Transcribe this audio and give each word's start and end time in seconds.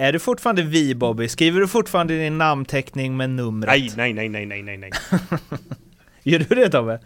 Är 0.00 0.12
du 0.12 0.18
fortfarande 0.18 0.62
vi 0.62 0.94
Bobby? 0.94 1.28
Skriver 1.28 1.60
du 1.60 1.68
fortfarande 1.68 2.14
din 2.18 2.38
namnteckning 2.38 3.16
med 3.16 3.30
numret? 3.30 3.68
Nej, 3.70 3.92
nej, 3.96 4.12
nej, 4.12 4.28
nej, 4.28 4.46
nej, 4.46 4.62
nej, 4.62 4.76
nej. 4.78 4.90
Gör 6.22 6.38
du 6.38 6.54
det 6.54 6.70
Tobbe? 6.70 7.00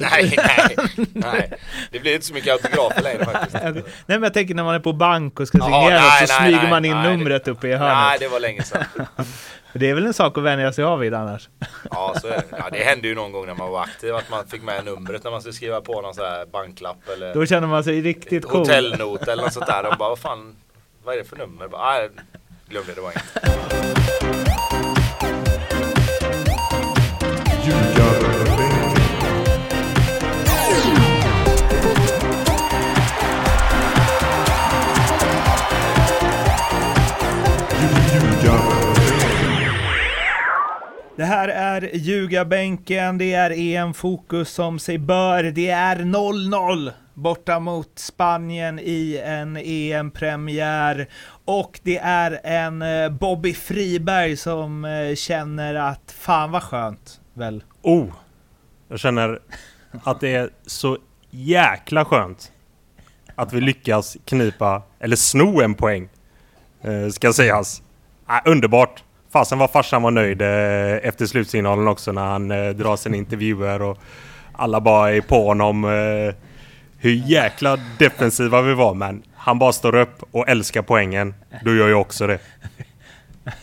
Nej, 0.00 0.34
nej, 0.36 0.76
nej. 1.12 1.52
Det 1.90 2.00
blir 2.00 2.14
inte 2.14 2.26
så 2.26 2.34
mycket 2.34 2.52
autografer 2.52 3.02
längre 3.02 3.24
faktiskt. 3.24 3.54
nej 3.62 3.82
men 4.06 4.22
jag 4.22 4.34
tänker 4.34 4.54
när 4.54 4.64
man 4.64 4.74
är 4.74 4.80
på 4.80 4.92
bank 4.92 5.40
och 5.40 5.48
ska 5.48 5.58
signera 5.58 5.80
nej, 6.00 6.26
så 6.26 6.32
nej, 6.32 6.42
smyger 6.42 6.62
nej, 6.62 6.70
man 6.70 6.84
in 6.84 6.92
nej, 6.96 7.16
numret 7.16 7.44
det- 7.44 7.50
uppe 7.50 7.68
i 7.68 7.72
hörnet. 7.74 7.96
Nej, 7.96 8.16
det 8.20 8.28
var 8.28 8.40
länge 8.40 8.62
sedan. 8.62 8.84
Det 9.72 9.90
är 9.90 9.94
väl 9.94 10.06
en 10.06 10.14
sak 10.14 10.38
att 10.38 10.44
vänja 10.44 10.72
sig 10.72 10.84
av 10.84 10.98
vid 10.98 11.14
annars? 11.14 11.48
Ja, 11.90 12.14
så 12.20 12.26
är 12.26 12.30
det. 12.30 12.44
Ja, 12.50 12.68
det 12.72 12.78
hände 12.78 13.08
ju 13.08 13.14
någon 13.14 13.32
gång 13.32 13.46
när 13.46 13.54
man 13.54 13.70
var 13.70 13.82
aktiv 13.82 14.14
att 14.14 14.30
man 14.30 14.46
fick 14.46 14.62
med 14.62 14.84
numret 14.84 15.24
när 15.24 15.30
man 15.30 15.40
skulle 15.40 15.54
skriva 15.54 15.80
på 15.80 16.00
någon 16.02 16.14
sån 16.14 16.24
här 16.24 16.46
banklapp 16.46 17.08
eller 17.16 17.34
Då 17.34 17.46
känner 17.46 17.68
man 17.68 17.84
sig 17.84 18.00
riktigt 18.00 18.44
cool. 18.44 18.58
hotellnot 18.60 19.28
eller 19.28 19.42
något 19.42 19.52
sånt 19.52 19.66
där. 19.66 19.82
De 19.82 19.98
bara, 19.98 20.08
vad 20.08 20.18
fan, 20.18 20.56
vad 21.08 21.14
är 21.14 21.18
det 21.18 21.28
för 21.28 21.36
nummer? 21.36 21.68
Bara, 21.68 21.82
ah, 21.82 22.08
glöm 22.68 22.82
det, 22.86 22.94
det 22.94 23.00
var 23.00 23.10
inget. 23.10 23.24
Det 41.16 41.24
här 41.24 41.48
är 41.48 41.96
Ljugarbänken, 41.96 43.18
det 43.18 43.34
är 43.34 43.50
EM-fokus 43.50 44.50
som 44.50 44.78
sig 44.78 44.98
bör. 44.98 45.42
Det 45.42 45.70
är 45.70 45.96
0-0 45.96 46.92
borta 47.18 47.58
mot 47.58 47.98
Spanien 47.98 48.78
i 48.78 49.20
en 49.24 49.56
EM-premiär. 49.56 51.08
Och 51.44 51.80
det 51.82 51.98
är 51.98 52.40
en 52.44 52.82
eh, 52.82 53.08
Bobby 53.08 53.54
Friberg 53.54 54.36
som 54.36 54.84
eh, 54.84 55.14
känner 55.14 55.74
att 55.74 56.14
fan 56.18 56.50
vad 56.50 56.62
skönt, 56.62 57.20
väl? 57.34 57.64
Oh! 57.82 58.06
Jag 58.88 59.00
känner 59.00 59.40
att 60.02 60.20
det 60.20 60.34
är 60.34 60.50
så 60.66 60.98
jäkla 61.30 62.04
skönt 62.04 62.52
att 63.34 63.52
vi 63.52 63.60
lyckas 63.60 64.16
knipa, 64.24 64.82
eller 64.98 65.16
sno 65.16 65.60
en 65.60 65.74
poäng. 65.74 66.08
Eh, 66.82 67.08
ska 67.08 67.32
sägas. 67.32 67.82
Äh, 68.28 68.50
underbart! 68.50 69.04
Fasen 69.32 69.58
vad 69.58 69.70
farsan 69.70 70.02
var 70.02 70.10
nöjd 70.10 70.42
efter 71.02 71.26
slutsignalen 71.26 71.88
också 71.88 72.12
när 72.12 72.24
han 72.24 72.48
drar 72.48 72.96
sina 72.96 73.16
intervjuer 73.16 73.82
och 73.82 73.98
alla 74.52 74.80
bara 74.80 75.12
är 75.12 75.20
på 75.20 75.46
honom. 75.46 75.84
Hur 77.00 77.10
jäkla 77.10 77.78
defensiva 77.98 78.62
vi 78.62 78.74
var 78.74 78.94
men 78.94 79.22
han 79.34 79.58
bara 79.58 79.72
står 79.72 79.94
upp 79.94 80.22
och 80.30 80.48
älskar 80.48 80.82
poängen. 80.82 81.34
Då 81.64 81.74
gör 81.74 81.88
jag 81.88 82.00
också 82.00 82.26
det. 82.26 82.38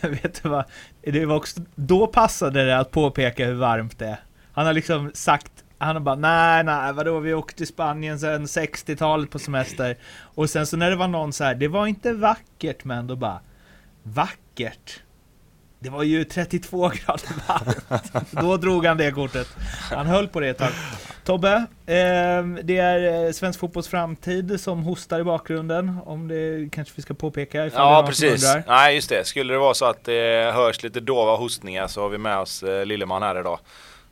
Vet 0.00 0.42
du 0.42 0.48
vad? 0.48 0.64
Det 1.02 1.26
var 1.26 1.36
också, 1.36 1.60
då 1.74 2.06
passade 2.06 2.64
det 2.64 2.78
att 2.78 2.90
påpeka 2.90 3.46
hur 3.46 3.54
varmt 3.54 3.98
det 3.98 4.06
är. 4.06 4.20
Han 4.52 4.66
har 4.66 4.72
liksom 4.72 5.10
sagt, 5.14 5.52
han 5.78 5.96
har 5.96 6.00
bara 6.00 6.14
nej, 6.14 6.64
nej, 6.64 6.92
vadå, 6.92 7.18
vi 7.18 7.34
åkte 7.34 7.56
till 7.56 7.66
Spanien 7.66 8.18
sen 8.18 8.46
60-talet 8.46 9.30
på 9.30 9.38
semester. 9.38 9.96
Och 10.18 10.50
sen 10.50 10.66
så 10.66 10.76
när 10.76 10.90
det 10.90 10.96
var 10.96 11.08
någon 11.08 11.32
så 11.32 11.44
här, 11.44 11.54
det 11.54 11.68
var 11.68 11.86
inte 11.86 12.12
vackert, 12.12 12.84
men 12.84 13.06
då 13.06 13.16
bara, 13.16 13.40
vackert? 14.02 15.00
Det 15.86 15.90
var 15.90 16.02
ju 16.02 16.24
32 16.24 16.88
grader 16.88 17.48
varmt. 17.48 18.30
Då 18.30 18.56
drog 18.56 18.86
han 18.86 18.96
det 18.96 19.10
kortet. 19.10 19.48
Han 19.90 20.06
höll 20.06 20.28
på 20.28 20.40
det 20.40 20.48
ett 20.48 20.58
tag. 20.58 20.70
Tobbe, 21.24 21.66
ehm, 21.86 22.58
det 22.62 22.78
är 22.78 23.26
eh, 23.26 23.32
svensk 23.32 23.60
fotbolls 23.60 23.88
framtid 23.88 24.60
som 24.60 24.82
hostar 24.82 25.20
i 25.20 25.24
bakgrunden. 25.24 25.98
Om 26.04 26.28
det 26.28 26.68
kanske 26.72 26.92
vi 26.96 27.02
ska 27.02 27.14
påpeka. 27.14 27.66
ifall 27.66 27.80
Ja, 27.80 28.04
precis. 28.06 28.56
Nej, 28.66 28.94
just 28.94 29.08
det. 29.08 29.26
Skulle 29.26 29.54
det 29.54 29.58
vara 29.58 29.74
så 29.74 29.84
att 29.84 30.04
det 30.04 30.52
hörs 30.54 30.82
lite 30.82 31.00
dova 31.00 31.36
hostningar 31.36 31.86
så 31.86 32.00
har 32.00 32.08
vi 32.08 32.18
med 32.18 32.38
oss 32.38 32.62
eh, 32.62 32.86
Lilleman 32.86 33.22
här 33.22 33.40
idag. 33.40 33.58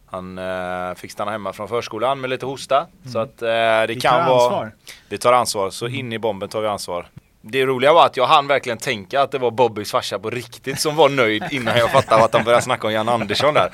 Han 0.06 0.39
eh, 0.39 0.95
fick 0.95 1.11
stanna 1.11 1.30
hemma 1.30 1.52
från 1.52 1.69
förskolan 1.69 2.20
med 2.20 2.30
lite 2.30 2.46
hosta. 2.46 2.86
Så 3.13 3.18
att 3.18 3.42
eh, 3.42 3.48
det 3.48 3.55
Mm. 3.55 3.86
Vi 3.86 4.01
kan 4.01 4.13
tar 4.13 4.29
vara... 4.29 4.45
ansvar. 4.45 4.73
Vi 5.08 5.18
tar 5.18 5.33
ansvar, 5.33 5.70
så 5.70 5.89
in 5.89 6.13
i 6.13 6.18
bomben 6.18 6.48
tar 6.48 6.61
vi 6.61 6.68
ansvar. 6.68 7.07
Det 7.46 7.66
roliga 7.66 7.92
var 7.92 8.06
att 8.06 8.16
jag 8.16 8.27
hann 8.27 8.46
verkligen 8.46 8.78
tänka 8.78 9.20
att 9.20 9.30
det 9.30 9.38
var 9.38 9.50
Bobbys 9.50 9.90
farsa 9.90 10.18
på 10.18 10.30
riktigt 10.30 10.80
som 10.80 10.96
var 10.96 11.08
nöjd 11.08 11.44
innan 11.50 11.78
jag 11.78 11.90
fattade 11.90 12.24
att 12.24 12.34
han 12.34 12.44
började 12.44 12.62
snacka 12.62 12.86
om 12.86 12.92
Jan 12.92 13.08
Andersson 13.08 13.55
där. 13.55 13.70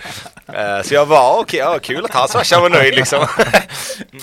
Eh, 0.52 0.82
så 0.82 0.94
jag 0.94 1.06
var 1.06 1.40
okej, 1.40 1.60
ja, 1.60 1.78
kul 1.82 2.04
att 2.04 2.14
hans 2.14 2.32
farsa 2.32 2.60
var 2.60 2.70
nöjd 2.70 2.94
liksom. 2.94 3.26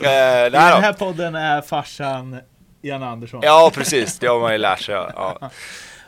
Eh, 0.02 0.46
I 0.46 0.50
den 0.50 0.62
här 0.62 0.94
podden 0.94 1.36
är 1.36 1.62
farsan 1.62 2.40
Jan 2.81 3.03
Andersson. 3.03 3.40
Ja 3.44 3.72
precis, 3.74 4.19
det 4.19 4.28
har 4.28 4.40
man 4.40 4.52
ju 4.52 4.57
lärt 4.57 4.81
sig. 4.81 4.96
Ja, 4.96 5.38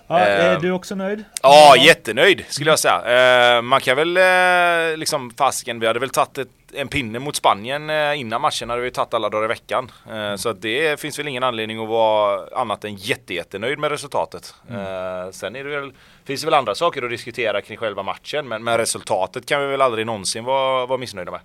ja. 0.09 0.20
Är 0.20 0.53
eh, 0.53 0.59
du 0.62 0.72
också 0.72 0.96
nöjd? 0.96 1.24
Ja, 1.42 1.75
jättenöjd 1.78 2.46
skulle 2.50 2.70
jag 2.70 2.80
säga. 2.80 3.56
Eh, 3.58 3.62
man 3.62 3.81
kan 3.81 3.96
väl 3.97 4.18
eh, 4.18 4.97
liksom 4.97 5.31
fasiken, 5.38 5.80
vi 5.80 5.88
hade 5.88 6.00
väl 6.00 6.09
tagit 6.09 6.38
ett, 6.38 6.47
en 6.74 6.88
pinne 6.88 7.20
mot 7.20 7.36
Spanien 7.36 7.90
eh, 7.90 8.20
innan 8.20 8.42
matchen 8.42 8.70
hade 8.70 8.81
vi 8.81 8.92
tagit 8.92 9.14
alla 9.14 9.30
dagar 9.30 9.46
i 9.46 9.47
veckan. 9.47 9.92
Eh, 10.12 10.36
Så 10.36 10.50
att 10.50 10.62
det 10.62 11.00
finns 11.00 11.20
väl 11.20 11.28
ingen 11.28 11.44
anledning 11.44 11.84
att 11.84 11.90
vara 11.90 12.47
annat 12.56 12.86
än 12.86 12.96
jätte, 12.96 13.34
jättenöjd 13.34 13.80
med 13.80 13.92
resultatet. 13.92 14.53
Eh, 14.70 15.31
sen 15.31 15.56
är 15.56 15.64
det 15.64 15.80
väl, 15.80 15.92
finns 16.26 16.41
det 16.41 16.47
väl 16.47 16.53
andra 16.53 16.76
saker 16.76 17.03
att 17.03 17.09
diskutera 17.09 17.62
kring 17.62 17.78
själva 17.78 18.03
matchen, 18.03 18.47
men, 18.47 18.64
men 18.64 18.78
resultatet 18.78 19.46
kan 19.46 19.62
vi 19.62 19.68
väl 19.68 19.81
aldrig 19.81 20.06
någonsin 20.06 20.44
vara, 20.44 20.86
vara 20.86 20.97
missnöjda 20.97 21.31
med. 21.31 21.40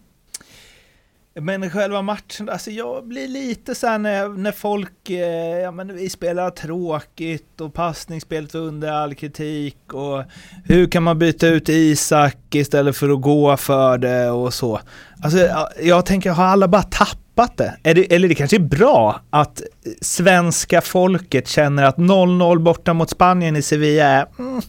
Men 1.41 1.71
själva 1.71 2.03
matchen, 2.03 2.49
alltså 2.49 2.71
jag 2.71 3.09
blir 3.09 3.29
lite 3.29 3.75
så 3.75 3.87
här 3.87 3.99
när, 3.99 4.29
när 4.29 4.53
folk, 4.53 5.11
eh, 5.11 5.59
ja 5.59 5.71
men 5.71 5.97
vi 5.97 6.11
spelar 6.11 6.51
tråkigt 6.51 7.61
och 7.61 7.75
passningsspelet 7.75 8.55
är 8.55 8.59
under 8.59 8.93
all 8.93 9.15
kritik 9.15 9.93
och 9.93 10.25
hur 10.65 10.87
kan 10.87 11.03
man 11.03 11.19
byta 11.19 11.47
ut 11.49 11.69
Isak 11.69 12.55
istället 12.55 12.97
för 12.97 13.09
att 13.09 13.21
gå 13.21 13.57
för 13.57 13.99
det 13.99 14.31
och 14.31 14.55
så. 14.55 14.81
Alltså 15.23 15.39
jag 15.83 16.07
tänker, 16.07 16.31
har 16.31 16.45
alla 16.45 16.69
bara 16.69 16.83
tappat 16.83 17.57
det? 17.57 17.77
Är 17.83 17.95
det 17.95 18.15
eller 18.15 18.29
det 18.29 18.35
kanske 18.35 18.57
är 18.57 18.61
bra 18.61 19.21
att 19.31 19.63
svenska 20.01 20.81
folket 20.81 21.49
känner 21.49 21.83
att 21.83 21.97
0-0 21.97 22.59
borta 22.59 22.95
mot 22.95 23.11
Spanien 23.11 23.57
i 23.57 23.63
Sevilla 23.63 24.05
är, 24.05 24.27
mm, 24.39 24.63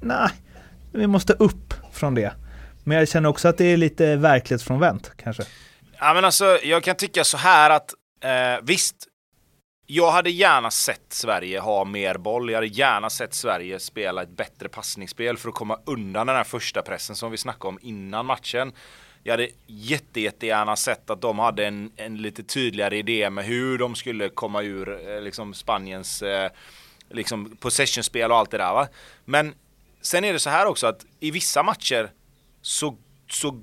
nej, 0.00 0.28
vi 0.92 1.06
måste 1.06 1.32
upp 1.32 1.74
från 1.92 2.14
det. 2.14 2.32
Men 2.84 2.98
jag 2.98 3.08
känner 3.08 3.28
också 3.28 3.48
att 3.48 3.58
det 3.58 3.64
är 3.64 3.76
lite 3.76 4.16
verklighetsfrånvänt 4.16 5.12
kanske. 5.16 5.42
Ja 6.00 6.14
men 6.14 6.24
alltså, 6.24 6.58
jag 6.62 6.82
kan 6.82 6.96
tycka 6.96 7.24
så 7.24 7.36
här 7.36 7.70
att 7.70 7.94
eh, 8.20 8.62
visst, 8.62 8.96
jag 9.86 10.10
hade 10.10 10.30
gärna 10.30 10.70
sett 10.70 11.12
Sverige 11.12 11.60
ha 11.60 11.84
mer 11.84 12.18
boll. 12.18 12.50
Jag 12.50 12.56
hade 12.56 12.66
gärna 12.66 13.10
sett 13.10 13.34
Sverige 13.34 13.78
spela 13.78 14.22
ett 14.22 14.28
bättre 14.28 14.68
passningsspel 14.68 15.36
för 15.36 15.48
att 15.48 15.54
komma 15.54 15.78
undan 15.84 16.26
den 16.26 16.36
här 16.36 16.44
första 16.44 16.82
pressen 16.82 17.16
som 17.16 17.30
vi 17.30 17.36
snackade 17.36 17.68
om 17.68 17.78
innan 17.82 18.26
matchen. 18.26 18.72
Jag 19.22 19.32
hade 19.32 19.48
jätte, 19.66 20.20
jättegärna 20.20 20.76
sett 20.76 21.10
att 21.10 21.20
de 21.20 21.38
hade 21.38 21.66
en, 21.66 21.92
en 21.96 22.16
lite 22.16 22.42
tydligare 22.42 22.98
idé 22.98 23.30
med 23.30 23.44
hur 23.44 23.78
de 23.78 23.94
skulle 23.94 24.28
komma 24.28 24.62
ur 24.62 25.08
eh, 25.08 25.20
liksom 25.20 25.54
Spaniens 25.54 26.22
eh, 26.22 26.50
liksom 27.10 27.56
possessionspel 27.56 28.30
och 28.30 28.36
allt 28.36 28.50
det 28.50 28.58
där 28.58 28.72
va. 28.72 28.88
Men 29.24 29.54
sen 30.00 30.24
är 30.24 30.32
det 30.32 30.38
så 30.38 30.50
här 30.50 30.66
också 30.66 30.86
att 30.86 31.06
i 31.20 31.30
vissa 31.30 31.62
matcher 31.62 32.10
så, 32.62 32.96
så 33.30 33.60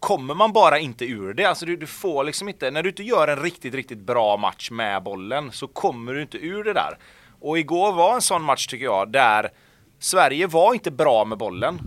kommer 0.00 0.34
man 0.34 0.52
bara 0.52 0.78
inte 0.78 1.04
ur 1.04 1.34
det. 1.34 1.44
Alltså 1.44 1.66
du, 1.66 1.76
du 1.76 1.86
får 1.86 2.24
liksom 2.24 2.48
inte, 2.48 2.70
när 2.70 2.82
du 2.82 2.88
inte 2.88 3.02
gör 3.02 3.28
en 3.28 3.42
riktigt, 3.42 3.74
riktigt 3.74 3.98
bra 3.98 4.36
match 4.36 4.70
med 4.70 5.02
bollen 5.02 5.52
så 5.52 5.66
kommer 5.66 6.14
du 6.14 6.22
inte 6.22 6.38
ur 6.38 6.64
det 6.64 6.72
där. 6.72 6.98
Och 7.40 7.58
igår 7.58 7.92
var 7.92 8.14
en 8.14 8.22
sån 8.22 8.42
match 8.42 8.66
tycker 8.66 8.84
jag 8.84 9.12
där 9.12 9.50
Sverige 9.98 10.46
var 10.46 10.74
inte 10.74 10.90
bra 10.90 11.24
med 11.24 11.38
bollen. 11.38 11.78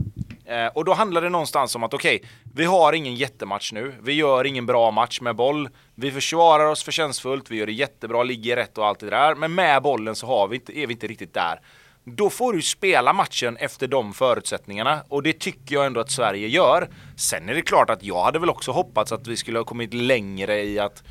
Eh, 0.46 0.68
och 0.68 0.86
då 0.86 0.94
handlar 0.94 1.22
det 1.22 1.30
någonstans 1.30 1.76
om 1.76 1.84
att 1.84 1.94
okej, 1.94 2.24
vi 2.54 2.66
har 2.66 2.94
ingen 2.94 3.16
jättematch 3.16 3.72
nu. 3.72 3.96
Vi 4.02 4.14
gör 4.14 4.46
ingen 4.46 4.66
bra 4.66 4.92
match 4.92 5.22
med 5.22 5.36
boll. 5.36 5.70
Vi 5.96 6.12
försvarar 6.12 6.66
oss 6.66 6.84
förtjänstfullt, 6.84 7.52
vi 7.52 7.58
gör 7.58 7.66
det 7.66 7.72
jättebra, 7.72 8.24
ligger 8.24 8.56
rätt 8.56 8.78
och 8.78 8.88
allt 8.88 9.00
det 9.00 9.10
där. 9.10 9.36
Men 9.36 9.56
med 9.56 9.82
bollen 9.82 10.16
så 10.16 10.28
har 10.28 10.48
vi 10.48 10.56
inte, 10.56 10.78
är 10.80 10.88
vi 10.88 10.94
inte 10.94 11.08
riktigt 11.08 11.34
där. 11.34 11.60
Då 12.04 12.30
får 12.30 12.54
du 12.54 12.62
spela 12.62 13.14
matchen 13.14 13.58
efter 13.58 13.88
de 13.88 14.14
förutsättningarna 14.14 15.04
och 15.08 15.24
det 15.24 15.40
tycker 15.40 15.76
jag 15.76 15.86
ändå 15.86 16.00
att 16.00 16.12
Sverige 16.12 16.48
gör. 16.48 16.90
Sen 17.18 17.50
är 17.50 17.54
det 17.54 17.62
klart 17.62 17.90
att 17.90 18.04
jag 18.04 18.24
hade 18.24 18.40
väl 18.40 18.50
också 18.50 18.72
hoppats 18.72 19.12
att 19.12 19.28
vi 19.28 19.38
skulle 19.38 19.60
ha 19.60 19.64
kommit 19.64 19.94
längre 19.94 20.64
i 20.64 20.80
att 20.80 21.04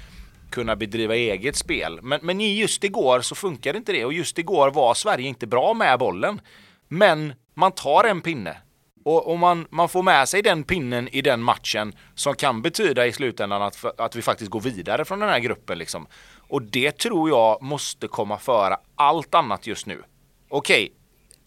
kunna 0.51 0.77
bedriva 0.77 1.17
eget 1.17 1.57
spel. 1.57 1.99
Men, 2.03 2.21
men 2.23 2.41
just 2.41 2.85
igår 2.85 3.21
så 3.21 3.35
funkade 3.35 3.79
inte 3.79 3.93
det 3.93 4.05
och 4.05 4.13
just 4.13 4.39
igår 4.39 4.71
var 4.71 4.95
Sverige 4.95 5.29
inte 5.29 5.47
bra 5.47 5.75
med 5.75 5.99
bollen. 5.99 6.41
Men 6.89 7.33
man 7.55 7.73
tar 7.73 8.05
en 8.05 8.21
pinne 8.21 8.57
och, 9.05 9.33
och 9.33 9.39
man, 9.39 9.67
man 9.71 9.89
får 9.89 10.03
med 10.03 10.29
sig 10.29 10.43
den 10.43 10.65
pinnen 10.65 11.09
i 11.09 11.23
den 11.23 11.43
matchen 11.43 11.95
som 12.15 12.35
kan 12.35 12.63
betyda 12.63 13.07
i 13.07 13.13
slutändan 13.13 13.63
att, 13.63 14.01
att 14.01 14.17
vi 14.17 14.23
faktiskt 14.23 14.51
går 14.51 14.61
vidare 14.61 15.05
från 15.05 15.21
den 15.21 15.29
här 15.29 15.41
gruppen 15.41 15.79
liksom. 15.79 16.07
Och 16.49 16.63
det 16.63 16.93
tror 16.99 17.29
jag 17.29 17.63
måste 17.63 18.09
komma 18.09 18.39
före 18.39 18.77
allt 18.95 19.35
annat 19.35 19.67
just 19.67 19.87
nu. 19.87 20.03
Okej, 20.51 20.93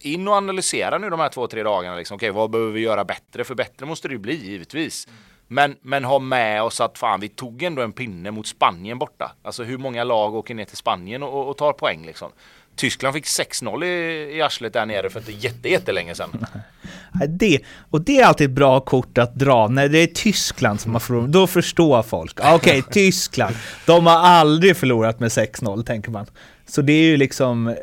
in 0.01 0.27
och 0.27 0.33
analysera 0.33 0.97
nu 0.97 1.09
de 1.09 1.19
här 1.19 1.29
två, 1.29 1.47
tre 1.47 1.63
dagarna. 1.63 1.95
Liksom. 1.95 2.15
Okej, 2.15 2.31
vad 2.31 2.50
behöver 2.50 2.71
vi 2.71 2.79
göra 2.79 3.05
bättre? 3.05 3.44
För 3.44 3.55
bättre 3.55 3.85
måste 3.85 4.07
det 4.07 4.11
ju 4.11 4.19
bli, 4.19 4.35
givetvis. 4.35 5.07
Men, 5.47 5.75
men 5.81 6.03
ha 6.03 6.19
med 6.19 6.63
oss 6.63 6.81
att 6.81 6.97
fan, 6.97 7.19
vi 7.19 7.29
tog 7.29 7.63
ändå 7.63 7.81
en 7.81 7.91
pinne 7.91 8.31
mot 8.31 8.47
Spanien 8.47 9.00
borta. 9.00 9.35
Alltså 9.44 9.63
hur 9.63 9.77
många 9.77 10.03
lag 10.03 10.35
åker 10.35 10.55
ner 10.55 10.65
till 10.65 10.77
Spanien 10.77 11.23
och, 11.23 11.50
och 11.50 11.57
tar 11.57 11.73
poäng 11.73 12.05
liksom? 12.05 12.31
Tyskland 12.75 13.15
fick 13.15 13.25
6-0 13.25 13.85
i, 13.85 14.38
i 14.38 14.41
arslet 14.41 14.73
där 14.73 14.85
nere 14.85 15.09
för 15.09 15.19
är 15.19 15.31
jätte, 15.31 15.69
jättelänge 15.69 16.15
sedan. 16.15 16.45
Det, 17.29 17.59
och 17.89 18.01
det 18.01 18.19
är 18.19 18.25
alltid 18.25 18.50
ett 18.50 18.55
bra 18.55 18.79
kort 18.79 19.17
att 19.17 19.35
dra 19.35 19.67
när 19.67 19.89
det 19.89 19.97
är 19.97 20.07
Tyskland 20.07 20.81
som 20.81 20.94
har 20.94 21.00
förlorat. 21.00 21.31
Då 21.31 21.47
förstår 21.47 22.03
folk. 22.03 22.39
Okej, 22.39 22.55
okay, 22.55 22.81
Tyskland. 22.91 23.55
De 23.85 24.07
har 24.07 24.17
aldrig 24.17 24.77
förlorat 24.77 25.19
med 25.19 25.29
6-0, 25.29 25.83
tänker 25.83 26.11
man. 26.11 26.25
Så 26.74 26.81
det 26.81 26.94
är 26.94 27.04
ju 27.04 27.18
liksom, 27.18 27.75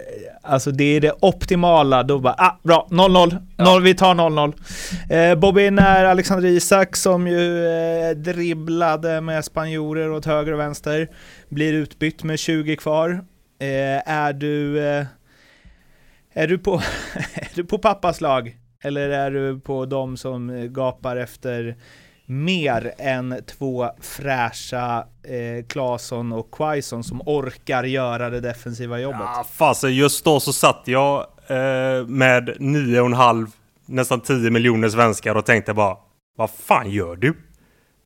alltså 0.42 0.70
det 0.70 0.84
är 0.84 1.00
det 1.00 1.12
optimala. 1.20 2.02
Då 2.02 2.18
bara, 2.18 2.34
ah, 2.38 2.58
bra, 2.62 2.86
0-0. 2.90 3.36
Ja. 3.56 3.78
Vi 3.78 3.94
tar 3.94 4.14
0-0. 4.14 4.54
Eh, 5.10 5.38
Bobby 5.38 5.70
när 5.70 6.04
Alexander 6.04 6.48
Isak 6.48 6.96
som 6.96 7.26
ju 7.26 7.66
eh, 7.66 8.10
dribblade 8.10 9.20
med 9.20 9.44
spanjorer 9.44 10.10
åt 10.10 10.26
höger 10.26 10.52
och 10.52 10.60
vänster, 10.60 11.08
blir 11.48 11.72
utbytt 11.72 12.24
med 12.24 12.38
20 12.38 12.76
kvar. 12.76 13.10
Eh, 13.60 14.10
är 14.10 14.32
du... 14.32 14.88
Eh, 14.88 15.06
är 16.34 16.46
du 16.46 16.58
på, 16.58 16.74
är 17.34 17.50
du 17.54 17.64
på 17.64 17.78
pappas 17.78 18.20
lag? 18.20 18.56
Eller 18.82 19.08
är 19.08 19.30
du 19.30 19.60
på 19.60 19.86
de 19.86 20.16
som 20.16 20.72
gapar 20.72 21.16
efter 21.16 21.76
mer 22.30 22.94
än 22.98 23.42
två 23.46 23.90
fräscha 24.00 25.06
eh, 25.22 25.64
Claesson 25.68 26.32
och 26.32 26.50
Quaison 26.50 27.04
som 27.04 27.22
orkar 27.26 27.84
göra 27.84 28.30
det 28.30 28.40
defensiva 28.40 29.00
jobbet? 29.00 29.20
Ja, 29.20 29.46
fasen, 29.52 29.94
just 29.94 30.24
då 30.24 30.40
så 30.40 30.52
satt 30.52 30.82
jag 30.84 31.18
eh, 31.46 32.06
med 32.06 32.48
9,5 32.48 33.50
nästan 33.86 34.20
10 34.20 34.50
miljoner 34.50 34.88
svenskar 34.88 35.34
och 35.34 35.46
tänkte 35.46 35.74
bara 35.74 35.96
Vad 36.36 36.50
fan 36.50 36.90
gör 36.90 37.16
du? 37.16 37.36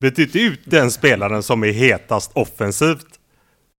Byt 0.01 0.19
inte 0.19 0.39
ut 0.39 0.61
den 0.65 0.91
spelaren 0.91 1.43
som 1.43 1.65
är 1.65 1.73
hetast 1.73 2.31
offensivt. 2.35 3.07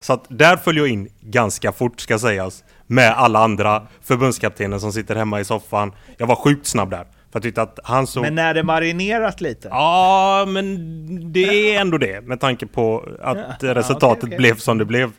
Så 0.04 0.14
att 0.14 0.26
där 0.30 0.58
följer 0.58 0.84
jag 0.84 0.94
in 0.94 1.10
ganska 1.22 1.72
fort 1.72 2.00
ska 2.00 2.20
sägas. 2.20 2.64
Med 2.88 3.12
alla 3.12 3.40
andra 3.40 3.88
förbundskaptener 4.02 4.80
som 4.80 4.94
sitter 4.94 5.16
hemma 5.16 5.40
i 5.40 5.46
soffan. 5.46 5.92
Jag 6.18 6.28
var 6.28 6.36
sjukt 6.36 6.68
snabb 6.68 6.90
där. 6.90 7.06
För 7.36 7.40
jag 7.40 7.44
tyckte 7.44 7.62
att 7.62 7.80
han 7.84 8.08
såg... 8.08 8.24
Men 8.24 8.38
är 8.38 8.54
det 8.54 8.64
marinerat 8.64 9.42
lite? 9.42 9.68
Ja, 9.68 10.46
men 10.48 11.34
det 11.34 11.76
är 11.76 11.82
ändå 11.82 11.98
det. 11.98 12.22
Med 12.22 12.40
tanke 12.40 12.66
på 12.68 13.10
att 13.22 13.64
ja, 13.64 13.76
resultatet 13.76 14.02
ja, 14.02 14.08
okay, 14.18 14.28
okay. 14.28 14.38
blev 14.38 14.56
som 14.56 14.78
det 14.78 14.86
blev. 14.86 15.12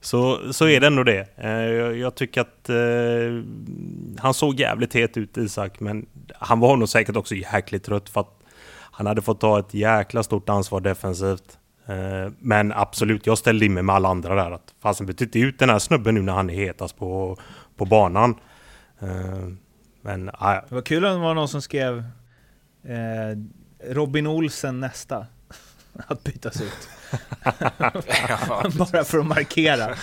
Så, 0.00 0.52
så 0.52 0.68
är 0.68 0.80
det 0.80 0.86
ändå 0.86 1.04
det. 1.04 1.26
Eh, 1.36 1.50
jag, 1.50 1.96
jag 1.96 2.14
tycker 2.14 2.40
att 2.40 2.68
eh, 2.68 2.76
han 4.18 4.34
såg 4.34 4.60
jävligt 4.60 4.94
het 4.94 5.16
ut 5.16 5.36
Isak, 5.36 5.80
men 5.80 6.06
han 6.38 6.60
var 6.60 6.76
nog 6.76 6.88
säkert 6.88 7.16
också 7.16 7.34
jäkligt 7.34 7.84
trött 7.84 8.08
för 8.08 8.20
att 8.20 8.40
han 8.74 9.06
hade 9.06 9.22
fått 9.22 9.40
ta 9.40 9.58
ett 9.58 9.74
jäkla 9.74 10.22
stort 10.22 10.48
ansvar 10.48 10.80
defensivt. 10.80 11.58
Eh, 11.86 12.32
men 12.38 12.72
absolut, 12.72 13.26
jag 13.26 13.38
ställde 13.38 13.66
in 13.66 13.74
mig 13.74 13.82
med 13.82 13.94
alla 13.94 14.08
andra 14.08 14.34
där. 14.34 14.50
Att 14.50 14.74
fasen 14.82 15.06
byt 15.06 15.20
inte 15.20 15.38
ut 15.38 15.58
den 15.58 15.70
här 15.70 15.78
snubben 15.78 16.14
nu 16.14 16.22
när 16.22 16.32
han 16.32 16.50
är 16.50 16.54
hetast 16.54 16.98
på, 16.98 17.36
på 17.76 17.84
banan. 17.84 18.34
Men, 20.02 20.30
ah, 20.32 20.60
Det 20.68 20.74
var 20.74 20.82
kul 20.82 21.04
att 21.04 21.14
det 21.14 21.18
var 21.18 21.34
någon 21.34 21.48
som 21.48 21.62
skrev 21.62 22.04
eh, 22.84 23.38
Robin 23.92 24.26
Olsen 24.26 24.80
nästa. 24.80 25.26
Att 26.06 26.24
bytas 26.24 26.60
ut. 26.60 26.88
Bara 28.78 29.04
för 29.04 29.18
att 29.18 29.26
markera. 29.26 29.94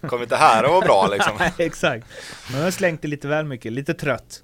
Kom 0.00 0.22
inte 0.22 0.36
här 0.36 0.64
och 0.64 0.70
var 0.70 0.82
bra 0.82 1.08
liksom. 1.12 1.32
Exakt. 1.58 2.06
Men 2.52 2.60
jag 2.60 2.72
slängt 2.72 3.02
det 3.02 3.08
lite 3.08 3.28
väl 3.28 3.44
mycket, 3.44 3.72
lite 3.72 3.94
trött. 3.94 4.42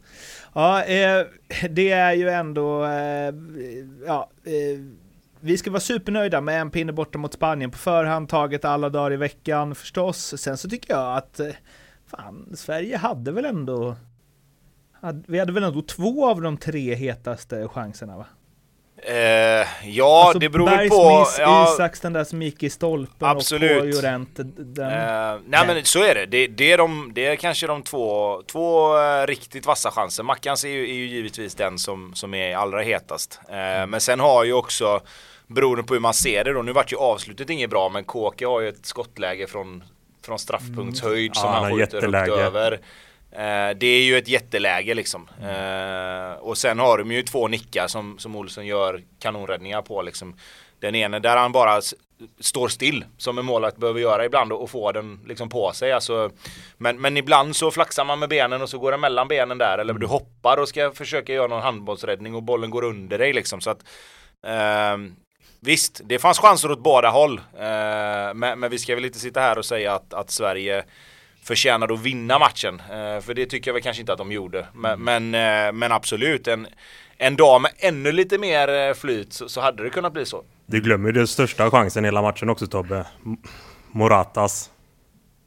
Ja, 0.55 0.85
eh, 0.85 1.27
det 1.71 1.91
är 1.91 2.13
ju 2.13 2.29
ändå, 2.29 2.85
eh, 2.85 3.35
ja, 4.07 4.31
eh, 4.45 4.81
vi 5.41 5.59
ska 5.59 5.71
vara 5.71 5.81
supernöjda 5.81 6.41
med 6.41 6.61
en 6.61 6.71
pinne 6.71 6.93
borta 6.93 7.19
mot 7.19 7.33
Spanien 7.33 7.71
på 7.71 7.79
förhand, 7.79 8.29
taget 8.29 8.65
alla 8.65 8.89
dagar 8.89 9.13
i 9.13 9.17
veckan 9.17 9.75
förstås. 9.75 10.35
Sen 10.41 10.57
så 10.59 10.69
tycker 10.69 10.95
jag 10.95 11.17
att, 11.17 11.41
eh, 11.41 11.49
fan, 12.07 12.53
Sverige 12.55 12.97
hade 12.97 13.33
väl 13.33 13.45
ändå, 13.45 13.97
vi 15.27 15.39
hade 15.39 15.53
väl 15.53 15.63
ändå 15.63 15.83
två 15.83 16.29
av 16.29 16.41
de 16.41 16.57
tre 16.57 16.95
hetaste 16.95 17.69
chanserna 17.69 18.17
va? 18.17 18.27
Eh, 19.05 19.67
ja, 19.85 20.25
alltså, 20.25 20.39
det 20.39 20.49
beror 20.49 20.67
Bergs 20.67 20.91
på... 20.91 21.19
Miss, 21.19 21.37
ja, 21.39 21.73
Isaks, 21.75 22.01
den 22.01 22.13
där 22.13 22.25
som 22.25 22.43
gick 22.43 22.63
i 22.63 22.71
stolpen 22.71 23.29
absolut. 23.29 23.73
och 23.73 23.81
på 23.81 23.87
Jorent. 23.87 24.31
Den, 24.57 24.93
eh, 24.93 25.41
nej 25.47 25.67
men 25.67 25.85
så 25.85 26.03
är 26.03 26.15
det. 26.15 26.27
Det, 26.27 26.47
det, 26.47 26.73
är, 26.73 26.79
de, 26.79 27.11
det 27.15 27.27
är 27.27 27.37
kanske 27.37 27.67
de 27.67 27.83
två, 27.83 28.43
två 28.47 28.97
uh, 28.99 29.27
riktigt 29.27 29.67
vassa 29.67 29.91
chanser. 29.91 30.23
Mackans 30.23 30.65
är 30.65 30.69
ju, 30.69 30.91
är 30.91 30.95
ju 30.95 31.07
givetvis 31.07 31.55
den 31.55 31.79
som, 31.79 32.15
som 32.15 32.35
är 32.35 32.57
allra 32.57 32.83
hetast. 32.83 33.41
Eh, 33.49 33.57
mm. 33.57 33.91
Men 33.91 34.01
sen 34.01 34.21
har 34.21 34.45
ju 34.45 34.53
också 34.53 35.01
beroende 35.47 35.83
på 35.83 35.95
hur 35.95 36.01
man 36.01 36.15
ser 36.15 36.45
det 36.45 36.53
då. 36.53 36.63
Nu 36.63 36.73
vart 36.73 36.93
ju 36.93 36.97
avslutet 36.97 37.51
inget 37.51 37.71
bra 37.71 37.89
men 37.89 38.05
Kåke 38.05 38.47
har 38.47 38.61
ju 38.61 38.69
ett 38.69 38.87
skottläge 38.87 39.47
från, 39.47 39.85
från 40.25 40.39
straffpunktshöjd 40.39 41.27
mm. 41.27 41.35
som 41.35 41.51
ja, 41.51 41.61
han 41.61 41.73
skjuter 41.73 42.13
högt 42.13 42.31
över. 42.31 42.81
Eh, 43.33 43.71
det 43.77 43.87
är 43.87 44.03
ju 44.03 44.19
ett 44.19 44.29
jätteläge 44.29 44.95
liksom. 44.95 45.29
Eh, 45.43 46.33
och 46.41 46.59
sen 46.59 46.79
har 46.79 46.99
de 46.99 47.13
ju 47.13 47.23
två 47.23 47.49
nickar 47.49 47.87
som, 47.87 48.19
som 48.19 48.37
Olsson 48.37 48.67
gör 48.67 49.03
kanonräddningar 49.19 49.83
på 49.83 50.03
liksom. 50.03 50.37
Den 50.81 50.95
ena 50.95 51.19
där 51.19 51.37
han 51.37 51.53
bara 51.53 51.81
står 52.41 52.69
still 52.69 53.05
som 53.19 53.39
en 53.39 53.45
målvakt 53.45 53.77
behöver 53.77 54.01
göra 54.01 54.25
ibland 54.25 54.53
och, 54.53 54.63
och 54.63 54.71
få 54.71 54.93
den 54.93 55.21
liksom 55.27 55.49
på 55.49 55.73
sig. 55.73 55.93
Alltså, 55.93 56.31
men, 56.77 57.01
men 57.01 57.17
ibland 57.17 57.57
så 57.57 57.71
flaxar 57.71 58.05
man 58.05 58.19
med 58.19 58.29
benen 58.29 58.63
och 58.63 58.69
så 58.69 58.79
går 58.79 58.91
den 58.91 59.01
mellan 59.01 59.29
benen 59.29 59.59
där 59.59 59.79
eller 59.79 59.95
du 59.95 60.07
hoppar 60.07 60.57
och 60.57 60.69
ska 60.69 60.93
försöka 60.93 61.33
göra 61.33 61.47
någon 61.47 61.63
handbollsräddning 61.63 62.35
och 62.35 62.43
bollen 62.43 62.71
går 62.71 62.85
under 62.85 63.19
dig 63.19 63.33
liksom. 63.33 63.61
Så 63.61 63.71
att, 63.71 63.85
eh, 64.47 64.97
Visst, 65.65 66.01
det 66.05 66.19
fanns 66.19 66.39
chanser 66.39 66.71
åt 66.71 66.83
båda 66.83 67.11
håll. 67.11 67.39
Eh, 67.39 68.35
men, 68.35 68.61
men, 68.61 68.71
vi 68.71 68.79
ska 68.79 68.95
väl 68.95 69.05
inte 69.05 69.19
sitta 69.19 69.41
här 69.41 69.59
och 69.59 69.65
säga 69.65 69.95
att, 69.95 70.15
att 70.15 70.31
Sverige 70.31 70.85
förtjänade 71.43 71.95
att 71.95 72.01
vinna 72.01 72.39
matchen. 72.39 72.81
Eh, 72.81 73.21
för 73.21 73.35
det 73.35 73.47
tycker 73.47 73.69
jag 73.69 73.75
väl 73.75 73.83
kanske 73.83 74.01
inte 74.01 74.13
att 74.13 74.19
de 74.19 74.33
gjorde. 74.33 74.67
Men, 74.75 74.93
mm. 74.93 75.31
men, 75.31 75.67
eh, 75.67 75.73
men 75.73 75.93
absolut, 75.93 76.49
en, 76.49 76.67
en 77.17 77.37
dag 77.37 77.61
med 77.63 77.71
ännu 77.79 78.13
lite 78.13 78.39
mer 78.39 78.89
eh, 78.89 78.95
flyt 78.95 79.33
så, 79.33 79.49
så, 79.49 79.61
hade 79.61 79.83
det 79.83 79.91
kunnat 79.91 80.13
bli 80.13 80.27
så. 80.27 80.45
Du 80.67 80.81
glömmer 80.81 81.09
ju 81.09 81.13
den 81.13 81.27
största 81.27 81.71
chansen 81.71 82.05
i 82.05 82.09
hela 82.09 82.23
matchen 82.23 82.49
också 82.49 82.67
Tobbe. 82.67 83.07
Moratas. 83.91 84.71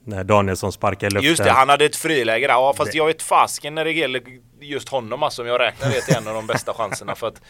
När 0.08 0.24
Danielsson 0.24 0.72
sparkar 0.72 1.08
i 1.08 1.10
luften. 1.10 1.30
Just 1.30 1.44
det, 1.44 1.52
han 1.52 1.70
hade 1.70 1.86
ett 1.86 1.96
friläge 1.96 2.48
där. 2.48 2.54
Ja, 2.54 2.74
fast 2.78 2.92
det. 2.92 2.98
jag 2.98 3.06
vet 3.06 3.22
fasken 3.22 3.76
när 3.76 3.86
det 3.86 3.92
gäller 3.92 4.22
just 4.60 4.90
honom 4.90 5.24
alltså. 5.24 5.42
Om 5.42 5.48
jag 5.48 5.62
räknar 5.62 5.90
det 5.90 6.02
till 6.02 6.16
en 6.16 6.28
av 6.28 6.34
de 6.34 6.48
bästa 6.48 6.74
chanserna. 6.74 7.16
För 7.16 7.28
att 7.28 7.42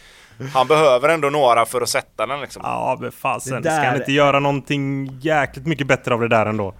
han 0.54 0.66
behöver 0.66 1.08
ändå 1.08 1.30
några 1.30 1.66
för 1.66 1.80
att 1.80 1.88
sätta 1.88 2.26
den 2.26 2.40
liksom. 2.40 2.62
Ja, 2.64 2.98
men 3.00 3.12
fasen. 3.12 3.62
Ska 3.62 3.70
han 3.70 3.96
inte 3.96 4.12
göra 4.12 4.40
någonting 4.40 5.10
jäkligt 5.20 5.66
mycket 5.66 5.86
bättre 5.86 6.14
av 6.14 6.20
det 6.20 6.28
där 6.28 6.46
ändå? 6.46 6.74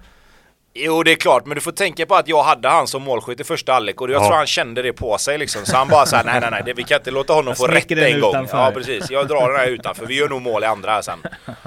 Jo 0.79 1.03
det 1.03 1.13
är 1.13 1.17
klart, 1.17 1.47
men 1.47 1.55
du 1.55 1.61
får 1.61 1.73
tänka 1.73 2.07
på 2.07 2.15
att 2.15 2.29
jag 2.29 2.43
hade 2.43 2.69
han 2.69 2.87
som 2.87 3.03
målskytt 3.03 3.41
i 3.41 3.45
första 3.45 3.73
halvlek 3.73 4.01
och 4.01 4.11
jag 4.11 4.23
ja. 4.23 4.27
tror 4.27 4.37
han 4.37 4.47
kände 4.47 4.83
det 4.83 4.93
på 4.93 5.19
sig 5.19 5.39
liksom. 5.39 5.67
Så 5.67 5.77
han 5.77 5.89
bara 5.89 6.07
såhär, 6.07 6.25
nej 6.25 6.41
nej 6.41 6.51
nej, 6.51 6.63
det, 6.67 6.73
vi 6.73 6.83
kan 6.83 6.97
inte 6.97 7.11
låta 7.11 7.33
honom 7.33 7.49
jag 7.49 7.57
få 7.57 7.67
rätt 7.67 7.91
en 7.91 8.21
gång. 8.21 8.31
Utanför. 8.31 8.59
Ja 8.59 8.71
precis, 8.75 9.11
jag 9.11 9.29
drar 9.29 9.49
den 9.49 9.61
här 9.61 9.67
utanför. 9.67 10.07
Vi 10.07 10.15
gör 10.15 10.29
nog 10.29 10.43
mål 10.43 10.63
i 10.63 10.67
andra 10.67 10.91
här 10.91 11.03
sen. 11.03 11.19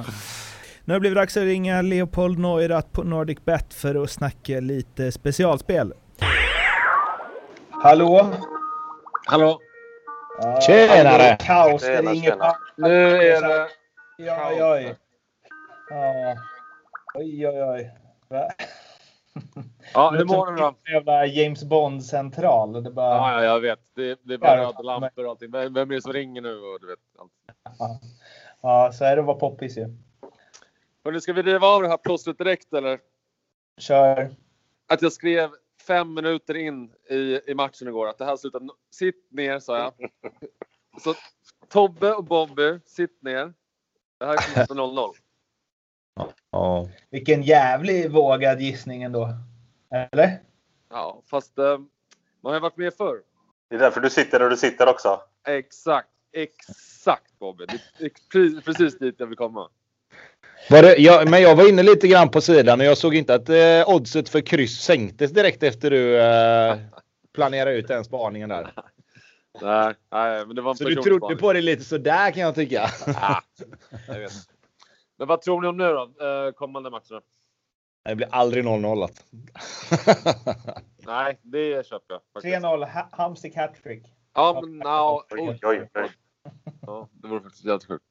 Nu 0.85 0.93
har 0.93 0.99
det 0.99 1.09
dags 1.09 1.37
att 1.37 1.43
ringa 1.43 1.81
Leopold 1.81 2.39
Neurath 2.39 2.87
på 2.91 3.03
Nordic 3.03 3.37
Bet 3.45 3.73
för 3.73 4.03
att 4.03 4.11
snacka 4.11 4.59
lite 4.59 5.11
specialspel. 5.11 5.93
Hallå? 7.83 8.33
Hallå? 9.25 9.59
Ja, 10.41 10.61
Tjenare! 10.61 11.37
Kaos, 11.45 11.81
det 11.81 11.93
är 11.93 12.13
inget... 12.13 12.37
Nu 12.77 13.17
är 13.17 13.41
det... 13.41 13.67
Ja, 14.17 14.49
oj, 14.49 14.63
oj. 14.63 14.95
Ja. 15.89 16.35
Oj, 17.15 17.47
oj, 17.47 17.63
oj. 17.63 17.91
Ja, 19.93 20.09
hur 20.09 20.25
mår 20.25 20.51
du 20.51 20.55
då? 20.55 20.75
Jävla 20.93 21.25
James 21.25 21.63
Bond-central. 21.63 22.83
Det 22.83 22.91
bara... 22.91 23.15
Ja, 23.15 23.43
jag 23.43 23.59
vet. 23.59 23.79
Det, 23.95 24.19
det 24.23 24.33
är 24.33 24.37
bara 24.37 24.57
röda 24.57 24.81
lampor 24.81 25.25
och 25.25 25.29
allting. 25.29 25.51
Vem 25.51 25.77
är 25.77 25.85
det 25.85 26.01
som 26.01 26.13
ringer 26.13 26.41
nu? 26.41 26.55
Och 26.55 26.79
du 26.81 26.87
vet, 26.87 26.99
allt. 27.19 27.31
Ja. 27.79 27.99
ja, 28.61 28.91
så 28.93 29.05
är 29.05 29.15
det 29.15 29.21
att 29.21 29.25
vara 29.25 29.37
poppis 29.37 29.77
ju. 29.77 29.95
Hörru, 31.05 31.21
ska 31.21 31.33
vi 31.33 31.41
riva 31.41 31.67
av 31.67 31.81
det 31.81 31.87
här 31.87 31.97
plåstret 31.97 32.37
direkt 32.37 32.73
eller? 32.73 32.99
Kör. 33.77 34.35
Att 34.87 35.01
jag 35.01 35.13
skrev 35.13 35.49
fem 35.87 36.13
minuter 36.13 36.55
in 36.55 36.91
i, 37.09 37.41
i 37.47 37.53
matchen 37.55 37.87
igår 37.87 38.07
att 38.07 38.17
det 38.17 38.25
här 38.25 38.37
slutar... 38.37 38.61
Sitt 38.91 39.27
ner, 39.31 39.59
sa 39.59 39.77
jag. 39.77 39.93
Så 41.01 41.13
Tobbe 41.69 42.13
och 42.13 42.23
Bobby, 42.23 42.79
sitt 42.85 43.21
ner. 43.21 43.53
Det 44.19 44.25
här 44.25 44.37
kommer 44.37 44.65
sluta 44.65 44.81
0-0. 44.81 45.13
Ja. 46.51 46.89
Vilken 47.09 47.43
jävlig 47.43 48.11
vågad 48.11 48.61
gissning 48.61 49.03
ändå. 49.03 49.29
Eller? 50.11 50.39
Ja, 50.89 51.21
fast 51.29 51.57
eh, 51.57 51.77
man 52.43 52.49
har 52.51 52.53
ju 52.53 52.59
varit 52.59 52.77
med 52.77 52.93
förr. 52.93 53.17
Det 53.69 53.75
är 53.75 53.79
därför 53.79 54.01
du 54.01 54.09
sitter 54.09 54.39
där 54.39 54.49
du 54.49 54.57
sitter 54.57 54.87
också. 54.87 55.21
Exakt. 55.47 56.09
Exakt 56.33 57.39
Bobby. 57.39 57.65
Det 57.97 58.05
är 58.05 58.61
precis 58.61 58.97
dit 58.97 59.15
jag 59.17 59.27
vill 59.27 59.37
komma. 59.37 59.69
Det, 60.69 60.97
jag, 60.97 61.29
men 61.29 61.41
jag 61.41 61.55
var 61.55 61.69
inne 61.69 61.83
lite 61.83 62.07
grann 62.07 62.29
på 62.29 62.41
sidan 62.41 62.79
och 62.79 62.85
jag 62.85 62.97
såg 62.97 63.15
inte 63.15 63.33
att 63.33 63.49
eh, 63.49 63.89
oddset 63.89 64.29
för 64.29 64.41
kryss 64.41 64.81
sänktes 64.81 65.31
direkt 65.31 65.63
efter 65.63 65.91
du 65.91 66.19
eh, 66.19 66.77
planerade 67.33 67.75
ut 67.75 67.87
den 67.87 68.03
spaningen 68.03 68.49
där. 68.49 68.73
Nej, 69.61 69.93
nej, 70.11 70.45
men 70.45 70.55
det 70.55 70.61
var 70.61 70.71
en 70.71 70.77
Så 70.77 70.83
du 70.83 70.95
trodde 70.95 71.35
på 71.35 71.53
det 71.53 71.61
lite 71.61 71.83
sådär 71.83 72.31
kan 72.31 72.43
jag 72.43 72.55
tycka. 72.55 72.89
Ja, 73.07 73.41
jag 74.07 74.19
vet. 74.19 74.31
Men 75.19 75.27
vad 75.27 75.41
tror 75.41 75.61
ni 75.61 75.67
om 75.67 75.77
nu 75.77 75.83
då, 75.93 76.25
eh, 76.25 76.51
kommande 76.51 76.89
matcherna? 76.89 77.21
Det 78.03 78.15
blir 78.15 78.27
aldrig 78.31 78.63
0-0. 78.65 79.03
att- 79.03 79.25
Nej, 81.05 81.39
det 81.41 81.85
köper 81.87 82.13
jag. 82.13 82.21
faktiskt. 82.33 82.55
3-0, 82.55 82.85
Ha- 82.85 83.09
Hamsik 83.11 83.55
hattrick. 83.55 84.13
Ja, 84.33 84.61
men 84.63 84.77
no, 84.77 85.23
Oj, 85.31 85.59
oj, 85.63 85.89
oj. 85.95 86.11
Ja, 86.81 87.07
det 87.11 87.27
vore 87.27 87.41
faktiskt 87.41 87.65
jävligt 87.65 87.87
sjukt. 87.87 88.05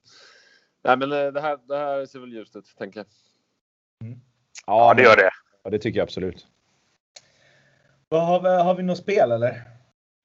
Nej, 0.83 0.97
men 0.97 1.13
eh, 1.13 1.27
det 1.33 1.41
här, 1.41 1.59
det 1.69 1.77
här 1.77 2.07
ser 2.07 2.19
väl 2.19 2.33
ljust 2.33 2.57
ut, 2.57 2.75
tänker 2.79 3.01
jag. 3.01 3.07
Ja, 4.67 4.95
det 4.95 5.03
gör 5.03 5.17
det. 5.17 5.31
Ja, 5.63 5.71
det 5.71 5.79
tycker 5.79 5.99
jag 5.99 6.05
absolut. 6.05 6.47
Vad 8.09 8.27
har, 8.27 8.41
vi, 8.43 8.49
har 8.49 8.75
vi 8.75 8.83
något 8.83 8.99
spel 8.99 9.33
eller? 9.33 9.63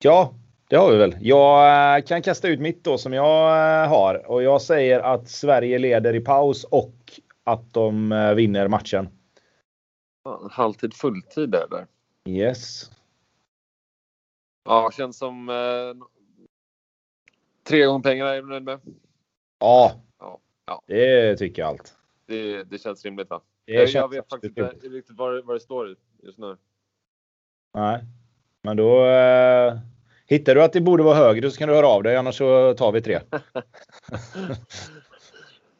Ja, 0.04 0.34
det 0.74 0.80
har 0.80 0.92
vi 0.92 0.98
väl. 0.98 1.15
Jag 1.22 1.96
eh, 1.98 2.03
kan 2.03 2.22
kasta 2.22 2.48
ut 2.48 2.60
mitt 2.60 2.84
då 2.84 2.98
som 2.98 3.13
jag 3.13 3.48
eh, 3.84 3.89
har 3.89 4.25
och 4.32 4.44
jag 4.44 4.62
säger 4.62 5.00
att 5.00 5.30
Sverige 5.30 5.80
leder 5.80 6.13
i 6.15 6.20
paus 6.20 6.63
och 6.63 6.94
att 7.44 7.74
de 7.74 8.12
eh, 8.12 8.34
vinner 8.34 8.68
matchen. 8.68 9.10
Halvtid, 10.51 10.94
fulltid 10.94 11.50
där. 11.50 11.68
där. 11.70 11.88
Yes. 12.30 12.92
Ja, 14.65 14.92
känns 14.94 15.18
som 15.18 15.50
eh, 15.50 16.06
tre 17.63 17.86
gånger 17.86 18.03
pengarna 18.03 18.32
är 18.36 18.42
du 18.42 18.48
nöjd 18.48 18.63
med. 18.63 18.80
Ja, 19.60 19.92
Ja, 20.20 20.39
ja. 20.65 20.84
det 20.88 21.38
tycker 21.38 21.62
jag 21.62 21.70
allt. 21.70 21.98
Det, 22.25 22.63
det 22.63 22.77
känns 22.77 23.06
rimligt 23.06 23.30
va? 23.30 23.42
Det 23.65 23.74
Jag, 23.74 23.89
jag 23.89 24.10
vet 24.10 24.30
faktiskt 24.30 24.58
inte 24.58 24.88
riktigt 24.88 25.18
vad, 25.18 25.34
det- 25.36 25.42
vad 25.42 25.56
det 25.56 25.60
står 25.60 25.92
i 25.92 25.96
just 26.24 26.38
nu. 26.38 26.58
Nej, 27.74 28.00
men 28.62 28.77
då 28.77 29.06
eh, 29.06 29.77
hittar 30.25 30.56
du 30.56 30.63
att 30.63 30.74
det 30.74 30.82
borde 30.82 31.03
vara 31.03 31.15
högre 31.15 31.51
så 31.51 31.58
kan 31.58 31.70
du 31.70 31.75
höra 31.75 31.88
av 31.88 32.03
dig 32.03 32.15
annars 32.15 32.38
så 32.38 32.74
tar 32.74 32.92
vi 32.92 33.01
tre. 33.01 33.20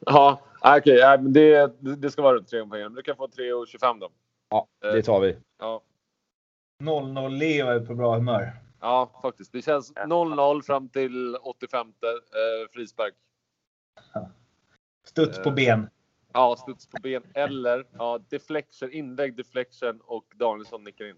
Ja, 0.06 0.40
okej. 0.60 0.96
ja, 0.96 1.18
men 1.20 1.32
det, 1.32 1.72
det 1.80 2.10
ska 2.10 2.22
vara 2.22 2.36
runt 2.36 2.48
tre. 2.48 2.64
Men 2.64 2.94
du 2.94 3.02
kan 3.02 3.16
få 3.16 3.26
3,25 3.26 4.00
då. 4.00 4.10
Ja, 4.50 4.66
det 4.80 5.02
tar 5.02 5.20
vi. 5.20 5.36
Ja, 5.58 5.82
0-0 6.82 7.28
Leo 7.38 7.66
är 7.66 7.80
på 7.80 7.94
bra 7.94 8.14
humör. 8.14 8.52
ja 8.80 9.10
faktiskt. 9.22 9.52
Det 9.52 9.62
känns 9.62 9.92
0-0 9.92 10.62
fram 10.62 10.88
till 10.88 11.36
85 11.36 11.86
eh, 11.86 11.92
frispark. 12.72 13.14
Studs 15.06 15.42
på 15.42 15.50
ben. 15.50 15.88
Ja, 16.36 16.56
studs 16.56 16.86
på 16.86 16.96
ben 17.02 17.22
eller 17.34 17.86
ja, 17.98 18.20
deflection, 18.30 18.92
inlägg, 18.92 19.36
deflection 19.36 20.00
och 20.04 20.24
Danielsson 20.34 20.84
nickar 20.84 21.04
in. 21.04 21.16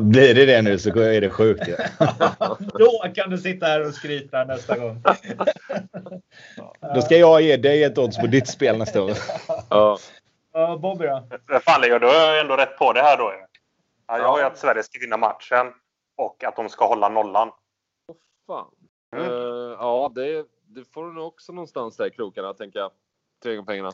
Blir 0.10 0.34
det 0.34 0.46
det 0.46 0.62
nu 0.62 0.78
så 0.78 1.00
är 1.00 1.20
det 1.20 1.30
sjukt. 1.30 1.68
ju. 1.68 1.76
Då 2.78 3.12
kan 3.14 3.30
du 3.30 3.38
sitta 3.38 3.66
här 3.66 3.86
och 3.86 3.94
skryta 3.94 4.44
nästa 4.44 4.78
gång. 4.78 5.02
Då 6.94 7.02
ska 7.02 7.16
jag 7.16 7.42
ge 7.42 7.56
dig 7.56 7.84
ett 7.84 7.98
odds 7.98 8.18
på 8.18 8.26
ditt 8.26 8.48
spel 8.48 8.78
nästa 8.78 9.02
år. 9.02 9.12
Ja. 9.70 9.98
Ja, 10.52 10.76
Bobby 10.76 11.06
då? 11.06 11.22
Leo, 11.80 11.98
du 11.98 12.06
har 12.06 12.14
jag 12.14 12.40
ändå 12.40 12.56
rätt 12.56 12.78
på 12.78 12.92
det 12.92 13.02
här 13.02 13.16
då. 13.16 13.32
Ja, 14.06 14.18
jag 14.18 14.28
har 14.28 14.38
ju 14.38 14.44
att 14.44 14.58
Sverige 14.58 14.82
ska 14.82 14.98
vinna 14.98 15.16
matchen 15.16 15.72
och 16.16 16.44
att 16.44 16.56
de 16.56 16.68
ska 16.68 16.86
hålla 16.86 17.08
nollan. 17.08 17.50
Fan. 18.46 18.66
Mm. 19.16 19.26
Eh, 19.26 19.76
ja, 19.80 20.12
det, 20.14 20.44
det 20.74 20.84
får 20.84 21.04
du 21.04 21.12
nog 21.12 21.26
också 21.26 21.52
någonstans 21.52 21.96
där 21.96 22.06
i 22.06 22.10
krokarna, 22.10 22.54
tänker 22.54 22.78
jag. 22.78 22.90
Tre 23.42 23.56
gånger 23.56 23.66
pengarna. 23.66 23.92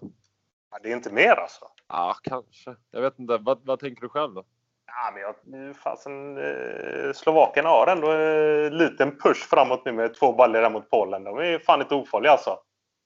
Ja, 0.70 0.78
det 0.82 0.92
är 0.92 0.96
inte 0.96 1.12
mer 1.12 1.32
alltså. 1.32 1.64
Ja, 1.88 2.16
kanske. 2.22 2.76
Jag 2.90 3.00
vet 3.00 3.18
inte. 3.18 3.38
Vad, 3.38 3.66
vad 3.66 3.78
tänker 3.78 4.00
du 4.00 4.08
själv 4.08 4.34
då? 4.34 4.44
Ja, 4.86 5.10
men 5.14 5.22
jag, 5.22 5.76
fasen, 5.76 6.38
eh, 6.38 7.12
Slovakerna 7.12 7.68
har 7.68 7.86
ändå 7.86 8.10
en 8.10 8.78
liten 8.78 9.18
push 9.18 9.48
framåt 9.50 9.84
nu 9.84 9.92
med 9.92 10.14
två 10.14 10.32
baller 10.32 10.62
där 10.62 10.70
mot 10.70 10.90
Polen. 10.90 11.24
De 11.24 11.38
är 11.38 11.58
fan 11.58 11.80
inte 11.80 11.94
ofarliga 11.94 12.32
alltså. 12.32 12.58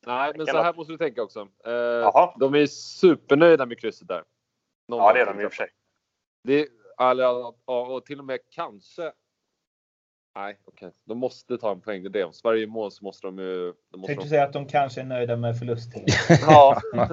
Nej, 0.06 0.32
men 0.36 0.46
så 0.46 0.62
här 0.62 0.74
måste 0.74 0.92
du 0.92 0.98
tänka 0.98 1.22
också. 1.22 1.40
Eh, 1.40 2.32
de 2.38 2.54
är 2.54 2.66
supernöjda 2.66 3.66
med 3.66 3.80
krysset 3.80 4.08
där. 4.08 4.24
Någon 4.88 4.98
Ja, 4.98 5.12
det 5.12 5.20
är 5.20 5.26
de 5.26 5.40
i 5.40 5.46
och 5.46 5.52
för 5.52 5.56
sig. 5.56 5.68
Det, 6.44 6.68
eller, 7.00 7.54
och 7.70 8.04
till 8.04 8.18
och 8.18 8.24
med 8.24 8.38
kanske. 8.50 9.12
Nej, 10.36 10.58
okej. 10.64 10.92
De 11.04 11.18
måste 11.18 11.58
ta 11.58 11.70
en 11.72 11.80
poäng. 11.80 12.02
Det 12.02 12.08
är 12.08 12.10
det. 12.10 12.24
Om 12.24 12.32
Sverige 12.32 12.60
är 12.60 12.62
i 12.62 12.66
mål 12.66 12.90
så 12.90 13.04
måste 13.04 13.26
de 13.26 13.38
ju... 13.38 13.72
De 13.90 14.00
måste 14.00 14.06
Tänkte 14.06 14.24
de... 14.24 14.28
säga 14.28 14.44
att 14.44 14.52
de 14.52 14.66
kanske 14.66 15.00
är 15.00 15.04
nöjda 15.04 15.36
med 15.36 15.58
förlust. 15.58 15.88
Ja. 16.40 16.80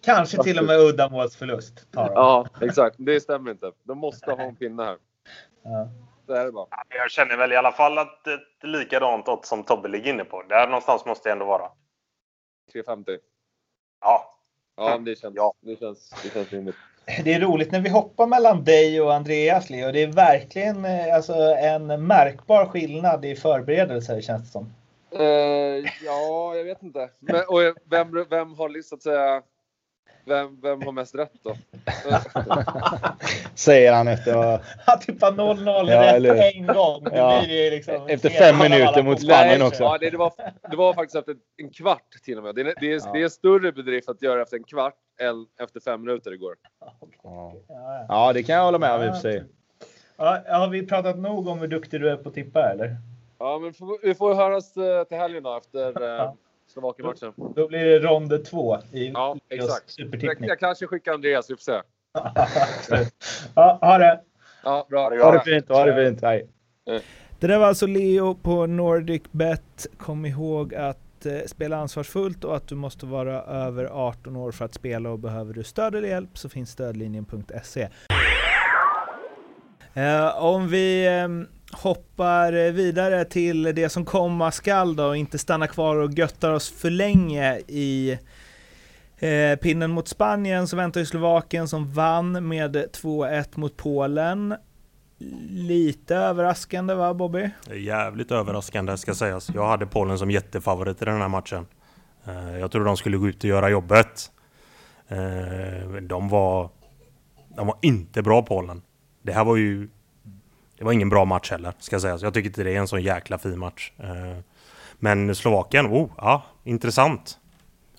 Kanske 0.00 0.42
till 0.42 0.58
och 0.58 0.64
med 0.64 0.80
uddamålsförlust 0.80 1.92
tar 1.92 2.06
de. 2.06 2.12
ja, 2.14 2.46
exakt. 2.60 2.96
Det 2.98 3.20
stämmer 3.20 3.50
inte. 3.50 3.72
De 3.82 3.98
måste 3.98 4.30
ha 4.32 4.42
en 4.42 4.56
pinne 4.56 4.82
här. 4.84 4.98
Ja. 5.62 5.88
Så 6.26 6.32
är 6.32 6.44
det 6.44 6.52
bara. 6.52 6.66
Jag 6.88 7.10
känner 7.10 7.36
väl 7.36 7.52
i 7.52 7.56
alla 7.56 7.72
fall 7.72 7.98
att 7.98 8.26
ett 8.26 8.62
likadant 8.68 9.28
odds 9.28 9.48
som 9.48 9.64
Tobbe 9.64 9.88
ligger 9.88 10.12
inne 10.12 10.24
på. 10.24 10.42
Där 10.42 10.66
någonstans 10.66 11.04
måste 11.06 11.28
jag 11.28 11.32
ändå 11.36 11.44
vara. 11.46 11.70
3,50. 12.74 13.18
Ja, 14.00 14.30
Ja, 14.76 14.98
det 14.98 15.18
känns, 15.18 15.34
Ja. 15.36 15.54
det 15.60 15.76
känns, 15.76 16.10
det 16.22 16.30
känns 16.30 16.52
rimligt. 16.52 16.76
Det 17.24 17.34
är 17.34 17.40
roligt 17.40 17.72
när 17.72 17.80
vi 17.80 17.88
hoppar 17.88 18.26
mellan 18.26 18.64
dig 18.64 19.00
och 19.00 19.14
Andreas 19.14 19.70
Leo. 19.70 19.92
Det 19.92 20.02
är 20.02 20.06
verkligen 20.06 20.84
eh, 20.84 21.14
alltså, 21.14 21.34
en 21.58 22.06
märkbar 22.06 22.66
skillnad 22.66 23.24
i 23.24 23.36
förberedelser 23.36 24.20
känns 24.20 24.42
det 24.42 24.50
som. 24.52 24.72
Eh, 25.18 25.90
ja, 26.04 26.54
jag 26.56 26.64
vet 26.64 26.82
inte. 26.82 27.08
Men, 27.20 27.42
och 27.48 27.60
vem, 27.90 28.26
vem 28.30 28.54
har 28.54 28.68
liksom, 28.68 28.88
så 28.88 28.94
att 28.94 29.02
säga... 29.02 29.42
Vem, 30.26 30.60
vem 30.60 30.82
har 30.82 30.92
mest 30.92 31.14
rätt 31.14 31.32
då? 31.42 31.54
Säger 33.54 33.92
han 33.92 34.08
efter, 34.08 34.60
Han 34.86 34.98
tippar 35.00 35.32
0-0 35.32 35.90
Ja, 35.90 36.02
rätt 36.02 36.14
eller 36.14 36.34
en 36.56 36.66
gång. 36.66 37.04
Det 37.04 37.16
Ja. 37.16 37.42
liksom 37.46 38.06
Efter 38.08 38.30
fem 38.30 38.58
minuter 38.58 39.02
mot 39.02 39.22
Spanien 39.22 39.62
också. 39.62 39.82
Ja, 39.82 39.98
det, 40.00 40.10
det, 40.10 40.16
var, 40.16 40.32
det 40.70 40.76
var 40.76 40.94
faktiskt 40.94 41.16
efter 41.16 41.36
en 41.56 41.70
kvart 41.70 42.10
till 42.24 42.38
och 42.38 42.44
med. 42.44 42.54
Det 42.54 42.60
är, 42.60 42.74
det 42.80 42.92
är, 42.92 43.00
Ja. 43.04 43.10
det 43.12 43.18
är 43.18 43.24
en 43.24 43.30
större 43.30 43.72
bedrift 43.72 44.08
att 44.08 44.22
göra 44.22 44.42
efter 44.42 44.56
en 44.56 44.64
kvart 44.64 44.94
efter 45.60 45.80
fem 45.80 46.00
minuter 46.00 46.32
igår. 46.32 46.54
ja. 48.08 48.32
Det 48.34 48.42
kan 48.42 48.54
jag 48.54 48.64
hålla 48.64 48.78
med 48.78 48.94
om 48.94 49.02
i 49.02 49.08
och 49.10 49.14
för 49.14 49.20
sig. 49.20 49.44
Ja, 50.16 50.42
har 50.48 50.68
vi 50.68 50.86
pratat 50.86 51.18
nog 51.18 51.48
om 51.48 51.58
hur 51.58 51.68
duktig 51.68 52.00
du 52.00 52.10
är 52.10 52.16
på 52.16 52.28
att 52.28 52.34
tippa 52.34 52.70
eller? 52.70 52.96
Ja, 53.38 53.58
men 53.58 53.74
vi 54.02 54.14
får 54.14 54.34
höras 54.34 54.76
eh, 54.76 55.04
till 55.04 55.16
helgen 55.18 55.42
då 55.42 55.56
efter 55.56 56.02
eh, 56.02 56.08
Ja. 56.08 56.36
Slovakien-matchen. 56.66 57.32
Då 57.54 57.68
blir 57.68 57.84
det 57.84 57.98
ronde 57.98 58.38
två 58.38 58.78
i 58.92 59.08
Ja, 59.14 59.36
exakt. 59.48 59.84
Jag, 59.98 60.06
supertippning. 60.06 60.48
jag 60.48 60.58
kanske 60.58 60.86
skickar 60.86 61.12
Andreas, 61.12 61.50
vi 61.50 61.54
får 61.56 61.60
se. 61.62 61.80
ja, 63.54 63.78
ha 63.82 63.98
det! 63.98 64.20
Ja, 64.64 64.86
bra. 64.90 65.02
Ha 65.02 65.10
det 65.10 65.22
Ha 65.24 65.30
det 65.30 65.36
gott. 65.38 65.44
fint, 65.44 65.68
ha 65.68 65.84
det 65.84 66.04
fint. 66.08 66.22
Hej. 66.22 66.48
Det 67.40 67.46
där 67.46 67.58
var 67.58 67.66
alltså 67.66 67.86
Leo 67.86 68.34
på 68.34 68.66
NordicBet. 68.66 69.86
Kom 69.96 70.26
ihåg 70.26 70.74
att 70.74 70.98
eh, 71.26 71.40
spela 71.46 71.76
ansvarsfullt 71.76 72.44
och 72.44 72.56
att 72.56 72.68
du 72.68 72.74
måste 72.74 73.06
vara 73.06 73.42
över 73.42 73.84
18 73.84 74.36
år 74.36 74.52
för 74.52 74.64
att 74.64 74.74
spela 74.74 75.10
och 75.10 75.18
behöver 75.18 75.54
du 75.54 75.64
stöd 75.64 75.94
eller 75.94 76.08
hjälp 76.08 76.38
så 76.38 76.48
finns 76.48 76.70
stödlinjen.se. 76.70 77.88
Eh, 79.94 80.42
om 80.42 80.68
vi 80.68 81.06
eh, 81.06 81.28
hoppar 81.76 82.70
vidare 82.70 83.24
till 83.24 83.62
det 83.62 83.88
som 83.88 84.04
komma 84.04 84.50
skall 84.50 84.96
då 84.96 85.06
och 85.06 85.16
inte 85.16 85.38
stanna 85.38 85.66
kvar 85.66 85.96
och 85.96 86.12
göttar 86.12 86.52
oss 86.52 86.70
för 86.70 86.90
länge 86.90 87.58
i 87.58 88.18
eh, 89.18 89.58
pinnen 89.58 89.90
mot 89.90 90.08
Spanien 90.08 90.68
så 90.68 90.76
väntar 90.76 91.00
ju 91.00 91.06
Slovakien 91.06 91.68
som 91.68 91.92
vann 91.92 92.48
med 92.48 92.76
2-1 92.76 93.44
mot 93.54 93.76
Polen. 93.76 94.54
Lite 95.50 96.16
överraskande 96.16 96.94
va 96.94 97.14
Bobby? 97.14 97.50
Det 97.66 97.72
är 97.72 97.78
jävligt 97.78 98.30
överraskande 98.32 98.96
ska 98.96 99.14
sägas. 99.14 99.50
Jag 99.54 99.68
hade 99.68 99.86
Polen 99.86 100.18
som 100.18 100.30
jättefavorit 100.30 101.02
i 101.02 101.04
den 101.04 101.20
här 101.20 101.28
matchen. 101.28 101.66
Eh, 102.24 102.58
jag 102.58 102.70
trodde 102.70 102.86
de 102.86 102.96
skulle 102.96 103.16
gå 103.16 103.28
ut 103.28 103.44
och 103.44 103.50
göra 103.50 103.70
jobbet. 103.70 104.30
Eh, 105.08 105.88
de 106.02 106.28
var, 106.28 106.70
de 107.56 107.66
var 107.66 107.76
inte 107.82 108.22
bra 108.22 108.42
Polen. 108.42 108.82
Det 109.22 109.32
här 109.32 109.44
var 109.44 109.56
ju... 109.56 109.88
Det 110.78 110.84
var 110.84 110.92
ingen 110.92 111.08
bra 111.08 111.24
match 111.24 111.50
heller, 111.50 111.72
ska 111.78 112.00
sägas. 112.00 112.22
Jag 112.22 112.34
tycker 112.34 112.48
inte 112.48 112.64
det 112.64 112.74
är 112.74 112.78
en 112.78 112.88
sån 112.88 113.02
jäkla 113.02 113.38
fin 113.38 113.58
match. 113.58 113.92
Eh, 113.98 114.38
men 114.98 115.34
Slovakien, 115.34 115.86
oh, 115.86 116.10
ja, 116.16 116.42
intressant. 116.64 117.38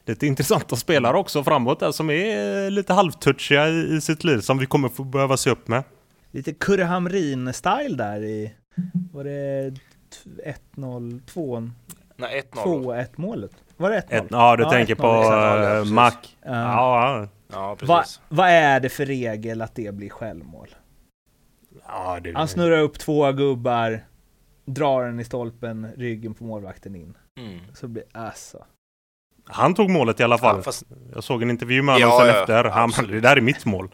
Lite 0.05 0.27
intressanta 0.27 0.75
spelare 0.75 1.17
också 1.17 1.43
framåt 1.43 1.79
där 1.79 1.91
som 1.91 2.09
är 2.09 2.69
lite 2.69 2.93
halvtouchiga 2.93 3.67
i, 3.67 3.95
i 3.95 4.01
sitt 4.01 4.23
liv 4.23 4.39
som 4.39 4.57
vi 4.57 4.65
kommer 4.65 4.89
få 4.89 5.03
behöva 5.03 5.37
se 5.37 5.49
upp 5.49 5.67
med. 5.67 5.83
Lite 6.35 6.53
Kurre 6.53 6.83
där 7.97 8.23
i... 8.23 8.53
Var 9.13 9.23
det 9.23 9.71
t- 9.71 10.53
1-0, 10.75 11.21
2 11.25 11.69
Nej, 12.15 12.41
1-0. 12.51 12.83
2-1 12.83 13.07
målet? 13.15 13.51
Var 13.77 13.89
det 13.89 13.99
1-0? 13.99 14.03
Ett, 14.09 14.25
ja, 14.29 14.55
du 14.55 14.63
Ja, 14.63 14.69
tänker 14.69 14.95
1-0, 14.95 14.97
på 15.01 15.07
uh. 15.87 15.93
Mac. 15.93 16.11
Ja. 16.45 16.51
Ja, 16.51 17.27
Ja, 17.51 17.67
Vad 17.67 17.77
precis. 17.99 18.21
vad 18.29 18.49
är 18.49 18.79
det 18.79 18.89
för 18.89 19.05
regel 19.05 19.61
att 19.61 19.75
det 19.75 19.93
blir 19.95 20.09
självmål? 20.09 20.67
ja, 21.87 22.19
det, 22.23 22.33
Han 22.35 22.47
snurrar 22.47 22.79
upp 22.79 22.99
två 22.99 23.31
gubbar, 23.31 24.05
drar 24.65 25.03
den 25.05 25.19
i 25.19 25.23
stolpen, 25.23 25.87
ryggen 25.97 26.33
på 26.33 26.43
målvakten 26.43 26.95
in. 26.95 27.17
Mm. 27.39 27.59
Så 27.73 27.87
blir 27.87 28.03
alltså. 28.11 28.65
han 29.45 29.73
tog 29.75 29.89
målet 29.89 30.19
i 30.19 30.23
alla 30.23 30.37
fall. 30.37 30.55
Ja, 30.55 30.61
fast, 30.63 30.83
Jag 31.13 31.23
såg 31.23 31.41
en 31.43 31.49
intervju 31.49 31.81
med 31.81 31.95
honom 31.95 32.09
Ja, 32.09 32.19
sen 32.19 32.27
ja, 32.27 32.39
efter. 32.41 32.63
Han, 32.63 32.91
det 33.07 33.19
där 33.19 33.37
är 33.37 33.41
mitt 33.41 33.65
mål. 33.65 33.89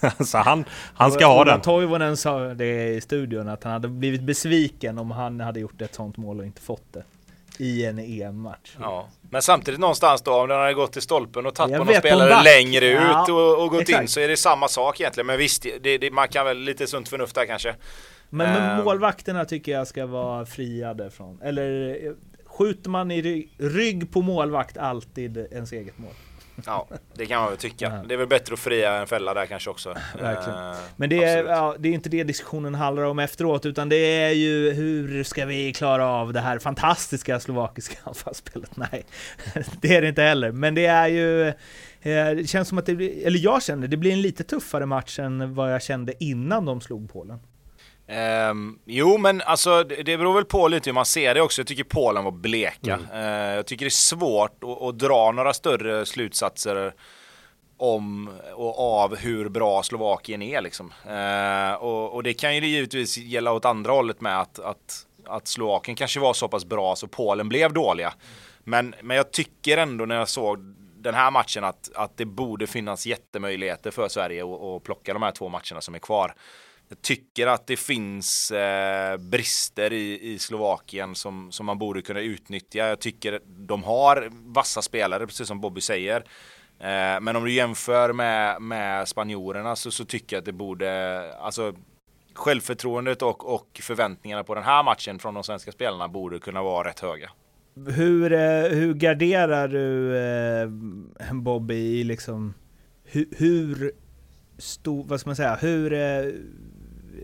så 0.26 0.38
han, 0.38 0.64
han 0.94 1.12
ska 1.12 1.26
ha 1.26 1.40
Ola 1.40 1.52
den. 1.52 1.60
Toivonen 1.60 2.16
sa 2.16 2.38
det 2.40 2.88
i 2.94 3.00
studion 3.00 3.48
att 3.48 3.64
han 3.64 3.72
hade 3.72 3.88
blivit 3.88 4.22
besviken 4.22 4.98
om 4.98 5.10
han 5.10 5.40
hade 5.40 5.60
gjort 5.60 5.82
ett 5.82 5.94
sånt 5.94 6.16
mål 6.16 6.38
och 6.40 6.46
inte 6.46 6.60
fått 6.62 6.92
det. 6.92 7.02
i 7.58 7.84
en 7.84 7.98
EM-match. 7.98 8.76
Ja. 8.80 9.08
Men 9.30 9.42
samtidigt 9.42 9.80
någonstans 9.80 10.22
då, 10.22 10.34
om 10.34 10.48
den 10.48 10.58
hade 10.58 10.74
gått 10.74 10.92
till 10.92 11.02
stolpen 11.02 11.46
och 11.46 11.54
tagit 11.54 11.76
på 11.76 11.84
någon 11.84 11.94
spelare 11.94 12.42
längre 12.42 12.86
Ja, 12.86 13.22
ut 13.24 13.28
och, 13.30 13.62
och 13.62 13.70
gått 13.70 13.88
in 13.88 13.94
exakt. 13.94 14.10
så 14.10 14.20
är 14.20 14.28
det 14.28 14.36
samma 14.36 14.68
sak 14.68 15.00
egentligen. 15.00 15.26
Men 15.26 15.38
visst, 15.38 15.66
det, 15.82 15.98
det, 15.98 16.10
man 16.10 16.28
kan 16.28 16.46
väl 16.46 16.58
lite 16.58 16.86
sunt 16.86 17.08
förnuft 17.08 17.34
där 17.34 17.46
kanske. 17.46 17.74
Men, 18.30 18.52
men 18.52 18.70
Ehm. 18.78 18.84
målvakterna 18.84 19.44
tycker 19.44 19.72
jag 19.72 19.86
ska 19.86 20.06
vara 20.06 20.46
friade 20.46 21.10
från, 21.10 21.40
eller 21.42 21.88
eh, 22.06 22.12
skjuter 22.46 22.90
man 22.90 23.10
i 23.10 23.22
rygg, 23.22 23.50
rygg 23.58 24.12
på 24.12 24.22
målvakt 24.22 24.76
alltid 24.78 25.36
ens 25.36 25.72
eget 25.72 25.98
mål. 25.98 26.10
Ja, 26.66 26.88
det 27.14 27.26
kan 27.26 27.40
man 27.40 27.48
väl 27.48 27.58
tycka. 27.58 28.04
Det 28.08 28.14
är 28.14 28.18
väl 28.18 28.26
bättre 28.26 28.52
att 28.54 28.58
fria 28.60 28.94
än 28.94 29.06
fälla 29.06 29.34
där 29.34 29.46
kanske 29.46 29.70
också. 29.70 29.88
Verkligen. 30.20 30.58
Eh, 30.70 30.76
Men 30.96 31.10
det 31.10 31.24
är, 31.24 31.44
ja, 31.44 31.76
det 31.78 31.88
är 31.88 31.92
inte 31.92 32.08
det 32.08 32.24
diskussionen 32.24 32.74
handlar 32.74 33.02
om 33.02 33.18
efteråt, 33.18 33.66
utan 33.66 33.88
det 33.88 33.96
är 33.96 34.30
ju 34.30 34.72
hur 34.72 35.24
ska 35.24 35.46
vi 35.46 35.72
klara 35.72 36.06
av 36.06 36.32
det 36.32 36.40
här 36.40 36.58
fantastiska 36.58 37.40
slovakiska 37.40 37.96
anfallsspelet? 38.04 38.76
Nej, 38.76 39.06
det 39.80 39.96
är 39.96 40.02
det 40.02 40.08
inte 40.08 40.22
heller. 40.22 40.52
Men 40.52 40.74
det 40.74 40.86
är 40.86 41.08
ju, 41.08 41.48
eh, 41.48 41.54
det 42.36 42.48
känns 42.50 42.68
som 42.68 42.78
att 42.78 42.86
det 42.86 42.94
blir, 42.94 43.26
eller 43.26 43.38
jag 43.38 43.62
känner, 43.62 43.88
det 43.88 43.96
blir 43.96 44.12
en 44.12 44.22
lite 44.22 44.44
tuffare 44.44 44.86
match 44.86 45.18
än 45.18 45.54
vad 45.54 45.72
jag 45.72 45.82
kände 45.82 46.24
innan 46.24 46.64
de 46.64 46.80
slog 46.80 47.12
Polen. 47.12 47.38
Ehm, 48.08 48.78
jo, 48.84 49.18
men 49.18 49.42
alltså 49.42 49.84
det 49.84 50.02
det 50.02 50.18
beror 50.18 50.34
väl 50.34 50.44
på 50.44 50.68
lite 50.68 50.90
hur 50.90 50.94
man 50.94 51.06
ser 51.06 51.34
det 51.34 51.40
också. 51.40 51.60
Jag 51.60 51.66
tycker 51.66 51.84
Polen 51.84 52.24
var 52.24 52.30
bleka. 52.30 53.00
Eh, 53.14 53.54
jag 53.54 53.66
tycker 53.66 53.84
det 53.84 53.88
är 53.88 53.90
svårt 53.90 54.64
att, 54.64 54.82
att 54.82 54.98
dra 54.98 55.32
några 55.32 55.54
större 55.54 56.06
slutsatser 56.06 56.92
om 57.76 58.30
och 58.54 58.78
av 58.78 59.16
hur 59.16 59.48
bra 59.48 59.82
Slovakien 59.82 60.42
är 60.42 60.60
liksom. 60.60 60.92
Eh, 61.08 61.74
och, 61.74 62.14
och 62.14 62.22
det 62.22 62.34
kan 62.34 62.56
ju 62.56 62.66
givetvis 62.66 63.18
gälla 63.18 63.52
åt 63.52 63.64
andra 63.64 63.92
hållet 63.92 64.20
med 64.20 64.40
att, 64.40 64.58
att, 64.58 65.06
att 65.24 65.48
Slovakien 65.48 65.96
kanske 65.96 66.20
var 66.20 66.34
så 66.34 66.48
pass 66.48 66.64
bra 66.64 66.96
så 66.96 67.06
Polen 67.06 67.48
blev 67.48 67.72
dåliga. 67.72 68.14
Men, 68.64 68.94
men 69.02 69.16
jag 69.16 69.30
tycker 69.30 69.78
ändå 69.78 70.06
när 70.06 70.16
jag 70.16 70.28
såg 70.28 70.58
den 70.96 71.14
här 71.14 71.30
matchen 71.30 71.64
att, 71.64 71.90
att 71.94 72.16
det 72.16 72.24
borde 72.24 72.66
finnas 72.66 73.06
jättemöjligheter 73.06 73.90
för 73.90 74.08
Sverige 74.08 74.44
att, 74.44 74.62
att 74.62 74.82
plocka 74.82 75.12
de 75.12 75.22
här 75.22 75.32
två 75.32 75.48
matcherna 75.48 75.80
som 75.80 75.94
är 75.94 75.98
kvar. 75.98 76.34
Jag 76.88 77.02
tycker 77.02 77.46
att 77.46 77.66
det 77.66 77.76
finns 77.76 78.50
eh, 78.50 79.16
brister 79.16 79.92
i, 79.92 80.32
i 80.32 80.38
Slovakien 80.38 81.14
som, 81.14 81.52
som 81.52 81.66
man 81.66 81.78
borde 81.78 82.02
kunna 82.02 82.20
utnyttja. 82.20 82.88
Jag 82.88 83.00
tycker 83.00 83.40
de 83.46 83.84
har 83.84 84.28
vassa 84.30 84.82
spelare, 84.82 85.26
precis 85.26 85.48
som 85.48 85.60
Bobby 85.60 85.80
säger. 85.80 86.16
Eh, 86.78 87.20
men 87.20 87.36
om 87.36 87.44
du 87.44 87.52
jämför 87.52 88.12
med, 88.12 88.62
med 88.62 89.08
spanjorerna 89.08 89.76
så, 89.76 89.90
så 89.90 90.04
tycker 90.04 90.36
jag 90.36 90.40
att 90.40 90.46
det 90.46 90.52
borde, 90.52 91.34
alltså 91.34 91.74
självförtroendet 92.34 93.22
och, 93.22 93.54
och 93.54 93.80
förväntningarna 93.82 94.44
på 94.44 94.54
den 94.54 94.64
här 94.64 94.82
matchen 94.82 95.18
från 95.18 95.34
de 95.34 95.44
svenska 95.44 95.72
spelarna 95.72 96.08
borde 96.08 96.38
kunna 96.38 96.62
vara 96.62 96.88
rätt 96.88 97.00
höga. 97.00 97.30
Hur, 97.86 98.32
eh, 98.32 98.70
hur 98.70 98.94
garderar 98.94 99.68
du 99.68 100.16
eh, 100.18 101.32
Bobby 101.34 101.74
i 101.74 102.04
liksom 102.04 102.54
hur, 103.04 103.28
hur 103.36 103.92
stor, 104.58 105.04
vad 105.04 105.20
ska 105.20 105.28
man 105.28 105.36
säga, 105.36 105.58
hur 105.60 105.92
eh, 105.92 106.32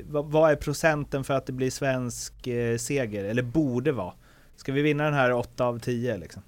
vad, 0.07 0.51
är 0.51 0.57
procenten 0.57 1.25
för 1.25 1.35
att 1.35 1.47
det 1.47 1.53
blir 1.53 1.71
svensk 1.71 2.47
eh, 2.47 2.77
seger? 2.77 3.25
Eller 3.25 3.43
borde 3.43 3.93
vara? 3.93 4.13
Ska 4.57 4.73
vi 4.73 4.83
vinna 4.83 5.05
den 5.05 5.15
här 5.15 5.33
8 5.33 5.65
av 5.65 5.79
10 5.79 6.17
liksom? 6.17 6.43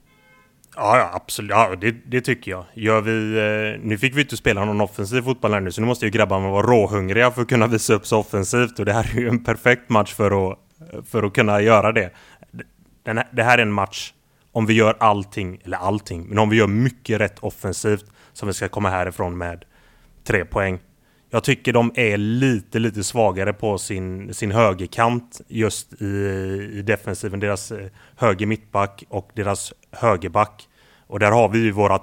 Ja, 0.76 0.98
ja 0.98 1.10
absolut. 1.14 1.50
Ja, 1.50 1.74
det, 1.80 1.90
det 1.90 2.20
tycker 2.20 2.50
jag. 2.50 2.64
Gör 2.74 3.00
vi, 3.00 3.36
eh, 3.38 3.80
nu 3.86 3.98
fick 3.98 4.16
vi 4.16 4.20
inte 4.20 4.36
spela 4.36 4.64
någon 4.64 4.80
offensiv 4.80 5.22
fotboll 5.22 5.52
här 5.52 5.60
nu, 5.60 5.72
så 5.72 5.80
nu 5.80 5.86
måste 5.86 6.04
ju 6.04 6.10
grabbarna 6.10 6.50
vara 6.50 6.66
råhungriga 6.66 7.30
för 7.30 7.42
att 7.42 7.48
kunna 7.48 7.66
visa 7.66 7.94
upp 7.94 8.06
sig 8.06 8.18
offensivt. 8.18 8.78
Och 8.78 8.84
det 8.84 8.92
här 8.92 9.10
är 9.14 9.20
ju 9.20 9.28
en 9.28 9.44
perfekt 9.44 9.88
match 9.88 10.14
för 10.14 10.50
att, 10.50 10.58
för 11.10 11.22
att 11.22 11.32
kunna 11.32 11.60
göra 11.60 11.92
det. 11.92 12.10
Den 13.02 13.16
här, 13.16 13.28
det 13.30 13.42
här 13.42 13.58
är 13.58 13.62
en 13.62 13.72
match, 13.72 14.12
om 14.52 14.66
vi 14.66 14.74
gör 14.74 14.96
allting, 15.00 15.60
eller 15.64 15.76
allting, 15.76 16.26
men 16.28 16.38
om 16.38 16.50
vi 16.50 16.56
gör 16.56 16.66
mycket 16.66 17.20
rätt 17.20 17.38
offensivt, 17.38 18.04
som 18.32 18.48
vi 18.48 18.54
ska 18.54 18.68
komma 18.68 18.90
härifrån 18.90 19.38
med 19.38 19.64
tre 20.24 20.44
poäng. 20.44 20.78
Jag 21.34 21.44
tycker 21.44 21.72
de 21.72 21.92
är 21.94 22.16
lite, 22.16 22.78
lite 22.78 23.04
svagare 23.04 23.52
på 23.52 23.78
sin, 23.78 24.34
sin 24.34 24.52
högerkant 24.52 25.40
just 25.48 26.02
i, 26.02 26.06
i 26.72 26.82
defensiven. 26.82 27.40
Deras 27.40 27.72
eh, 27.72 27.86
höger 28.16 28.46
mittback 28.46 29.04
och 29.08 29.30
deras 29.34 29.72
högerback. 29.90 30.68
Och 31.06 31.18
där 31.18 31.30
har 31.30 31.48
vi 31.48 31.58
ju 31.58 31.70
våra 31.70 32.00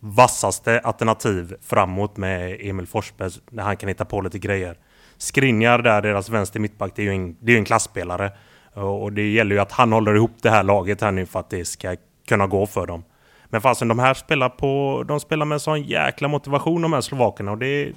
vassaste 0.00 0.80
alternativ 0.80 1.54
framåt 1.62 2.16
med 2.16 2.58
Emil 2.60 2.86
Forsberg 2.86 3.30
när 3.50 3.62
han 3.62 3.76
kan 3.76 3.88
hitta 3.88 4.04
på 4.04 4.20
lite 4.20 4.38
grejer. 4.38 4.76
Skriniar 5.18 5.78
där, 5.78 6.02
deras 6.02 6.28
vänster 6.28 6.60
mittback, 6.60 6.92
det 6.96 7.02
är 7.02 7.06
ju 7.06 7.12
en, 7.12 7.36
det 7.40 7.52
är 7.52 7.58
en 7.58 7.64
klassspelare. 7.64 8.32
Och 8.74 9.02
och 9.02 9.12
det 9.12 9.30
gäller 9.30 9.54
ju 9.54 9.60
att 9.60 9.72
han 9.72 9.92
håller 9.92 10.14
ihop 10.14 10.36
det 10.42 10.50
här 10.50 10.62
laget 10.62 11.00
här 11.00 11.12
nu 11.12 11.26
för 11.26 11.40
att 11.40 11.50
det 11.50 11.64
ska 11.64 11.96
kunna 12.28 12.46
gå 12.46 12.66
för 12.66 12.86
dem. 12.86 13.04
Men 13.50 13.60
fasen, 13.60 13.88
de 13.88 13.98
här 13.98 14.14
spelar 14.14 14.48
på... 14.48 15.04
De 15.08 15.20
spelar 15.20 15.46
med 15.46 15.62
sån 15.62 15.82
jäkla 15.82 16.28
motivation 16.28 16.82
de 16.82 16.92
här 16.92 17.00
slovakerna 17.00 17.50
och 17.50 17.58
det... 17.58 17.92